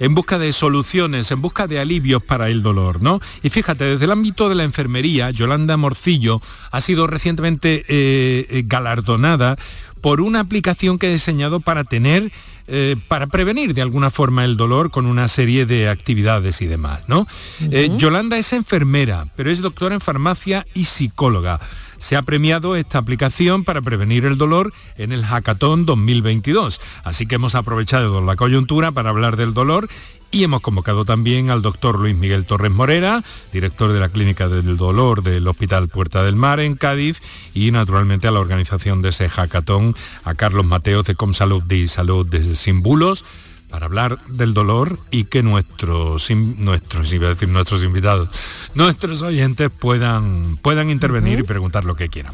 en 0.00 0.14
busca 0.14 0.38
de 0.38 0.54
soluciones, 0.54 1.30
en 1.30 1.42
busca 1.42 1.66
de 1.66 1.78
alivios 1.78 2.22
para 2.22 2.48
el 2.48 2.62
dolor, 2.62 3.02
¿no? 3.02 3.20
Y 3.42 3.50
fíjate, 3.50 3.84
desde 3.84 4.06
el 4.06 4.12
ámbito 4.12 4.48
de 4.48 4.54
la 4.54 4.64
enfermería, 4.64 5.30
Yolanda 5.30 5.76
Morcillo 5.76 6.40
ha 6.70 6.80
sido 6.80 7.06
recientemente 7.06 7.84
eh, 7.88 8.46
eh, 8.48 8.62
galardonada 8.64 9.58
por 10.00 10.22
una 10.22 10.40
aplicación 10.40 10.98
que 10.98 11.08
ha 11.08 11.10
diseñado 11.10 11.60
para 11.60 11.84
tener 11.84 12.32
eh, 12.70 12.96
para 13.08 13.26
prevenir 13.26 13.72
de 13.72 13.80
alguna 13.80 14.10
forma 14.10 14.44
el 14.44 14.58
dolor 14.58 14.90
con 14.90 15.06
una 15.06 15.26
serie 15.28 15.64
de 15.64 15.88
actividades 15.88 16.60
y 16.60 16.66
demás, 16.66 17.08
¿no? 17.08 17.26
Eh, 17.70 17.90
Yolanda 17.96 18.36
es 18.36 18.52
enfermera, 18.52 19.26
pero 19.36 19.50
es 19.50 19.62
doctora 19.62 19.94
en 19.94 20.02
farmacia 20.02 20.66
y 20.74 20.84
psicóloga. 20.84 21.60
Se 21.96 22.14
ha 22.14 22.22
premiado 22.22 22.76
esta 22.76 22.98
aplicación 22.98 23.64
para 23.64 23.80
prevenir 23.80 24.24
el 24.26 24.38
dolor 24.38 24.72
en 24.98 25.12
el 25.12 25.24
Hackathon 25.24 25.86
2022. 25.86 26.80
Así 27.04 27.26
que 27.26 27.36
hemos 27.36 27.54
aprovechado 27.54 28.20
la 28.20 28.36
coyuntura 28.36 28.92
para 28.92 29.10
hablar 29.10 29.36
del 29.36 29.54
dolor 29.54 29.88
y 30.30 30.44
hemos 30.44 30.60
convocado 30.60 31.04
también 31.04 31.50
al 31.50 31.62
doctor 31.62 31.98
Luis 31.98 32.14
Miguel 32.14 32.44
Torres 32.44 32.70
Morera, 32.70 33.24
director 33.52 33.92
de 33.92 34.00
la 34.00 34.08
Clínica 34.08 34.48
del 34.48 34.76
Dolor 34.76 35.22
del 35.22 35.46
Hospital 35.48 35.88
Puerta 35.88 36.22
del 36.22 36.36
Mar 36.36 36.60
en 36.60 36.76
Cádiz 36.76 37.20
y 37.54 37.70
naturalmente 37.70 38.28
a 38.28 38.30
la 38.30 38.40
organización 38.40 39.02
de 39.02 39.10
ese 39.10 39.28
hackathon, 39.28 39.94
a 40.24 40.34
Carlos 40.34 40.66
Mateos 40.66 41.06
de 41.06 41.14
Comsalud 41.14 41.70
y 41.70 41.88
Salud 41.88 42.26
de 42.26 42.54
Sin 42.56 42.82
Bulos, 42.82 43.24
para 43.70 43.86
hablar 43.86 44.18
del 44.26 44.54
dolor 44.54 44.98
y 45.10 45.24
que 45.24 45.42
nuestros, 45.42 46.30
nuestros, 46.30 47.12
iba 47.12 47.26
a 47.26 47.30
decir 47.30 47.48
nuestros 47.48 47.82
invitados, 47.82 48.30
nuestros 48.74 49.22
oyentes 49.22 49.70
puedan, 49.70 50.56
puedan 50.56 50.90
intervenir 50.90 51.40
y 51.40 51.42
preguntar 51.42 51.84
lo 51.84 51.96
que 51.96 52.08
quieran. 52.08 52.32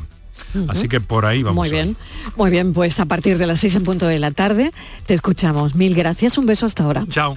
Así 0.69 0.89
que 0.89 1.01
por 1.01 1.27
ahí 1.27 1.43
vamos. 1.43 1.57
Muy 1.57 1.71
bien, 1.71 1.97
muy 2.37 2.51
bien, 2.51 2.73
pues 2.73 3.01
a 3.01 3.07
partir 3.07 3.39
de 3.39 3.47
las 3.47 3.61
seis 3.61 3.75
en 3.75 3.83
punto 3.83 4.07
de 4.07 4.19
la 4.19 4.31
tarde 4.31 4.73
te 5.07 5.15
escuchamos. 5.15 5.75
Mil 5.75 5.95
gracias, 5.95 6.39
un 6.39 6.47
beso 6.47 6.67
hasta 6.67 6.85
ahora. 6.85 7.05
Chao. 7.09 7.37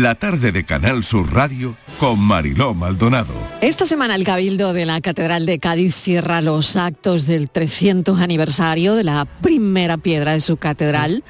La 0.00 0.16
tarde 0.16 0.50
de 0.50 0.64
Canal 0.64 1.04
Sur 1.04 1.32
Radio 1.32 1.76
con 2.00 2.18
Mariló 2.18 2.74
Maldonado. 2.74 3.32
Esta 3.60 3.86
semana 3.86 4.16
el 4.16 4.24
Cabildo 4.24 4.72
de 4.72 4.86
la 4.86 5.00
Catedral 5.00 5.46
de 5.46 5.60
Cádiz 5.60 5.94
cierra 5.94 6.40
los 6.40 6.74
actos 6.74 7.28
del 7.28 7.48
300 7.48 8.18
aniversario 8.18 8.96
de 8.96 9.04
la 9.04 9.24
primera 9.24 9.96
piedra 9.96 10.32
de 10.32 10.40
su 10.40 10.56
catedral, 10.56 11.22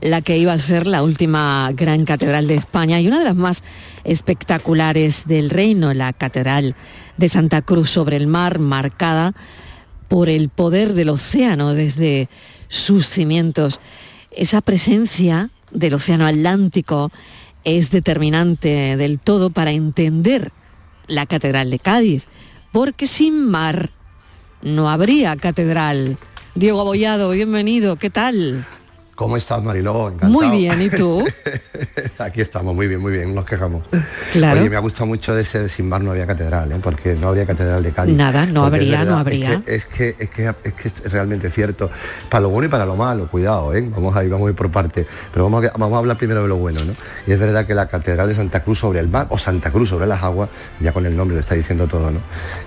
la 0.00 0.22
que 0.22 0.38
iba 0.38 0.54
a 0.54 0.58
ser 0.58 0.86
la 0.86 1.02
última 1.02 1.70
gran 1.74 2.06
catedral 2.06 2.46
de 2.46 2.54
España 2.54 2.98
y 3.02 3.06
una 3.06 3.18
de 3.18 3.26
las 3.26 3.36
más 3.36 3.62
espectaculares 4.04 5.24
del 5.26 5.50
reino, 5.50 5.92
la 5.92 6.14
Catedral 6.14 6.74
de 7.18 7.28
Santa 7.28 7.60
Cruz 7.60 7.90
sobre 7.90 8.16
el 8.16 8.28
mar, 8.28 8.60
marcada 8.60 9.34
por 10.08 10.30
el 10.30 10.48
poder 10.48 10.94
del 10.94 11.10
océano 11.10 11.74
desde 11.74 12.30
sus 12.68 13.10
cimientos. 13.10 13.78
Esa 14.30 14.62
presencia 14.62 15.50
del 15.70 15.92
océano 15.92 16.24
Atlántico 16.24 17.10
es 17.66 17.90
determinante 17.90 18.96
del 18.96 19.18
todo 19.18 19.50
para 19.50 19.72
entender 19.72 20.52
la 21.08 21.26
Catedral 21.26 21.68
de 21.68 21.80
Cádiz, 21.80 22.26
porque 22.70 23.08
sin 23.08 23.44
mar 23.44 23.90
no 24.62 24.88
habría 24.88 25.34
catedral. 25.36 26.16
Diego 26.54 26.80
Abollado, 26.80 27.32
bienvenido, 27.32 27.96
¿qué 27.96 28.08
tal? 28.08 28.64
¿Cómo 29.16 29.36
estás, 29.38 29.62
Mariló? 29.62 30.08
Encantado. 30.08 30.30
Muy 30.30 30.50
bien, 30.58 30.80
¿y 30.82 30.90
tú? 30.90 31.24
Aquí 32.18 32.42
estamos, 32.42 32.74
muy 32.74 32.86
bien, 32.86 33.00
muy 33.00 33.12
bien, 33.12 33.34
nos 33.34 33.46
quejamos. 33.46 33.82
Claro. 34.32 34.60
Oye, 34.60 34.68
me 34.68 34.76
ha 34.76 34.80
gustado 34.80 35.06
mucho 35.06 35.34
de 35.34 35.40
ese 35.40 35.68
sin 35.70 35.88
mar 35.88 36.02
no 36.02 36.10
había 36.10 36.26
catedral, 36.26 36.70
¿eh? 36.70 36.76
porque 36.82 37.14
no 37.14 37.28
habría 37.28 37.46
catedral 37.46 37.82
de 37.82 37.92
Cádiz. 37.92 38.14
Nada, 38.14 38.44
no 38.44 38.62
Porque 38.64 38.76
habría, 38.76 38.98
verdad, 38.98 39.12
no 39.12 39.18
habría. 39.18 39.62
Es 39.66 39.86
que 39.86 40.14
es, 40.18 40.28
que, 40.28 40.46
es, 40.48 40.54
que, 40.54 40.68
es 40.68 40.72
que 40.74 40.88
es 40.88 41.12
realmente 41.12 41.48
cierto. 41.50 41.90
Para 42.28 42.42
lo 42.42 42.50
bueno 42.50 42.66
y 42.66 42.70
para 42.70 42.84
lo 42.84 42.94
malo, 42.94 43.26
cuidado, 43.30 43.74
¿eh? 43.74 43.80
Vamos 43.90 44.14
a 44.14 44.22
ir, 44.22 44.28
vamos 44.30 44.48
a 44.48 44.50
ir 44.50 44.56
por 44.56 44.70
parte. 44.70 45.06
Pero 45.32 45.44
vamos 45.44 45.64
a, 45.64 45.72
vamos 45.78 45.96
a 45.96 45.98
hablar 45.98 46.18
primero 46.18 46.42
de 46.42 46.48
lo 46.48 46.56
bueno, 46.56 46.84
¿no? 46.84 46.92
Y 47.26 47.32
es 47.32 47.40
verdad 47.40 47.66
que 47.66 47.72
la 47.74 47.88
catedral 47.88 48.28
de 48.28 48.34
Santa 48.34 48.62
Cruz 48.64 48.80
sobre 48.80 49.00
el 49.00 49.08
mar, 49.08 49.28
o 49.30 49.38
Santa 49.38 49.70
Cruz 49.70 49.88
sobre 49.88 50.06
las 50.06 50.22
aguas, 50.22 50.50
ya 50.78 50.92
con 50.92 51.06
el 51.06 51.16
nombre 51.16 51.36
lo 51.36 51.40
está 51.40 51.54
diciendo 51.54 51.86
todo, 51.86 52.10
¿no? 52.10 52.20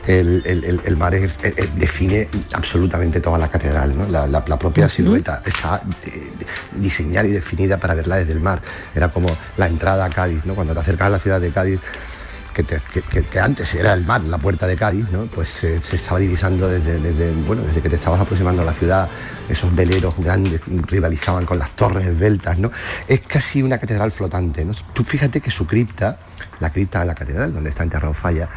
El, 0.07 0.41
el- 0.47 0.63
el- 0.63 0.81
el 0.83 0.97
mar 0.97 1.13
es- 1.13 1.37
define 1.75 2.27
absolutamente 2.53 3.19
toda 3.19 3.37
la 3.37 3.49
catedral, 3.49 3.95
¿no? 3.95 4.07
La, 4.07 4.25
la- 4.25 4.43
la 4.47 4.57
propia 4.57 4.89
silueta 4.89 5.43
está 5.45 5.79
eh, 6.07 6.27
diseñada 6.73 7.27
y 7.27 7.31
definida 7.31 7.77
para 7.77 7.93
verla 7.93 8.17
desde 8.17 8.33
el 8.33 8.39
mar. 8.41 8.61
Era 8.95 9.09
como 9.09 9.27
la 9.57 9.67
entrada 9.67 10.05
a 10.05 10.09
Cádiz, 10.09 10.45
¿no? 10.45 10.55
Cuando 10.55 10.73
te 10.73 10.79
acercas 10.79 11.07
a 11.07 11.09
la 11.09 11.19
ciudad 11.19 11.39
de 11.41 11.51
Cádiz, 11.51 11.79
que, 12.53 12.63
te- 12.63 12.81
que- 12.91 13.01
que- 13.03 13.23
que 13.23 13.39
antes 13.39 13.73
era 13.75 13.93
el 13.93 14.03
mar, 14.03 14.21
la 14.23 14.37
puerta 14.37 14.67
de 14.67 14.75
Cádiz, 14.75 15.05
¿no? 15.11 15.25
Pues 15.27 15.63
eh, 15.63 15.79
se 15.83 15.95
estaba 15.95 16.19
divisando 16.19 16.67
desde, 16.67 16.99
desde, 16.99 17.31
bueno, 17.47 17.61
desde 17.63 17.81
que 17.81 17.89
te 17.89 17.95
estabas 17.95 18.19
aproximando 18.19 18.61
a 18.63 18.65
la 18.65 18.73
ciudad, 18.73 19.07
esos 19.47 19.73
veleros 19.73 20.15
grandes 20.17 20.59
rivalizaban 20.87 21.45
con 21.45 21.57
las 21.59 21.71
torres 21.75 22.05
esbeltas, 22.07 22.57
¿no? 22.57 22.71
Es 23.07 23.21
casi 23.21 23.61
una 23.63 23.77
catedral 23.77 24.11
flotante, 24.11 24.65
¿no? 24.65 24.73
Tú 24.93 25.03
fíjate 25.03 25.39
que 25.41 25.49
su 25.51 25.65
cripta, 25.67 26.17
la 26.59 26.71
cripta 26.71 26.99
de 26.99 27.05
la 27.05 27.15
catedral, 27.15 27.53
donde 27.53 27.69
está 27.69 27.83
enterrado 27.83 28.13
Falla, 28.13 28.49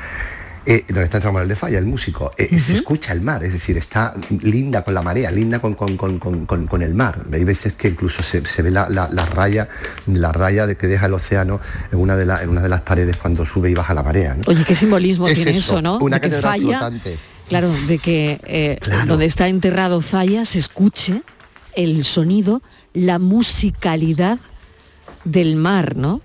eh, 0.66 0.84
donde 0.88 1.04
está 1.04 1.18
Manuel 1.20 1.48
de 1.48 1.56
Falla, 1.56 1.78
el 1.78 1.86
músico, 1.86 2.30
eh, 2.38 2.58
se 2.58 2.74
escucha 2.76 3.12
el 3.12 3.20
mar, 3.20 3.42
es 3.44 3.52
decir, 3.52 3.76
está 3.76 4.14
linda 4.40 4.82
con 4.82 4.94
la 4.94 5.02
marea, 5.02 5.30
linda 5.30 5.58
con, 5.60 5.74
con- 5.74 5.96
con- 5.96 6.18
con- 6.46 6.82
el 6.82 6.94
mar. 6.94 7.22
Hay 7.32 7.44
veces 7.44 7.74
que 7.74 7.88
incluso 7.88 8.22
se, 8.22 8.44
se 8.46 8.62
ve 8.62 8.70
la, 8.70 8.88
la- 8.88 9.08
la 9.10 9.26
raya, 9.26 9.68
la 10.06 10.30
raya 10.32 10.66
de 10.66 10.76
que 10.76 10.86
deja 10.86 11.06
el 11.06 11.14
océano 11.14 11.60
en 11.90 11.98
una 11.98 12.16
de, 12.16 12.26
la- 12.26 12.42
en 12.42 12.48
una 12.50 12.60
de 12.60 12.68
las 12.68 12.82
paredes 12.82 13.16
cuando 13.16 13.44
sube 13.44 13.70
y 13.70 13.74
baja 13.74 13.92
la 13.94 14.02
marea. 14.02 14.34
¿no? 14.34 14.42
Oye, 14.46 14.64
qué 14.64 14.74
simbolismo 14.74 15.26
Es 15.28 15.34
tiene 15.34 15.50
eso, 15.52 15.74
eso, 15.74 15.82
¿no? 15.82 15.98
Una 15.98 16.18
de 16.18 16.28
que 16.30 16.36
falla, 16.36 16.78
flotante. 16.78 17.18
claro, 17.48 17.72
de 17.88 17.98
que 17.98 18.40
eh, 18.44 18.78
donde 19.06 19.26
está 19.26 19.48
enterrado 19.48 20.00
falla 20.00 20.44
se 20.44 20.58
escuche 20.58 21.22
el 21.74 22.04
sonido, 22.04 22.62
la 22.94 23.18
musicalidad 23.18 24.38
del 25.24 25.56
mar, 25.56 25.96
¿no? 25.96 26.20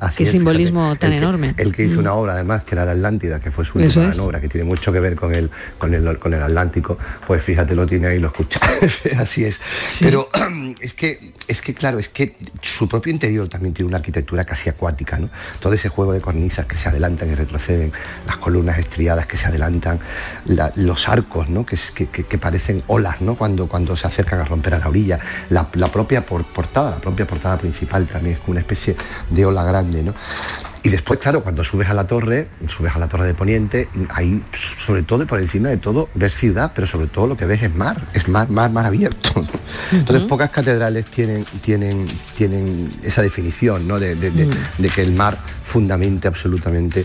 Así 0.00 0.18
Qué 0.18 0.22
es, 0.24 0.30
simbolismo 0.30 0.80
fíjate. 0.94 0.98
tan 0.98 1.12
El 1.12 1.18
que- 1.18 1.22
enorme. 1.24 1.54
El 1.58 1.72
que 1.74 1.84
hizo 1.84 1.96
Mm. 1.96 2.00
una 2.00 2.12
obra 2.14 2.32
además 2.32 2.64
que 2.64 2.74
era 2.74 2.84
la 2.84 2.92
Atlántida, 2.92 3.38
que 3.40 3.50
fue 3.50 3.64
su 3.64 3.78
última 3.78 4.06
gran 4.06 4.20
obra, 4.20 4.40
que 4.40 4.48
tiene 4.48 4.64
mucho 4.64 4.92
que 4.92 5.00
ver 5.00 5.14
con 5.14 5.34
el, 5.34 5.50
con 5.78 5.92
el, 5.94 6.18
con 6.18 6.34
el 6.34 6.42
Atlántico, 6.42 6.98
pues 7.26 7.42
fíjate, 7.42 7.74
lo 7.74 7.86
tiene 7.86 8.06
ahí, 8.08 8.18
lo 8.18 8.28
escucha. 8.28 8.58
Así 9.18 9.44
es. 9.44 9.60
Pero 10.00 10.28
es 10.80 10.94
que, 10.94 11.32
es 11.48 11.60
que 11.62 11.74
claro, 11.74 11.98
es 11.98 12.08
que 12.08 12.36
su 12.62 12.88
propio 12.88 13.12
interior 13.12 13.48
también 13.48 13.74
tiene 13.74 13.88
una 13.88 13.98
arquitectura 13.98 14.44
casi 14.44 14.68
acuática, 14.70 15.18
¿no? 15.18 15.28
Todo 15.60 15.74
ese 15.74 15.88
juego 15.88 16.12
de 16.12 16.20
cornisas 16.20 16.66
que 16.66 16.76
se 16.76 16.88
adelantan 16.88 17.30
y 17.30 17.34
retroceden, 17.34 17.92
las 18.26 18.36
columnas 18.38 18.78
estriadas 18.78 19.26
que 19.26 19.36
se 19.36 19.46
adelantan, 19.46 19.98
la- 20.46 20.72
los 20.76 21.08
arcos, 21.08 21.48
¿no? 21.48 21.66
Que, 21.66 21.76
que, 21.94 22.06
que- 22.24 22.38
parecen 22.38 22.82
olas, 22.86 23.20
¿no? 23.20 23.36
Cuando, 23.36 23.68
cuando 23.68 23.96
se 23.96 24.06
acercan 24.06 24.40
a 24.40 24.44
romper 24.44 24.74
a 24.74 24.78
la 24.78 24.88
orilla. 24.88 25.18
La, 25.50 25.68
la 25.74 25.92
propia 25.92 26.24
por- 26.24 26.46
portada, 26.46 26.92
la 26.92 27.00
propia 27.00 27.26
portada 27.26 27.58
principal 27.58 28.06
también 28.06 28.36
es 28.36 28.40
como 28.40 28.52
una 28.52 28.60
especie 28.60 28.96
de 29.28 29.44
ola 29.44 29.62
grande, 29.64 29.89
¿no? 29.90 30.14
Y 30.82 30.88
después, 30.88 31.18
claro, 31.20 31.42
cuando 31.42 31.62
subes 31.62 31.90
a 31.90 31.94
la 31.94 32.06
torre, 32.06 32.48
subes 32.66 32.96
a 32.96 32.98
la 32.98 33.06
torre 33.06 33.26
de 33.26 33.34
Poniente, 33.34 33.90
ahí, 34.14 34.42
sobre 34.52 35.02
todo 35.02 35.22
y 35.22 35.26
por 35.26 35.38
encima 35.38 35.68
de 35.68 35.76
todo, 35.76 36.08
ves 36.14 36.34
ciudad, 36.34 36.72
pero 36.74 36.86
sobre 36.86 37.06
todo 37.08 37.26
lo 37.26 37.36
que 37.36 37.44
ves 37.44 37.62
es 37.62 37.74
mar, 37.74 38.08
es 38.14 38.28
mar, 38.28 38.48
mar, 38.48 38.70
mar 38.70 38.86
abierto. 38.86 39.44
Entonces, 39.92 40.26
pocas 40.26 40.48
catedrales 40.50 41.04
tienen, 41.06 41.44
tienen, 41.60 42.06
tienen 42.34 42.90
esa 43.02 43.20
definición, 43.20 43.86
¿no? 43.86 43.98
De, 44.00 44.14
de- 44.14 44.30
de- 44.30 44.46
Mm. 44.46 44.52
de 44.82 44.88
que 44.88 45.02
el 45.02 45.12
mar 45.12 45.38
fundamente 45.62 46.26
absolutamente 46.28 47.04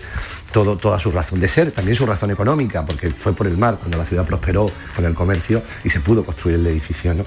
todo, 0.55 0.77
toda 0.77 0.97
su 0.99 1.11
razón 1.11 1.41
de 1.41 1.49
ser, 1.49 1.73
también 1.73 1.97
su 1.97 2.05
razón 2.05 2.31
económica, 2.31 2.85
porque 2.85 3.09
fue 3.11 3.33
por 3.33 3.45
el 3.45 3.57
mar 3.57 3.75
cuando 3.77 3.97
la 3.97 4.05
ciudad 4.05 4.23
prosperó 4.25 4.71
con 4.95 5.03
el 5.03 5.13
comercio 5.13 5.61
y 5.83 5.89
se 5.89 5.99
pudo 5.99 6.23
construir 6.23 6.55
el 6.55 6.65
edificio. 6.67 7.13
¿no? 7.13 7.25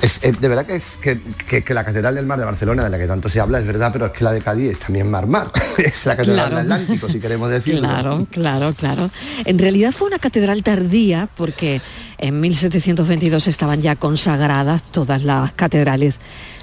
Es, 0.00 0.18
es- 0.22 0.40
de 0.40 0.48
verdad 0.48 0.64
que, 0.64 0.76
es, 0.76 0.96
que, 0.96 1.20
que- 1.46 1.62
que 1.62 1.74
la 1.74 1.84
Catedral 1.84 2.14
del 2.14 2.24
Mar 2.24 2.38
de 2.38 2.46
Barcelona, 2.46 2.82
de 2.84 2.88
la 2.88 2.96
que 2.96 3.06
tanto 3.06 3.28
se 3.28 3.38
habla, 3.38 3.58
es 3.60 3.66
verdad, 3.66 3.90
pero 3.92 4.06
es 4.06 4.12
que 4.12 4.24
la 4.24 4.32
de 4.32 4.40
Cádiz 4.40 4.70
es 4.70 4.78
también 4.78 5.10
mar-mar. 5.10 5.52
es 5.76 6.06
la 6.06 6.16
Catedral 6.16 6.48
Claro. 6.48 6.56
del 6.62 6.72
Atlántico, 6.72 7.08
si 7.10 7.20
queremos 7.20 7.50
decirlo. 7.50 7.82
Claro, 7.86 8.26
claro, 8.30 8.72
claro. 8.72 9.10
En 9.44 9.58
realidad 9.58 9.92
fue 9.92 10.06
una 10.08 10.18
catedral 10.18 10.62
tardía 10.62 11.28
porque 11.36 11.82
en 12.16 12.40
1722 12.40 13.46
estaban 13.46 13.82
ya 13.82 13.94
consagradas 13.96 14.82
todas 14.90 15.22
las 15.22 15.52
catedrales 15.52 16.16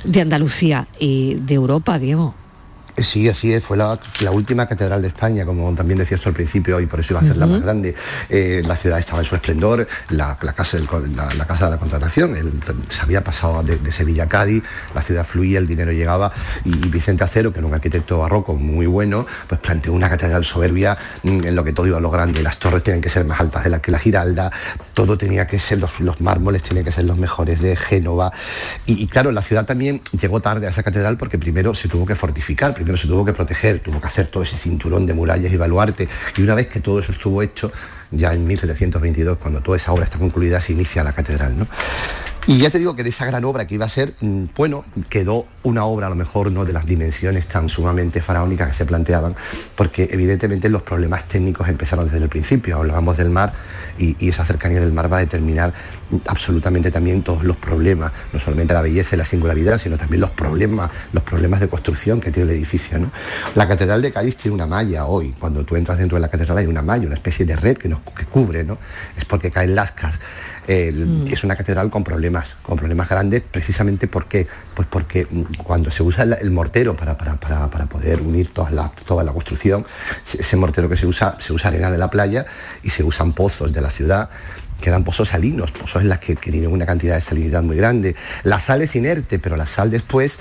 de 0.03 0.21
Andalucía 0.21 0.87
y 0.97 1.35
de 1.35 1.53
Europa, 1.53 1.99
Diego. 1.99 2.33
Sí, 2.99 3.29
así 3.29 3.53
es, 3.53 3.63
fue 3.63 3.77
la, 3.77 3.99
la 4.21 4.31
última 4.31 4.65
catedral 4.65 5.03
de 5.03 5.09
España, 5.09 5.45
como 5.45 5.71
también 5.75 5.99
decías 5.99 6.19
tú 6.19 6.29
al 6.29 6.35
principio, 6.35 6.79
y 6.79 6.87
por 6.87 6.99
eso 6.99 7.13
iba 7.13 7.19
a 7.21 7.23
ser 7.23 7.37
la 7.37 7.45
más 7.45 7.61
grande. 7.61 7.93
Eh, 8.27 8.63
la 8.65 8.75
ciudad 8.75 8.97
estaba 8.97 9.19
en 9.19 9.25
su 9.25 9.35
esplendor, 9.35 9.87
la, 10.09 10.35
la 10.41 10.53
casa, 10.53 10.77
del 10.77 10.87
co- 10.87 10.99
la, 11.01 11.31
la 11.35 11.45
casa 11.45 11.65
de 11.65 11.71
la 11.71 11.77
contratación, 11.77 12.35
el- 12.35 12.53
se 12.89 13.01
había 13.03 13.23
pasado 13.23 13.61
de, 13.61 13.77
de 13.77 13.91
Sevilla 13.91 14.23
a 14.23 14.27
Cádiz, 14.27 14.63
la 14.95 15.03
ciudad 15.03 15.25
fluía, 15.25 15.59
el 15.59 15.67
dinero 15.67 15.91
llegaba, 15.91 16.31
y, 16.65 16.71
y 16.71 16.89
Vicente 16.89 17.23
Acero, 17.23 17.53
que 17.53 17.59
era 17.59 17.67
un 17.67 17.73
arquitecto 17.75 18.17
barroco 18.17 18.55
muy 18.55 18.87
bueno, 18.87 19.27
pues 19.47 19.61
planteó 19.61 19.93
una 19.93 20.09
catedral 20.09 20.43
soberbia 20.43 20.97
mm, 21.21 21.45
en 21.45 21.55
lo 21.55 21.63
que 21.63 21.73
todo 21.73 21.85
iba 21.85 21.97
a 21.99 22.01
lo 22.01 22.09
grande, 22.09 22.41
las 22.41 22.57
torres 22.57 22.81
tenían 22.81 23.01
que 23.01 23.09
ser 23.09 23.25
más 23.25 23.39
altas 23.39 23.63
de 23.63 23.69
las 23.69 23.81
que 23.81 23.91
la 23.91 23.99
Giralda, 23.99 24.51
todo 24.95 25.19
tenía 25.19 25.45
que 25.45 25.59
ser, 25.59 25.77
los, 25.77 25.99
los 25.99 26.19
mármoles 26.19 26.63
tenían 26.63 26.83
que 26.83 26.91
ser 26.91 27.05
los 27.05 27.17
mejores 27.19 27.61
de 27.61 27.75
Génova, 27.75 28.31
y, 28.87 29.03
y 29.03 29.05
claro, 29.07 29.31
la 29.31 29.43
ciudad 29.43 29.65
también 29.67 30.01
llegó 30.19 30.39
tarde 30.39 30.65
a 30.65 30.71
esa 30.71 30.81
catedral 30.81 31.15
porque 31.17 31.37
primero 31.37 31.75
se 31.75 31.87
tuvo 31.87 32.03
que 32.07 32.15
fortificar, 32.15 32.73
primero 32.73 32.86
se 32.95 33.07
tuvo 33.07 33.25
que 33.25 33.33
proteger, 33.33 33.79
tuvo 33.79 33.99
que 33.99 34.07
hacer 34.07 34.27
todo 34.27 34.43
ese 34.43 34.55
cinturón 34.57 35.05
de 35.05 35.13
murallas 35.13 35.51
y 35.51 35.57
baluarte. 35.57 36.07
Y 36.37 36.41
una 36.41 36.55
vez 36.55 36.67
que 36.67 36.79
todo 36.79 36.99
eso 36.99 37.11
estuvo 37.11 37.41
hecho, 37.41 37.71
ya 38.11 38.33
en 38.33 38.47
1722, 38.47 39.37
cuando 39.37 39.61
toda 39.61 39.77
esa 39.77 39.91
obra 39.91 40.05
está 40.05 40.17
concluida, 40.17 40.61
se 40.61 40.73
inicia 40.73 41.03
la 41.03 41.13
catedral. 41.13 41.57
¿no? 41.57 41.67
Y 42.49 42.59
ya 42.59 42.69
te 42.69 42.79
digo 42.79 42.95
que 42.95 43.03
de 43.03 43.09
esa 43.09 43.25
gran 43.25 43.43
obra 43.43 43.67
que 43.67 43.75
iba 43.75 43.85
a 43.85 43.89
ser, 43.89 44.13
mm, 44.21 44.45
bueno, 44.55 44.85
quedó 45.09 45.47
una 45.63 45.83
obra 45.83 46.07
a 46.07 46.09
lo 46.09 46.15
mejor 46.15 46.49
no 46.49 46.63
de 46.63 46.71
las 46.71 46.85
dimensiones 46.85 47.45
tan 47.45 47.67
sumamente 47.67 48.21
faraónicas 48.21 48.69
que 48.69 48.73
se 48.73 48.85
planteaban, 48.85 49.35
porque 49.75 50.07
evidentemente 50.11 50.69
los 50.69 50.81
problemas 50.81 51.27
técnicos 51.27 51.67
empezaron 51.67 52.05
desde 52.05 52.19
el 52.19 52.29
principio. 52.29 52.77
Hablábamos 52.77 53.17
del 53.17 53.29
mar 53.29 53.51
y, 53.97 54.15
esa 54.29 54.45
cercanía 54.45 54.79
del 54.79 54.93
mar 54.93 55.11
va 55.11 55.17
a 55.17 55.19
determinar 55.19 55.73
absolutamente 56.25 56.91
también 56.91 57.21
todos 57.21 57.43
los 57.43 57.57
problemas, 57.57 58.11
no 58.31 58.39
solamente 58.39 58.73
la 58.73 58.81
belleza 58.81 59.15
y 59.15 59.17
la 59.17 59.25
singularidad, 59.25 59.77
sino 59.77 59.97
también 59.97 60.21
los 60.21 60.29
problemas, 60.31 60.89
los 61.11 61.23
problemas 61.23 61.59
de 61.59 61.67
construcción 61.67 62.21
que 62.21 62.31
tiene 62.31 62.51
el 62.51 62.57
edificio. 62.57 62.97
¿no? 62.99 63.11
La 63.55 63.67
Catedral 63.67 64.01
de 64.01 64.11
Cádiz 64.11 64.37
tiene 64.37 64.55
una 64.55 64.65
malla 64.67 65.05
hoy. 65.05 65.33
Cuando 65.39 65.63
tú 65.65 65.75
entras 65.75 65.97
dentro 65.97 66.15
de 66.17 66.21
la 66.21 66.29
catedral 66.29 66.57
hay 66.59 66.65
una 66.65 66.81
malla, 66.81 67.05
una 67.07 67.15
especie 67.15 67.45
de 67.45 67.55
red 67.55 67.77
que 67.77 67.89
nos 67.89 67.99
que 68.15 68.25
cubre, 68.25 68.63
¿no? 68.63 68.77
Es 69.17 69.25
porque 69.25 69.51
caen 69.51 69.75
lascas. 69.75 70.19
El- 70.67 71.25
Es 71.31 71.43
una 71.43 71.55
catedral 71.55 71.89
con 71.89 72.03
problemas, 72.03 72.57
con 72.61 72.77
problemas 72.77 73.07
grandes, 73.09 73.41
precisamente 73.49 74.07
porque, 74.07 74.47
pues 74.75 74.87
porque 74.89 75.27
mm, 75.29 75.63
cuando 75.63 75.91
se 75.91 76.03
usa 76.03 76.23
el, 76.23 76.51
mortero 76.51 76.95
para, 76.95 77.17
para- 77.17 77.35
para- 77.39 77.69
para 77.69 77.85
poder 77.85 78.21
unir 78.21 78.53
toda 78.53 78.71
la, 78.71 78.91
toda 79.05 79.23
la 79.23 79.31
construcción, 79.33 79.85
se- 80.23 80.41
ese 80.41 80.55
mortero 80.57 80.89
que 80.89 80.95
se 80.97 81.05
usa, 81.05 81.35
se 81.39 81.53
usa 81.53 81.69
arena 81.69 81.91
de 81.91 81.97
la 81.97 82.09
playa 82.09 82.45
y 82.83 82.89
se 82.89 83.03
usan 83.03 83.33
pozos 83.33 83.71
de 83.73 83.81
la 83.81 83.89
ciudad 83.89 84.29
que 84.81 84.89
eran 84.89 85.03
pozos 85.03 85.29
salinos, 85.29 85.71
pozos 85.71 86.01
en 86.01 86.09
las 86.09 86.19
que, 86.19 86.35
que 86.35 86.51
tienen 86.51 86.71
una 86.71 86.85
cantidad 86.85 87.15
de 87.15 87.21
salinidad 87.21 87.63
muy 87.63 87.77
grande. 87.77 88.15
La 88.43 88.59
sal 88.59 88.81
es 88.81 88.95
inerte, 88.95 89.39
pero 89.39 89.55
la 89.55 89.65
sal 89.65 89.89
después 89.91 90.39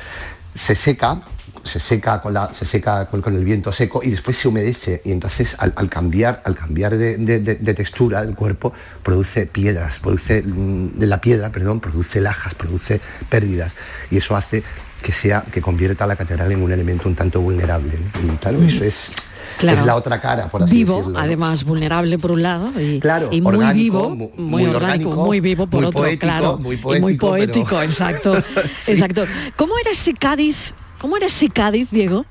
se 0.55 0.74
seca, 0.74 1.22
se 1.64 1.80
seca 1.80 2.20
con, 2.20 2.32
la, 2.34 2.55
se 2.55 2.64
seca 2.64 3.07
con, 3.07 3.20
con 3.20 3.34
el 3.34 3.45
viento 3.45 3.72
seco 3.72 4.01
y 4.03 4.11
después 4.11 4.37
se 4.37 4.49
humedece 4.49 5.03
y 5.05 5.12
entonces 5.12 5.57
al, 5.59 5.72
al 5.76 5.89
cambiar, 5.89 6.41
al 6.45 6.55
cambiar 6.55 6.97
de, 6.97 7.16
de- 7.18 7.74
textura 7.74 8.20
el 8.20 8.34
cuerpo 8.34 8.72
produce 9.03 9.47
piedras, 9.47 9.99
produce 9.99 10.43
mm, 10.43 10.99
de 10.99 11.07
la 11.07 11.20
piedra, 11.20 11.51
perdón, 11.51 11.80
produce 11.80 12.20
lajas, 12.20 12.55
produce 12.55 13.01
pérdidas 13.28 13.74
y 14.11 14.16
eso 14.18 14.37
hace 14.37 14.62
que 15.03 15.12
sea 15.12 15.45
que 15.53 15.61
convierta 15.61 16.05
a 16.05 16.07
la 16.07 16.16
catedral 16.16 16.51
en 16.53 16.62
un 16.62 16.72
elemento 16.72 17.09
un 17.09 17.14
tanto 17.14 17.41
vulnerable. 17.41 17.93
¿no? 18.24 18.32
Y 18.32 18.37
claro, 18.39 18.62
eso 18.62 18.82
es, 18.84 19.12
Claro. 19.59 19.79
es 19.81 19.87
la 19.87 19.95
otra 19.97 20.21
cara, 20.21 20.49
por 20.49 20.63
así 20.63 20.75
vivo, 20.75 21.13
además 21.17 21.65
vulnerable 21.65 22.19
por 22.19 22.31
un 22.33 22.43
lado 22.43 22.71
y, 22.81 23.01
Claro, 23.01 23.29
y 23.33 23.41
muy 23.41 23.55
orgánico, 23.57 23.75
vivo, 24.11 24.11
mu- 24.17 24.31
muy, 24.37 24.45
muy 24.51 24.65
orgánico, 24.67 25.09
orgánico, 25.11 25.27
muy 25.27 25.41
vivo 25.41 25.67
por 25.67 25.81
muy 25.81 25.89
otro, 25.89 25.99
poético, 26.01 26.27
claro, 26.27 26.59
muy 26.59 26.77
y 26.77 26.79
muy 27.01 27.17
poético, 27.17 27.31
pero- 27.33 27.53
poético, 27.53 27.83
exacto, 27.83 28.45
Sí. 28.79 28.93
exacto. 28.93 29.25
¿Cómo 29.57 29.75
era 29.79 29.91
ese 29.91 30.13
Cádiz? 30.15 30.75
¿Cómo 30.99 31.17
era 31.17 31.27
ese 31.27 31.49
Cádiz, 31.51 31.91
Diego, 31.91 32.25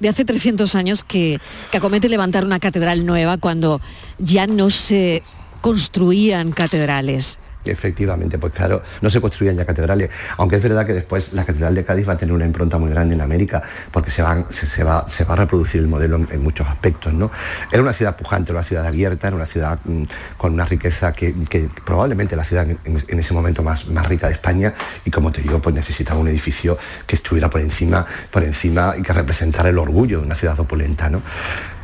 de 0.00 0.08
hace 0.08 0.24
300 0.24 0.74
años 0.74 1.02
que, 1.04 1.40
que 1.70 1.76
acomete 1.78 2.08
levantar 2.08 2.44
una 2.44 2.58
catedral 2.60 3.04
nueva 3.04 3.36
cuando 3.36 3.80
ya 4.18 4.46
no 4.46 4.70
se 4.70 5.22
construían 5.60 6.52
catedrales? 6.52 7.38
Efectivamente, 7.64 8.38
pues 8.38 8.52
claro, 8.52 8.82
no 9.00 9.10
se 9.10 9.20
construían 9.20 9.56
ya 9.56 9.64
catedrales, 9.64 10.10
aunque 10.36 10.56
es 10.56 10.62
verdad 10.62 10.84
que 10.84 10.92
después 10.92 11.32
la 11.32 11.44
Catedral 11.44 11.74
de 11.74 11.84
Cádiz 11.84 12.08
va 12.08 12.14
a 12.14 12.16
tener 12.16 12.34
una 12.34 12.44
impronta 12.44 12.78
muy 12.78 12.90
grande 12.90 13.14
en 13.14 13.20
América, 13.20 13.62
porque 13.90 14.10
se, 14.10 14.22
van, 14.22 14.46
se, 14.50 14.82
va, 14.82 15.08
se 15.08 15.24
va 15.24 15.34
a 15.34 15.36
reproducir 15.36 15.80
el 15.80 15.88
modelo 15.88 16.16
en, 16.16 16.42
muchos 16.42 16.66
aspectos. 16.66 17.12
¿no? 17.12 17.30
Era 17.70 17.82
una 17.82 17.92
ciudad 17.92 18.16
pujante, 18.16 18.50
era 18.50 18.58
una 18.58 18.66
ciudad 18.66 18.86
abierta, 18.86 19.28
era 19.28 19.36
una 19.36 19.46
ciudad 19.46 19.78
mm, 19.84 20.02
con 20.36 20.54
una 20.54 20.64
riqueza 20.64 21.12
que, 21.12 21.34
que 21.48 21.68
probablemente 21.84 22.34
la 22.34 22.44
ciudad 22.44 22.68
en, 22.68 22.78
en 22.84 23.18
ese 23.18 23.32
momento 23.32 23.62
más, 23.62 23.86
más 23.86 24.06
rica 24.06 24.26
de 24.26 24.34
España, 24.34 24.74
y 25.04 25.10
como 25.10 25.30
te 25.30 25.40
digo, 25.42 25.60
pues 25.60 25.74
necesitaba 25.74 26.18
un 26.18 26.28
edificio 26.28 26.78
que 27.06 27.16
estuviera 27.16 27.48
por 27.48 27.60
encima, 27.60 28.04
por 28.30 28.42
encima 28.42 28.94
y 28.98 29.02
que 29.02 29.12
representara 29.12 29.68
el 29.68 29.78
orgullo 29.78 30.18
de 30.18 30.26
una 30.26 30.34
ciudad 30.34 30.58
opulenta. 30.58 31.08
¿no? 31.08 31.22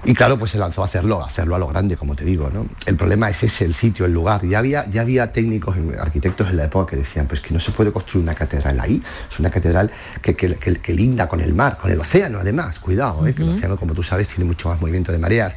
Y 0.05 0.14
claro, 0.14 0.38
pues 0.38 0.53
se 0.53 0.59
lanzó 0.59 0.82
a 0.82 0.84
hacerlo, 0.86 1.22
a 1.22 1.26
hacerlo 1.26 1.55
a 1.55 1.59
lo 1.59 1.66
grande, 1.66 1.96
como 1.96 2.14
te 2.14 2.24
digo, 2.24 2.49
¿no? 2.53 2.66
El 2.86 2.96
problema 2.96 3.28
es 3.28 3.42
ese, 3.42 3.64
el 3.64 3.74
sitio, 3.74 4.07
el 4.07 4.12
lugar. 4.12 4.46
Ya 4.46 4.61
había, 4.61 4.88
ya 4.88 5.01
había 5.03 5.32
técnicos, 5.32 5.76
arquitectos 6.01 6.49
en 6.51 6.57
la 6.57 6.64
época 6.64 6.90
que 6.92 6.96
decían, 6.96 7.26
pues 7.26 7.40
que 7.40 7.53
no 7.53 7.61
se 7.61 7.72
puede 7.72 7.92
construir 7.92 8.22
una 8.22 8.34
catedral 8.34 8.78
ahí. 8.80 9.03
Es 9.30 9.38
una 9.40 9.51
catedral 9.51 9.90
que, 10.22 10.34
que- 10.36 10.55
que- 10.55 10.76
que 10.76 10.92
linda 10.94 11.28
con 11.28 11.40
el 11.40 11.53
mar, 11.53 11.78
con 11.80 11.90
el 11.90 12.01
océano 12.01 12.38
además. 12.38 12.78
Cuidado, 12.78 13.26
¿eh? 13.26 13.34
que 13.34 13.42
el 13.42 13.51
océano, 13.51 13.76
como 13.76 13.92
tú 13.92 14.03
sabes, 14.05 14.28
tiene 14.28 14.44
mucho 14.44 14.68
más 14.68 14.80
movimiento 14.80 15.11
de 15.11 15.18
mareas. 15.18 15.57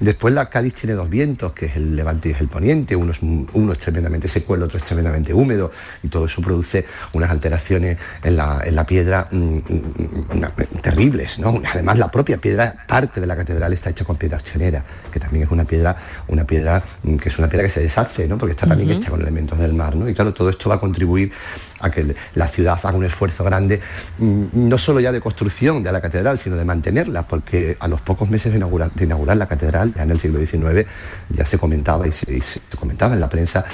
Después 0.00 0.32
la 0.32 0.48
Cádiz 0.48 0.74
tiene 0.74 0.94
dos 0.94 1.10
vientos, 1.10 1.52
que 1.52 1.66
es 1.66 1.76
el 1.76 1.94
levante 1.94 2.30
y 2.30 2.32
es 2.32 2.40
el 2.40 2.48
poniente. 2.48 2.96
Uno 2.96 3.12
es, 3.12 3.18
uno 3.22 3.72
es 3.72 3.78
tremendamente 3.78 4.28
seco, 4.28 4.54
el 4.54 4.62
otro 4.62 4.78
es 4.78 4.84
tremendamente 4.84 5.34
húmedo. 5.34 5.70
Y 6.02 6.08
todo 6.08 6.24
eso 6.26 6.40
produce 6.40 6.86
unas 7.12 7.30
alteraciones 7.30 7.98
en 8.22 8.36
la, 8.36 8.62
en 8.64 8.74
la 8.74 8.86
piedra 8.86 9.28
mm, 9.30 9.36
mm, 9.36 10.26
una- 10.36 10.52
terribles. 10.80 11.38
¿no? 11.38 11.60
Además, 11.70 11.98
la 11.98 12.10
propia 12.10 12.38
piedra, 12.38 12.74
parte 12.88 13.20
de 13.20 13.26
la 13.26 13.36
catedral 13.36 13.73
está 13.74 13.90
hecha 13.90 14.04
con 14.04 14.16
piedra 14.16 14.38
accionera, 14.38 14.84
que 15.12 15.20
también 15.20 15.44
es 15.44 15.50
una 15.50 15.64
piedra, 15.64 15.96
una 16.28 16.44
piedra 16.44 16.82
mm, 17.02 17.16
que 17.16 17.28
es 17.28 17.38
una 17.38 17.48
piedra 17.48 17.64
que 17.64 17.70
se 17.70 17.80
deshace, 17.80 18.26
¿no? 18.28 18.38
porque 18.38 18.52
está 18.52 18.66
también 18.66 18.90
hecha 18.90 19.10
con 19.10 19.20
elementos 19.20 19.58
del 19.58 19.74
mar. 19.74 19.96
¿no? 19.96 20.08
Y 20.08 20.14
claro, 20.14 20.32
todo 20.32 20.50
esto 20.50 20.68
va 20.68 20.76
a 20.76 20.80
contribuir 20.80 21.32
a 21.80 21.90
que 21.90 22.14
la 22.34 22.48
ciudad 22.48 22.78
haga 22.82 22.96
un 22.96 23.04
esfuerzo 23.04 23.44
grande, 23.44 23.80
mm, 24.18 24.44
no 24.52 24.78
solo 24.78 25.00
ya 25.00 25.12
de 25.12 25.20
construcción 25.20 25.82
de 25.82 25.92
la 25.92 26.00
catedral, 26.00 26.38
sino 26.38 26.56
de 26.56 26.64
mantenerla, 26.64 27.26
porque 27.26 27.76
a 27.78 27.88
los 27.88 28.00
pocos 28.00 28.28
meses 28.28 28.52
de 28.52 28.58
inaugurar, 28.58 28.92
de 28.92 29.04
inaugurar 29.04 29.36
la 29.36 29.46
catedral, 29.46 29.92
ya 29.94 30.02
en 30.02 30.10
el 30.10 30.20
siglo 30.20 30.38
XIX, 30.38 30.86
ya 31.30 31.44
se 31.44 31.58
comentaba 31.58 32.06
y 32.06 32.12
se, 32.12 32.32
y 32.32 32.40
se 32.40 32.60
comentaba 32.78 33.14
en 33.14 33.20
la 33.20 33.28
prensa 33.28 33.64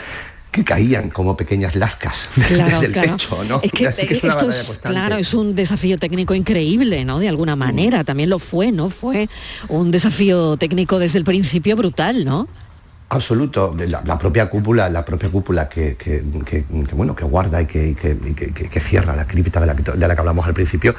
que 0.50 0.64
caían 0.64 1.10
como 1.10 1.36
pequeñas 1.36 1.76
lascas 1.76 2.28
Claro, 2.48 2.70
desde 2.70 2.86
el 2.86 2.92
claro. 2.92 3.10
techo, 3.10 3.44
¿no? 3.44 3.60
Es 3.62 3.72
que, 3.72 3.86
Así 3.86 4.06
que 4.06 4.14
es 4.14 4.22
una 4.22 4.32
esto 4.32 4.46
batalla 4.46 4.60
es, 4.60 4.66
constante. 4.66 4.88
claro, 4.98 5.16
es 5.16 5.34
un 5.34 5.54
desafío 5.54 5.98
técnico 5.98 6.34
increíble, 6.34 7.04
¿no? 7.04 7.18
De 7.18 7.28
alguna 7.28 7.56
manera, 7.56 8.04
también 8.04 8.30
lo 8.30 8.38
fue, 8.38 8.72
¿no? 8.72 8.90
Fue 8.90 9.28
un 9.68 9.90
desafío 9.90 10.56
técnico 10.56 10.98
desde 10.98 11.18
el 11.18 11.24
principio 11.24 11.76
brutal, 11.76 12.24
¿no? 12.24 12.48
Absoluto, 13.12 13.74
la, 13.88 14.02
la 14.06 14.16
propia 14.16 14.48
cúpula, 14.48 14.88
la 14.88 15.04
propia 15.04 15.28
cúpula 15.30 15.68
que, 15.68 15.96
que- 15.96 16.22
que- 16.46 16.64
que, 16.64 16.94
bueno, 16.94 17.16
que 17.16 17.24
guarda 17.24 17.60
y 17.60 17.66
que, 17.66 18.80
cierra 18.80 19.16
la 19.16 19.26
cripta 19.26 19.58
de 19.58 19.66
la, 19.66 19.74
que, 19.74 19.82
de 19.82 19.98
la 20.08 20.14
que 20.14 20.20
hablamos 20.20 20.46
al 20.46 20.54
principio, 20.54 20.94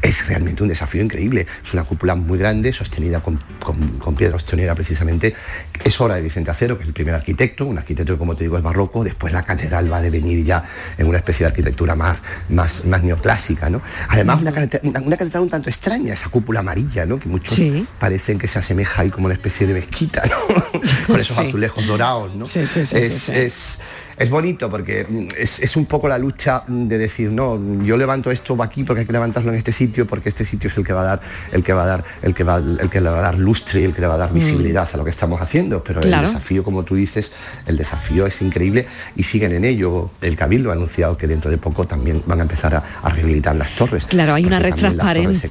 es 0.00 0.28
realmente 0.28 0.62
un 0.62 0.68
desafío 0.68 1.02
increíble. 1.02 1.44
Es 1.64 1.72
una 1.74 1.82
cúpula 1.82 2.14
muy 2.14 2.38
grande, 2.38 2.72
sostenida 2.72 3.18
con, 3.20 3.40
con- 3.64 3.88
con 3.98 4.14
piedra 4.14 4.36
ostionera 4.36 4.76
precisamente. 4.76 5.34
Es 5.82 6.00
obra 6.00 6.14
de 6.14 6.22
Vicente 6.22 6.52
Acero, 6.52 6.76
que 6.76 6.82
es 6.84 6.88
el 6.88 6.94
primer 6.94 7.16
arquitecto, 7.16 7.66
un 7.66 7.78
arquitecto 7.78 8.12
que 8.12 8.18
como 8.18 8.36
te 8.36 8.44
digo 8.44 8.56
es 8.56 8.62
barroco, 8.62 9.02
después 9.02 9.32
la 9.32 9.42
catedral 9.42 9.92
va 9.92 9.96
a 9.96 10.02
devenir 10.02 10.44
ya 10.44 10.62
en 10.96 11.08
una 11.08 11.18
especie 11.18 11.44
de 11.44 11.48
arquitectura 11.50 11.96
más, 11.96 12.22
más, 12.48 12.84
más 12.84 13.02
neoclásica. 13.02 13.68
¿no? 13.70 13.82
Además, 14.08 14.40
una- 14.84 15.00
una 15.00 15.16
catedral 15.16 15.42
un 15.42 15.48
tanto 15.48 15.68
extraña, 15.68 16.14
esa 16.14 16.28
cúpula 16.28 16.60
amarilla, 16.60 17.04
¿no? 17.06 17.18
que 17.18 17.28
muchos 17.28 17.56
parecen 17.98 18.38
que 18.38 18.46
se 18.46 18.60
asemeja 18.60 19.02
ahí 19.02 19.10
como 19.10 19.24
una 19.26 19.34
especie 19.34 19.66
de 19.66 19.74
mezquita, 19.74 20.22
¿no? 20.26 20.80
con 21.08 21.18
esos 21.20 21.36
Sí. 21.36 21.42
Azulejos 21.56 21.86
dorados, 21.86 22.34
¿no? 22.34 22.46
Sí, 22.46 22.66
sí, 22.66 22.84
sí, 22.86 22.96
es, 22.96 23.12
sí, 23.14 23.20
sí. 23.20 23.32
es- 23.34 23.78
es 24.18 24.30
bonito 24.30 24.70
porque 24.70 25.04
mm, 25.08 25.28
es, 25.38 25.60
es 25.60 25.76
un 25.76 25.86
poco 25.86 26.08
la 26.08 26.18
lucha 26.18 26.62
mm, 26.66 26.86
de 26.88 26.98
decir, 26.98 27.30
no, 27.30 27.58
yo 27.84 27.96
levanto 27.96 28.30
esto 28.30 28.60
aquí 28.62 28.84
porque 28.84 29.00
hay 29.00 29.06
que 29.06 29.12
levantarlo 29.12 29.50
en 29.50 29.56
este 29.58 29.72
sitio, 29.72 30.06
porque 30.06 30.28
este 30.28 30.44
sitio 30.44 30.70
es 30.70 30.76
el 30.76 30.84
que 30.84 30.92
va 30.92 31.02
a 31.02 31.04
dar, 31.04 31.20
el 31.52 31.62
que 31.62 31.72
va 31.72 31.84
a 31.84 31.86
dar, 31.86 32.04
el 32.22 32.34
que 32.34 32.44
va, 32.44 32.56
el 32.56 32.88
que 32.90 33.00
le 33.00 33.10
va 33.10 33.18
a 33.18 33.22
dar 33.22 33.38
lustre 33.38 33.80
y 33.80 33.84
el 33.84 33.92
que 33.94 34.00
le 34.00 34.06
va 34.06 34.14
a 34.14 34.18
dar 34.18 34.30
Mm. 34.32 34.34
visibilidad 34.34 34.88
a 34.92 34.96
lo 34.96 35.04
que 35.04 35.10
estamos 35.10 35.40
haciendo. 35.40 35.82
Pero 35.84 36.00
Claro. 36.00 36.26
el 36.26 36.32
desafío, 36.32 36.62
como 36.64 36.82
tú 36.84 36.94
dices, 36.94 37.32
el 37.66 37.76
desafío 37.76 38.26
es 38.26 38.40
increíble 38.42 38.86
y 39.16 39.22
siguen 39.22 39.52
en 39.52 39.64
ello. 39.64 40.10
El 40.20 40.36
Cabildo 40.36 40.70
ha 40.70 40.72
anunciado 40.74 41.16
que 41.16 41.26
dentro 41.26 41.50
de 41.50 41.58
poco 41.58 41.86
también 41.86 42.22
van 42.26 42.40
a 42.40 42.42
empezar 42.42 42.74
a, 42.74 42.84
a 43.02 43.08
rehabilitar 43.10 43.54
las 43.56 43.70
torres. 43.72 44.06
Claro, 44.06 44.34
hay 44.34 44.44
una 44.44 44.58
red 44.58 44.74
transparente, 44.74 45.48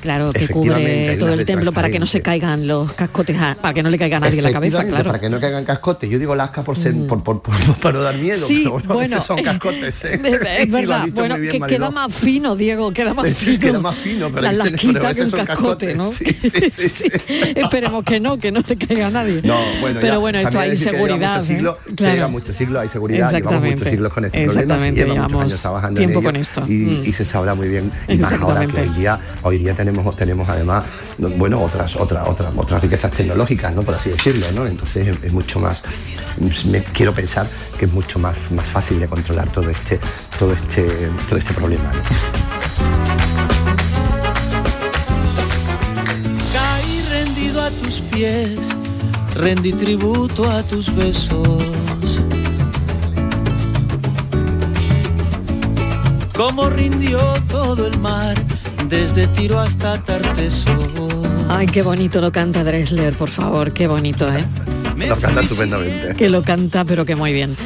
claro, 0.00 0.32
que 0.32 0.48
cubre 0.48 1.16
todo 1.18 1.34
el 1.34 1.44
templo 1.44 1.72
para 1.72 1.90
que 1.90 1.98
no 1.98 2.06
se 2.06 2.20
caigan 2.22 2.66
los 2.66 2.92
cascotes, 2.92 3.38
a- 3.40 3.54
para 3.60 3.74
que 3.74 3.82
no 3.82 3.90
le 3.90 3.98
caiga 3.98 4.16
a 4.18 4.20
nadie 4.20 4.38
en 4.38 4.44
la 4.44 4.52
cabeza, 4.52 4.84
claro. 4.84 5.06
Para 5.10 5.20
que 5.20 5.30
no 5.30 5.40
caigan 5.40 5.64
cascotes. 5.64 6.08
Yo 6.10 6.18
digo 6.18 6.34
lasca 6.34 6.62
por 6.62 6.76
ser, 6.76 6.94
por, 7.06 7.22
por, 7.22 7.42
por- 7.42 7.54
para 7.80 7.99
no 8.00 8.04
dar 8.06 8.16
miedo, 8.16 8.46
Sí, 8.46 8.60
pero 8.64 8.72
bueno, 8.72 8.94
bueno, 8.94 9.20
son 9.20 9.42
cascotes. 9.42 10.04
¿eh? 10.04 10.20
Es 10.22 10.40
Sí, 10.40 10.70
sí, 10.70 10.70
verdad, 10.72 11.04
dicho 11.04 11.14
bueno, 11.14 11.36
bien, 11.38 11.52
que 11.62 11.66
queda 11.68 11.90
más 11.90 12.14
fino, 12.14 12.56
Diego, 12.56 12.92
queda 12.92 13.14
más 13.14 13.26
Sí, 13.30 13.34
fino. 13.34 13.58
queda 13.60 13.78
más 13.80 13.96
fino, 13.96 14.28
pero 14.30 14.42
la 14.42 14.52
lasquita 14.52 15.14
que 15.14 15.22
un 15.22 15.30
cascote, 15.30 15.94
¿no? 15.94 16.10
Sí, 16.20 16.24
Esperemos 17.56 18.04
que 18.04 18.20
no, 18.20 18.38
que 18.38 18.52
no 18.52 18.60
le 18.66 18.76
caiga 18.76 19.06
a 19.08 19.10
nadie. 19.10 19.40
No, 19.42 19.56
bueno, 19.80 20.00
pero 20.00 20.20
bueno, 20.20 20.38
esto 20.38 20.58
hay 20.58 20.76
seguridad. 20.76 21.34
muchos 21.36 21.44
¿eh? 21.50 21.54
siglos, 21.54 21.76
Claro. 21.96 22.10
Se 22.12 22.16
lleva 22.16 22.28
muchos 22.28 22.56
siglos, 22.56 22.82
hay 22.82 22.88
seguridad, 22.88 23.30
llevamos 23.32 23.52
muchos 23.60 23.64
Exactamente. 23.72 23.90
siglos 23.90 24.12
con 24.12 24.24
este 24.24 24.44
problema, 24.44 24.52
se 24.52 24.62
Exactamente, 24.88 25.04
lleva 25.04 25.22
muchos 25.24 25.40
años 25.42 25.60
trabajando 25.60 25.98
tiempo 25.98 26.18
en 26.18 26.24
ello 26.24 26.32
con 26.32 26.36
esto. 26.40 26.64
Y, 26.68 26.72
Mm. 26.80 27.02
y 27.04 27.12
se 27.12 27.24
sabrá 27.24 27.54
muy 27.54 27.68
bien. 27.68 27.92
Y 28.08 28.16
más 28.18 28.32
ahora 28.32 28.66
que 28.66 28.80
hoy 28.80 28.88
día, 28.90 29.18
hoy 29.42 29.58
día 29.58 29.74
tenemos, 29.74 30.16
tenemos 30.16 30.48
además, 30.48 30.84
bueno, 31.18 31.62
otras, 31.62 31.94
otras, 31.96 32.26
otras, 32.26 32.52
otras 32.56 32.82
riquezas 32.82 33.10
tecnológicas, 33.12 33.74
¿no? 33.74 33.82
Por 33.82 33.94
así 33.94 34.10
decirlo, 34.10 34.46
¿no? 34.52 34.66
Entonces 34.66 35.06
es, 35.08 35.18
es 35.24 35.32
mucho 35.32 35.60
más, 35.60 35.82
me 36.66 36.82
quiero 36.84 37.12
pensar 37.14 37.46
que 37.78 37.86
es 37.90 37.94
mucho 37.94 38.18
más, 38.18 38.50
más 38.52 38.66
fácil 38.66 39.00
de 39.00 39.08
controlar 39.08 39.50
todo 39.50 39.68
este, 39.68 39.98
todo 40.38 40.52
este, 40.52 41.10
todo 41.28 41.38
este 41.38 41.52
problema. 41.54 41.92
¿no? 41.92 42.00
Caí 46.52 47.02
rendido 47.10 47.62
a 47.62 47.70
tus 47.70 48.00
pies, 48.00 48.58
rendí 49.34 49.72
tributo 49.72 50.48
a 50.50 50.62
tus 50.62 50.94
besos. 50.94 51.62
Como 56.36 56.70
rindió 56.70 57.20
todo 57.50 57.86
el 57.86 57.98
mar, 57.98 58.34
desde 58.88 59.26
Tiro 59.28 59.58
hasta 59.58 60.02
Tarteso. 60.02 60.70
Ay, 61.48 61.66
qué 61.66 61.82
bonito 61.82 62.20
lo 62.20 62.30
canta 62.32 62.64
Dressler, 62.64 63.14
por 63.14 63.28
favor, 63.28 63.72
qué 63.72 63.86
bonito, 63.88 64.26
¿eh? 64.32 64.44
Lo 65.08 65.16
canta 65.16 65.40
estupendamente. 65.40 66.14
Que 66.14 66.28
lo 66.28 66.42
canta, 66.42 66.84
pero 66.84 67.04
que 67.04 67.16
muy 67.16 67.32
bien. 67.32 67.56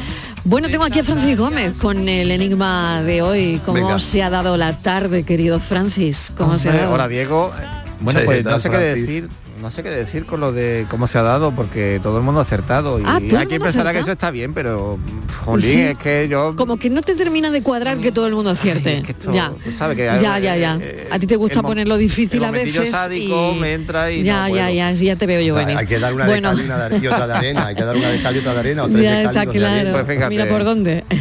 Bueno, 0.43 0.69
tengo 0.69 0.83
aquí 0.83 0.99
a 0.99 1.03
Francis 1.03 1.37
Gómez 1.37 1.77
con 1.77 2.07
el 2.07 2.29
enigma 2.31 3.01
de 3.01 3.21
hoy. 3.21 3.61
¿Cómo 3.65 3.79
Venga. 3.79 3.99
se 3.99 4.21
ha 4.21 4.29
dado 4.29 4.57
la 4.57 4.79
tarde, 4.79 5.23
querido 5.23 5.59
Francis? 5.59 6.31
¿Cómo 6.37 6.57
se 6.59 6.69
ha 6.69 6.73
dado? 6.73 6.93
Hola 6.93 7.07
Diego. 7.07 7.51
Bueno, 7.99 8.19
¿Qué 8.19 8.25
pues 8.25 8.45
no 8.45 8.59
sé 8.59 8.69
qué 8.69 8.77
decir, 8.77 9.29
no 9.65 9.71
sé 9.71 9.81
qué 9.81 9.89
decir 9.89 10.27
con 10.27 10.39
lo 10.41 10.51
de 10.53 10.85
cómo 10.91 11.07
se 11.07 11.17
ha 11.17 11.23
dado, 11.23 11.51
porque 11.51 11.99
todo 12.03 12.17
el 12.17 12.23
mundo 12.23 12.39
ha 12.39 12.43
acertado 12.43 12.99
y 12.99 13.03
Ah, 13.03 13.13
¿todo 13.17 13.17
el 13.17 13.23
hay 13.23 13.29
quien 13.47 13.49
mundo 13.59 13.65
pensará 13.65 13.93
que 13.93 13.99
eso 13.99 14.11
está 14.11 14.29
bien, 14.29 14.53
pero 14.53 14.99
jolín, 15.43 15.61
Sí. 15.71 15.79
es 15.81 15.97
que 15.97 16.27
yo 16.29 16.55
Como 16.55 16.77
que 16.77 16.91
no 16.91 17.01
te 17.01 17.15
termina 17.15 17.49
de 17.49 17.63
cuadrar 17.63 17.97
que 17.97 18.11
todo 18.11 18.27
el 18.27 18.35
mundo 18.35 18.51
acierte. 18.51 19.01
ya. 19.33 19.51
tú 19.63 19.71
sabes 19.77 19.97
que 19.97 20.05
ya, 20.05 20.37
ya, 20.39 20.55
ya. 20.55 20.79
a 21.09 21.17
ti 21.17 21.25
te 21.25 21.35
gusta 21.35 21.63
ponerlo 21.63 21.97
difícil 21.97 22.39
el 22.43 22.45
a 22.45 22.51
veces. 22.51 22.91
sádico 22.91 23.53
y... 23.55 23.59
me 23.59 23.73
entra 23.73 24.11
y 24.11 24.21
ya, 24.23 24.47
no 24.47 24.55
ya, 24.55 24.63
puedo. 24.65 24.75
ya, 24.75 24.95
sí, 24.95 25.05
ya 25.05 25.15
te 25.15 25.25
veo 25.25 25.41
yo 25.41 25.55
venir. 25.55 25.77
Hay 25.77 25.87
que 25.87 25.97
dar 25.97 26.13
una 26.13 26.25
bueno, 26.27 26.49
de 26.51 26.55
cal 26.57 26.63
y, 26.63 26.65
una 26.67 26.89
de- 26.89 26.97
y 27.03 27.07
otra 27.07 27.27
de 27.27 27.33
arena, 27.33 27.65
hay 27.65 27.75
que 27.75 27.83
dar 27.83 27.95
una 27.97 28.09
de 28.09 28.21
cal 28.21 28.35
y 28.35 28.39
otra 28.39 28.53
de 28.53 28.59
arena, 28.59 28.83
o 28.83 28.87
tres 28.87 29.03
ya 29.03 29.17
de 29.17 29.23
cal 29.23 29.35
y 29.35 29.37
está 29.39 29.45
dos 29.45 29.53
de 29.55 29.65
arena. 29.65 29.81
claro. 29.81 29.91
Pues 30.05 30.15
fíjate. 30.15 30.29
Mira 30.29 30.45
por 30.47 30.63
dónde. 30.63 31.03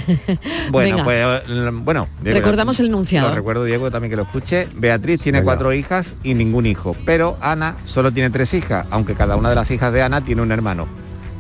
Bueno, 0.70 0.90
Venga. 0.90 1.05
pues 1.05 1.16
eh, 1.49 1.70
bueno, 1.72 2.09
Diego, 2.22 2.38
Recordamos 2.38 2.78
el 2.80 2.86
enunciado. 2.86 3.28
Lo 3.28 3.34
recuerdo 3.34 3.64
Diego 3.64 3.90
también 3.90 4.11
que 4.11 4.16
lo 4.16 4.22
escuche. 4.22 4.66
Beatriz 4.74 5.20
tiene 5.20 5.38
Venga. 5.38 5.53
cuatro 5.53 5.72
hijas 5.72 6.14
y 6.22 6.34
ningún 6.34 6.66
hijo, 6.66 6.97
pero 7.05 7.36
Ana 7.40 7.76
solo 7.84 8.11
tiene 8.12 8.30
tres 8.35 8.53
hijas, 8.53 8.85
aunque 8.91 9.14
cada 9.14 9.37
una 9.37 9.49
de 9.49 9.55
las 9.55 9.70
hijas 9.70 9.93
de 9.93 10.03
Ana 10.03 10.20
tiene 10.24 10.43
un 10.43 10.51
hermano. 10.51 10.89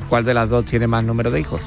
¿Cuál 0.08 0.24
de 0.24 0.32
las 0.32 0.48
dos 0.48 0.64
tiene 0.64 0.86
más 0.86 1.02
número 1.02 1.32
de 1.32 1.40
hijos? 1.40 1.60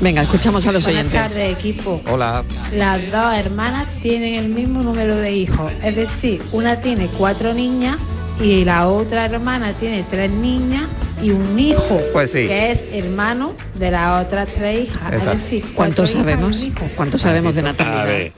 Venga, 0.00 0.22
escuchamos 0.22 0.64
a 0.68 0.70
los 0.72 0.84
Buenas 0.84 1.00
oyentes. 1.06 1.20
tardes, 1.32 1.58
equipo. 1.58 2.00
Hola. 2.08 2.44
Las 2.72 3.10
dos 3.10 3.34
hermanas 3.34 3.88
tienen 4.00 4.34
el 4.36 4.48
mismo 4.50 4.84
número 4.84 5.16
de 5.16 5.32
hijos, 5.32 5.72
es 5.82 5.96
decir, 5.96 6.40
una 6.52 6.78
tiene 6.80 7.08
cuatro 7.08 7.52
niñas 7.52 7.96
y 8.40 8.64
la 8.64 8.86
otra 8.86 9.24
hermana 9.24 9.72
tiene 9.72 10.04
tres 10.08 10.30
niñas 10.30 10.86
y 11.20 11.30
un 11.32 11.58
hijo, 11.58 11.98
Pues 12.12 12.30
sí. 12.30 12.46
que 12.46 12.70
es 12.70 12.86
hermano 12.92 13.54
de 13.74 13.90
las 13.90 14.24
otras 14.24 14.48
tres 14.54 14.84
hijas. 14.88 15.12
Exacto. 15.12 15.32
Es 15.32 15.42
decir, 15.42 15.64
¿Cuánto 15.74 16.06
sabemos? 16.06 16.64
¿Cuánto 16.94 17.18
sabemos 17.18 17.54
de 17.56 17.60
A 17.60 17.64
natalidad? 17.64 18.30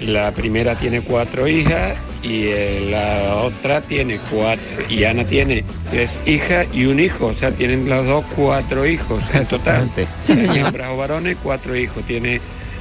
La 0.00 0.32
primera 0.32 0.76
tiene 0.76 1.00
cuatro 1.00 1.46
hijas 1.46 1.96
y 2.22 2.48
eh, 2.48 2.88
la 2.90 3.36
otra 3.36 3.82
tiene 3.82 4.18
cuatro. 4.30 4.64
Y 4.88 5.04
Ana 5.04 5.26
tiene 5.26 5.64
tres 5.90 6.18
hijas 6.26 6.66
y 6.72 6.86
un 6.86 7.00
hijo. 7.00 7.26
O 7.26 7.34
sea, 7.34 7.52
tienen 7.52 7.88
las 7.88 8.06
dos 8.06 8.24
cuatro 8.34 8.86
hijos 8.86 9.22
en 9.34 9.46
total. 9.46 9.90
Sí, 10.22 10.36
señor. 10.36 10.56
Hembras 10.56 10.90
o 10.90 10.96
varones, 10.96 11.36
cuatro 11.42 11.76
hijos. 11.76 12.04
Tiene 12.06 12.40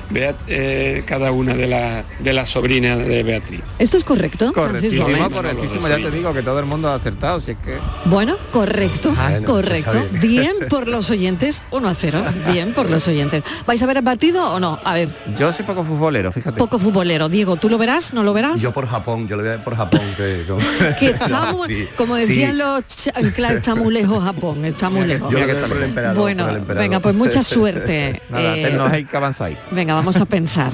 Beat- 0.10 0.36
eh, 0.48 1.04
cada 1.06 1.32
una 1.32 1.54
de, 1.54 1.68
las 1.68 2.06
de 2.20 2.34
las 2.34 2.50
sobrinas 2.50 3.00
de 3.00 3.24
Beatriz. 3.24 3.62
¿Esto 3.80 3.98
es 3.98 4.04
correcto, 4.04 4.52
Correctísimo, 4.54 5.06
correctísimo, 5.32 5.88
ya 5.88 5.96
te 5.98 6.12
digo 6.12 6.34
que 6.34 6.42
todo 6.44 6.60
el 6.60 6.66
mundo 6.66 6.90
ha 6.90 6.96
acertado, 6.96 7.40
si 7.42 7.52
es 7.52 7.58
que 7.58 7.78
Bueno, 8.06 8.38
correcto, 8.52 9.12
Bueno, 9.12 9.46
correcto. 9.48 9.92
pues 9.92 10.04
está 10.06 10.20
Bien 10.28 10.54
por 10.70 10.88
los 10.88 11.10
oyentes, 11.10 11.64
1 11.72 11.88
a 11.90 11.96
0. 11.96 12.24
Bien 12.52 12.74
por 12.74 12.90
los 12.90 13.08
oyentes. 13.08 13.44
¿Vais 13.66 13.82
a 13.82 13.86
ver 13.86 13.98
el 13.98 14.04
partido 14.04 14.52
o 14.54 14.60
no? 14.60 14.80
A 14.84 14.94
ver, 14.94 15.10
yo 15.38 15.52
soy 15.54 15.66
poco 15.66 15.84
futbolero, 15.84 16.32
fíjate. 16.32 16.58
poco 16.58 16.80
futbolero. 16.80 17.30
Diego, 17.30 17.56
¿tú 17.58 17.70
lo 17.70 17.78
verás? 17.78 18.14
¿No 18.14 18.24
lo 18.24 18.34
verás? 18.34 18.62
Yo 18.62 18.72
por 18.72 18.88
Japón, 18.88 19.28
yo 19.28 19.36
lo 19.36 19.42
voy 19.44 19.52
a 19.52 19.56
ver 19.56 19.64
por 19.64 19.76
Japón. 19.76 20.02
Que, 20.18 20.44
como- 20.48 20.60
que 21.00 21.08
estamos, 21.08 21.68
Sí, 21.74 21.88
como 21.96 22.16
sí. 22.18 22.22
decían 22.22 22.58
los 22.58 22.84
chanclas, 22.88 23.54
está 23.54 23.76
muy 23.76 23.94
lejos 23.94 24.24
Japón, 24.24 24.66
está 24.66 24.90
muy 24.90 25.06
lejos. 25.06 25.32
Yo 25.32 25.40
lo 25.40 25.48
veo 25.48 25.68
por 25.68 25.78
el 25.78 25.84
emperador, 25.84 26.18
Bueno, 26.18 26.44
por 26.44 26.52
el 26.52 26.58
emperador. 26.60 26.84
venga, 26.90 27.00
pues 27.00 27.16
mucha 27.16 27.42
suerte. 27.44 28.22
Nada, 28.30 28.56
Eh, 28.58 28.74
no 28.76 28.86
hay 28.86 29.06
que 29.06 29.18
avanzar. 29.18 29.52
venga, 29.72 29.93
vamos 29.96 30.18
a 30.18 30.26
pensar. 30.26 30.72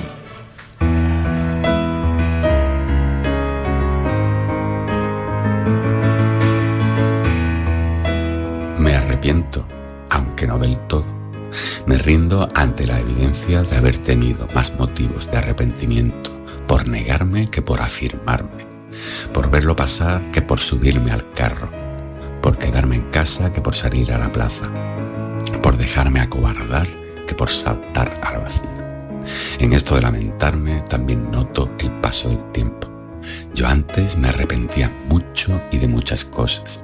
Me 8.77 8.95
arrepiento, 8.95 9.65
aunque 10.09 10.47
no 10.47 10.57
del 10.57 10.77
todo. 10.87 11.05
Me 11.85 11.97
rindo 11.97 12.47
ante 12.53 12.85
la 12.85 12.99
evidencia 12.99 13.63
de 13.63 13.75
haber 13.75 13.97
tenido 13.97 14.47
más 14.53 14.73
motivos 14.77 15.29
de 15.31 15.37
arrepentimiento 15.37 16.31
por 16.67 16.87
negarme 16.87 17.49
que 17.49 17.61
por 17.61 17.81
afirmarme, 17.81 18.67
por 19.33 19.49
verlo 19.49 19.75
pasar 19.75 20.31
que 20.31 20.41
por 20.41 20.59
subirme 20.59 21.11
al 21.11 21.31
carro, 21.31 21.69
por 22.41 22.57
quedarme 22.57 22.97
en 22.97 23.09
casa 23.09 23.51
que 23.51 23.61
por 23.61 23.73
salir 23.73 24.11
a 24.13 24.19
la 24.19 24.31
plaza, 24.31 24.69
por 25.63 25.77
dejarme 25.77 26.21
acobardar 26.21 26.87
que 27.27 27.33
por 27.33 27.49
saltar 27.49 28.19
al 28.23 28.41
vacío. 28.41 28.78
En 29.59 29.73
esto 29.73 29.95
de 29.95 30.01
lamentarme 30.01 30.81
también 30.89 31.29
noto 31.31 31.69
el 31.79 31.91
paso 32.01 32.29
del 32.29 32.51
tiempo. 32.51 32.87
Yo 33.53 33.67
antes 33.67 34.17
me 34.17 34.29
arrepentía 34.29 34.91
mucho 35.09 35.61
y 35.71 35.77
de 35.77 35.87
muchas 35.87 36.25
cosas. 36.25 36.83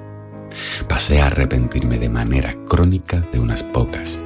Pasé 0.87 1.21
a 1.21 1.27
arrepentirme 1.27 1.97
de 1.99 2.09
manera 2.09 2.53
crónica 2.67 3.21
de 3.31 3.39
unas 3.39 3.63
pocas. 3.63 4.23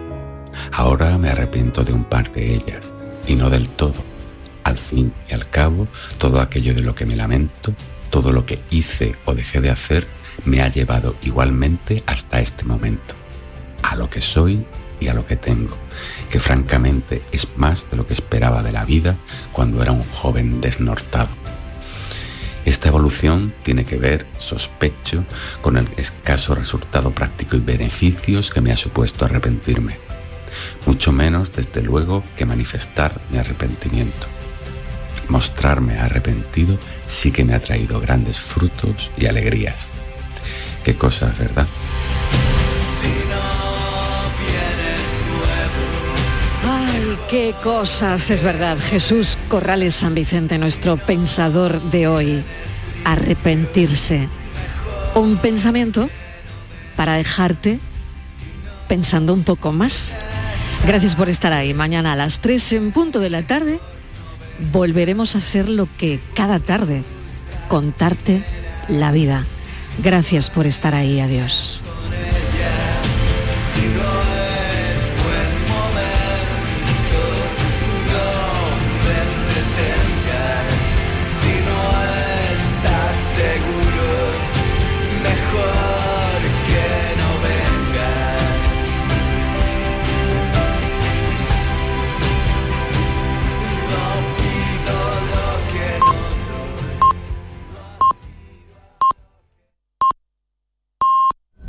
Ahora 0.72 1.18
me 1.18 1.30
arrepiento 1.30 1.84
de 1.84 1.94
un 1.94 2.04
par 2.04 2.32
de 2.32 2.54
ellas, 2.54 2.94
y 3.28 3.36
no 3.36 3.50
del 3.50 3.70
todo. 3.70 4.04
Al 4.64 4.78
fin 4.78 5.14
y 5.30 5.34
al 5.34 5.50
cabo, 5.50 5.88
todo 6.18 6.42
aquello 6.42 6.74
de 6.74 6.82
lo 6.82 6.96
que 6.96 7.06
me 7.06 7.16
lamento, 7.16 7.74
todo 8.10 8.34
lo 8.34 8.46
que 8.46 8.60
hice 8.70 9.16
o 9.26 9.34
dejé 9.34 9.62
de 9.62 9.70
hacer, 9.70 10.08
me 10.46 10.62
ha 10.62 10.70
llevado 10.70 11.16
igualmente 11.24 12.04
hasta 12.06 12.40
este 12.40 12.66
momento. 12.66 13.16
A 13.82 13.96
lo 13.96 14.10
que 14.10 14.22
soy 14.22 14.66
y 15.00 15.08
a 15.08 15.14
lo 15.14 15.26
que 15.26 15.36
tengo, 15.36 15.78
que 16.30 16.40
francamente 16.40 17.24
es 17.32 17.48
más 17.58 17.90
de 17.90 17.98
lo 17.98 18.08
que 18.08 18.14
esperaba 18.14 18.64
de 18.64 18.72
la 18.72 18.86
vida 18.86 19.16
cuando 19.52 19.82
era 19.82 19.92
un 19.92 20.04
joven 20.04 20.62
desnortado. 20.62 21.30
Esta 22.66 22.90
evolución 22.90 23.54
tiene 23.64 23.86
que 23.86 23.98
ver, 23.98 24.28
sospecho, 24.38 25.26
con 25.62 25.78
el 25.78 25.88
escaso 25.98 26.54
resultado 26.54 27.12
práctico 27.12 27.56
y 27.56 27.62
beneficios 27.62 28.52
que 28.52 28.62
me 28.62 28.72
ha 28.72 28.78
supuesto 28.78 29.26
arrepentirme. 29.26 29.98
Mucho 30.86 31.12
menos, 31.12 31.52
desde 31.52 31.82
luego, 31.82 32.24
que 32.36 32.46
manifestar 32.46 33.22
mi 33.32 33.38
arrepentimiento. 33.38 34.28
Mostrarme 35.30 36.00
arrepentido 36.00 36.78
sí 37.06 37.32
que 37.32 37.46
me 37.46 37.54
ha 37.54 37.60
traído 37.60 38.00
grandes 38.00 38.40
frutos 38.40 39.12
y 39.18 39.28
alegrías. 39.28 39.92
Qué 40.84 40.96
cosas, 40.96 41.38
¿verdad? 41.38 41.68
Qué 47.30 47.56
cosas, 47.64 48.30
es 48.30 48.44
verdad. 48.44 48.78
Jesús 48.78 49.38
Corrales 49.48 49.96
San 49.96 50.14
Vicente, 50.14 50.58
nuestro 50.58 50.98
pensador 50.98 51.82
de 51.92 52.08
hoy. 52.08 52.44
Arrepentirse. 53.06 54.30
Un 55.16 55.38
pensamiento 55.38 56.10
para 56.96 57.16
dejarte 57.16 57.80
pensando 58.88 59.34
un 59.34 59.44
poco 59.44 59.72
más. 59.72 60.14
Gracias 60.86 61.16
por 61.16 61.30
estar 61.30 61.54
ahí. 61.54 61.74
Mañana 61.74 62.14
a 62.14 62.16
las 62.16 62.40
3 62.40 62.74
en 62.74 62.92
punto 62.92 63.20
de 63.20 63.30
la 63.30 63.44
tarde 63.44 63.80
volveremos 64.72 65.36
a 65.36 65.38
hacer 65.40 65.70
lo 65.70 65.88
que 65.98 66.20
cada 66.34 66.60
tarde, 66.60 67.04
contarte 67.68 68.44
la 68.88 69.12
vida. 69.12 69.46
Gracias 70.04 70.50
por 70.50 70.66
estar 70.66 70.96
ahí. 70.96 71.20
Adiós. 71.20 71.82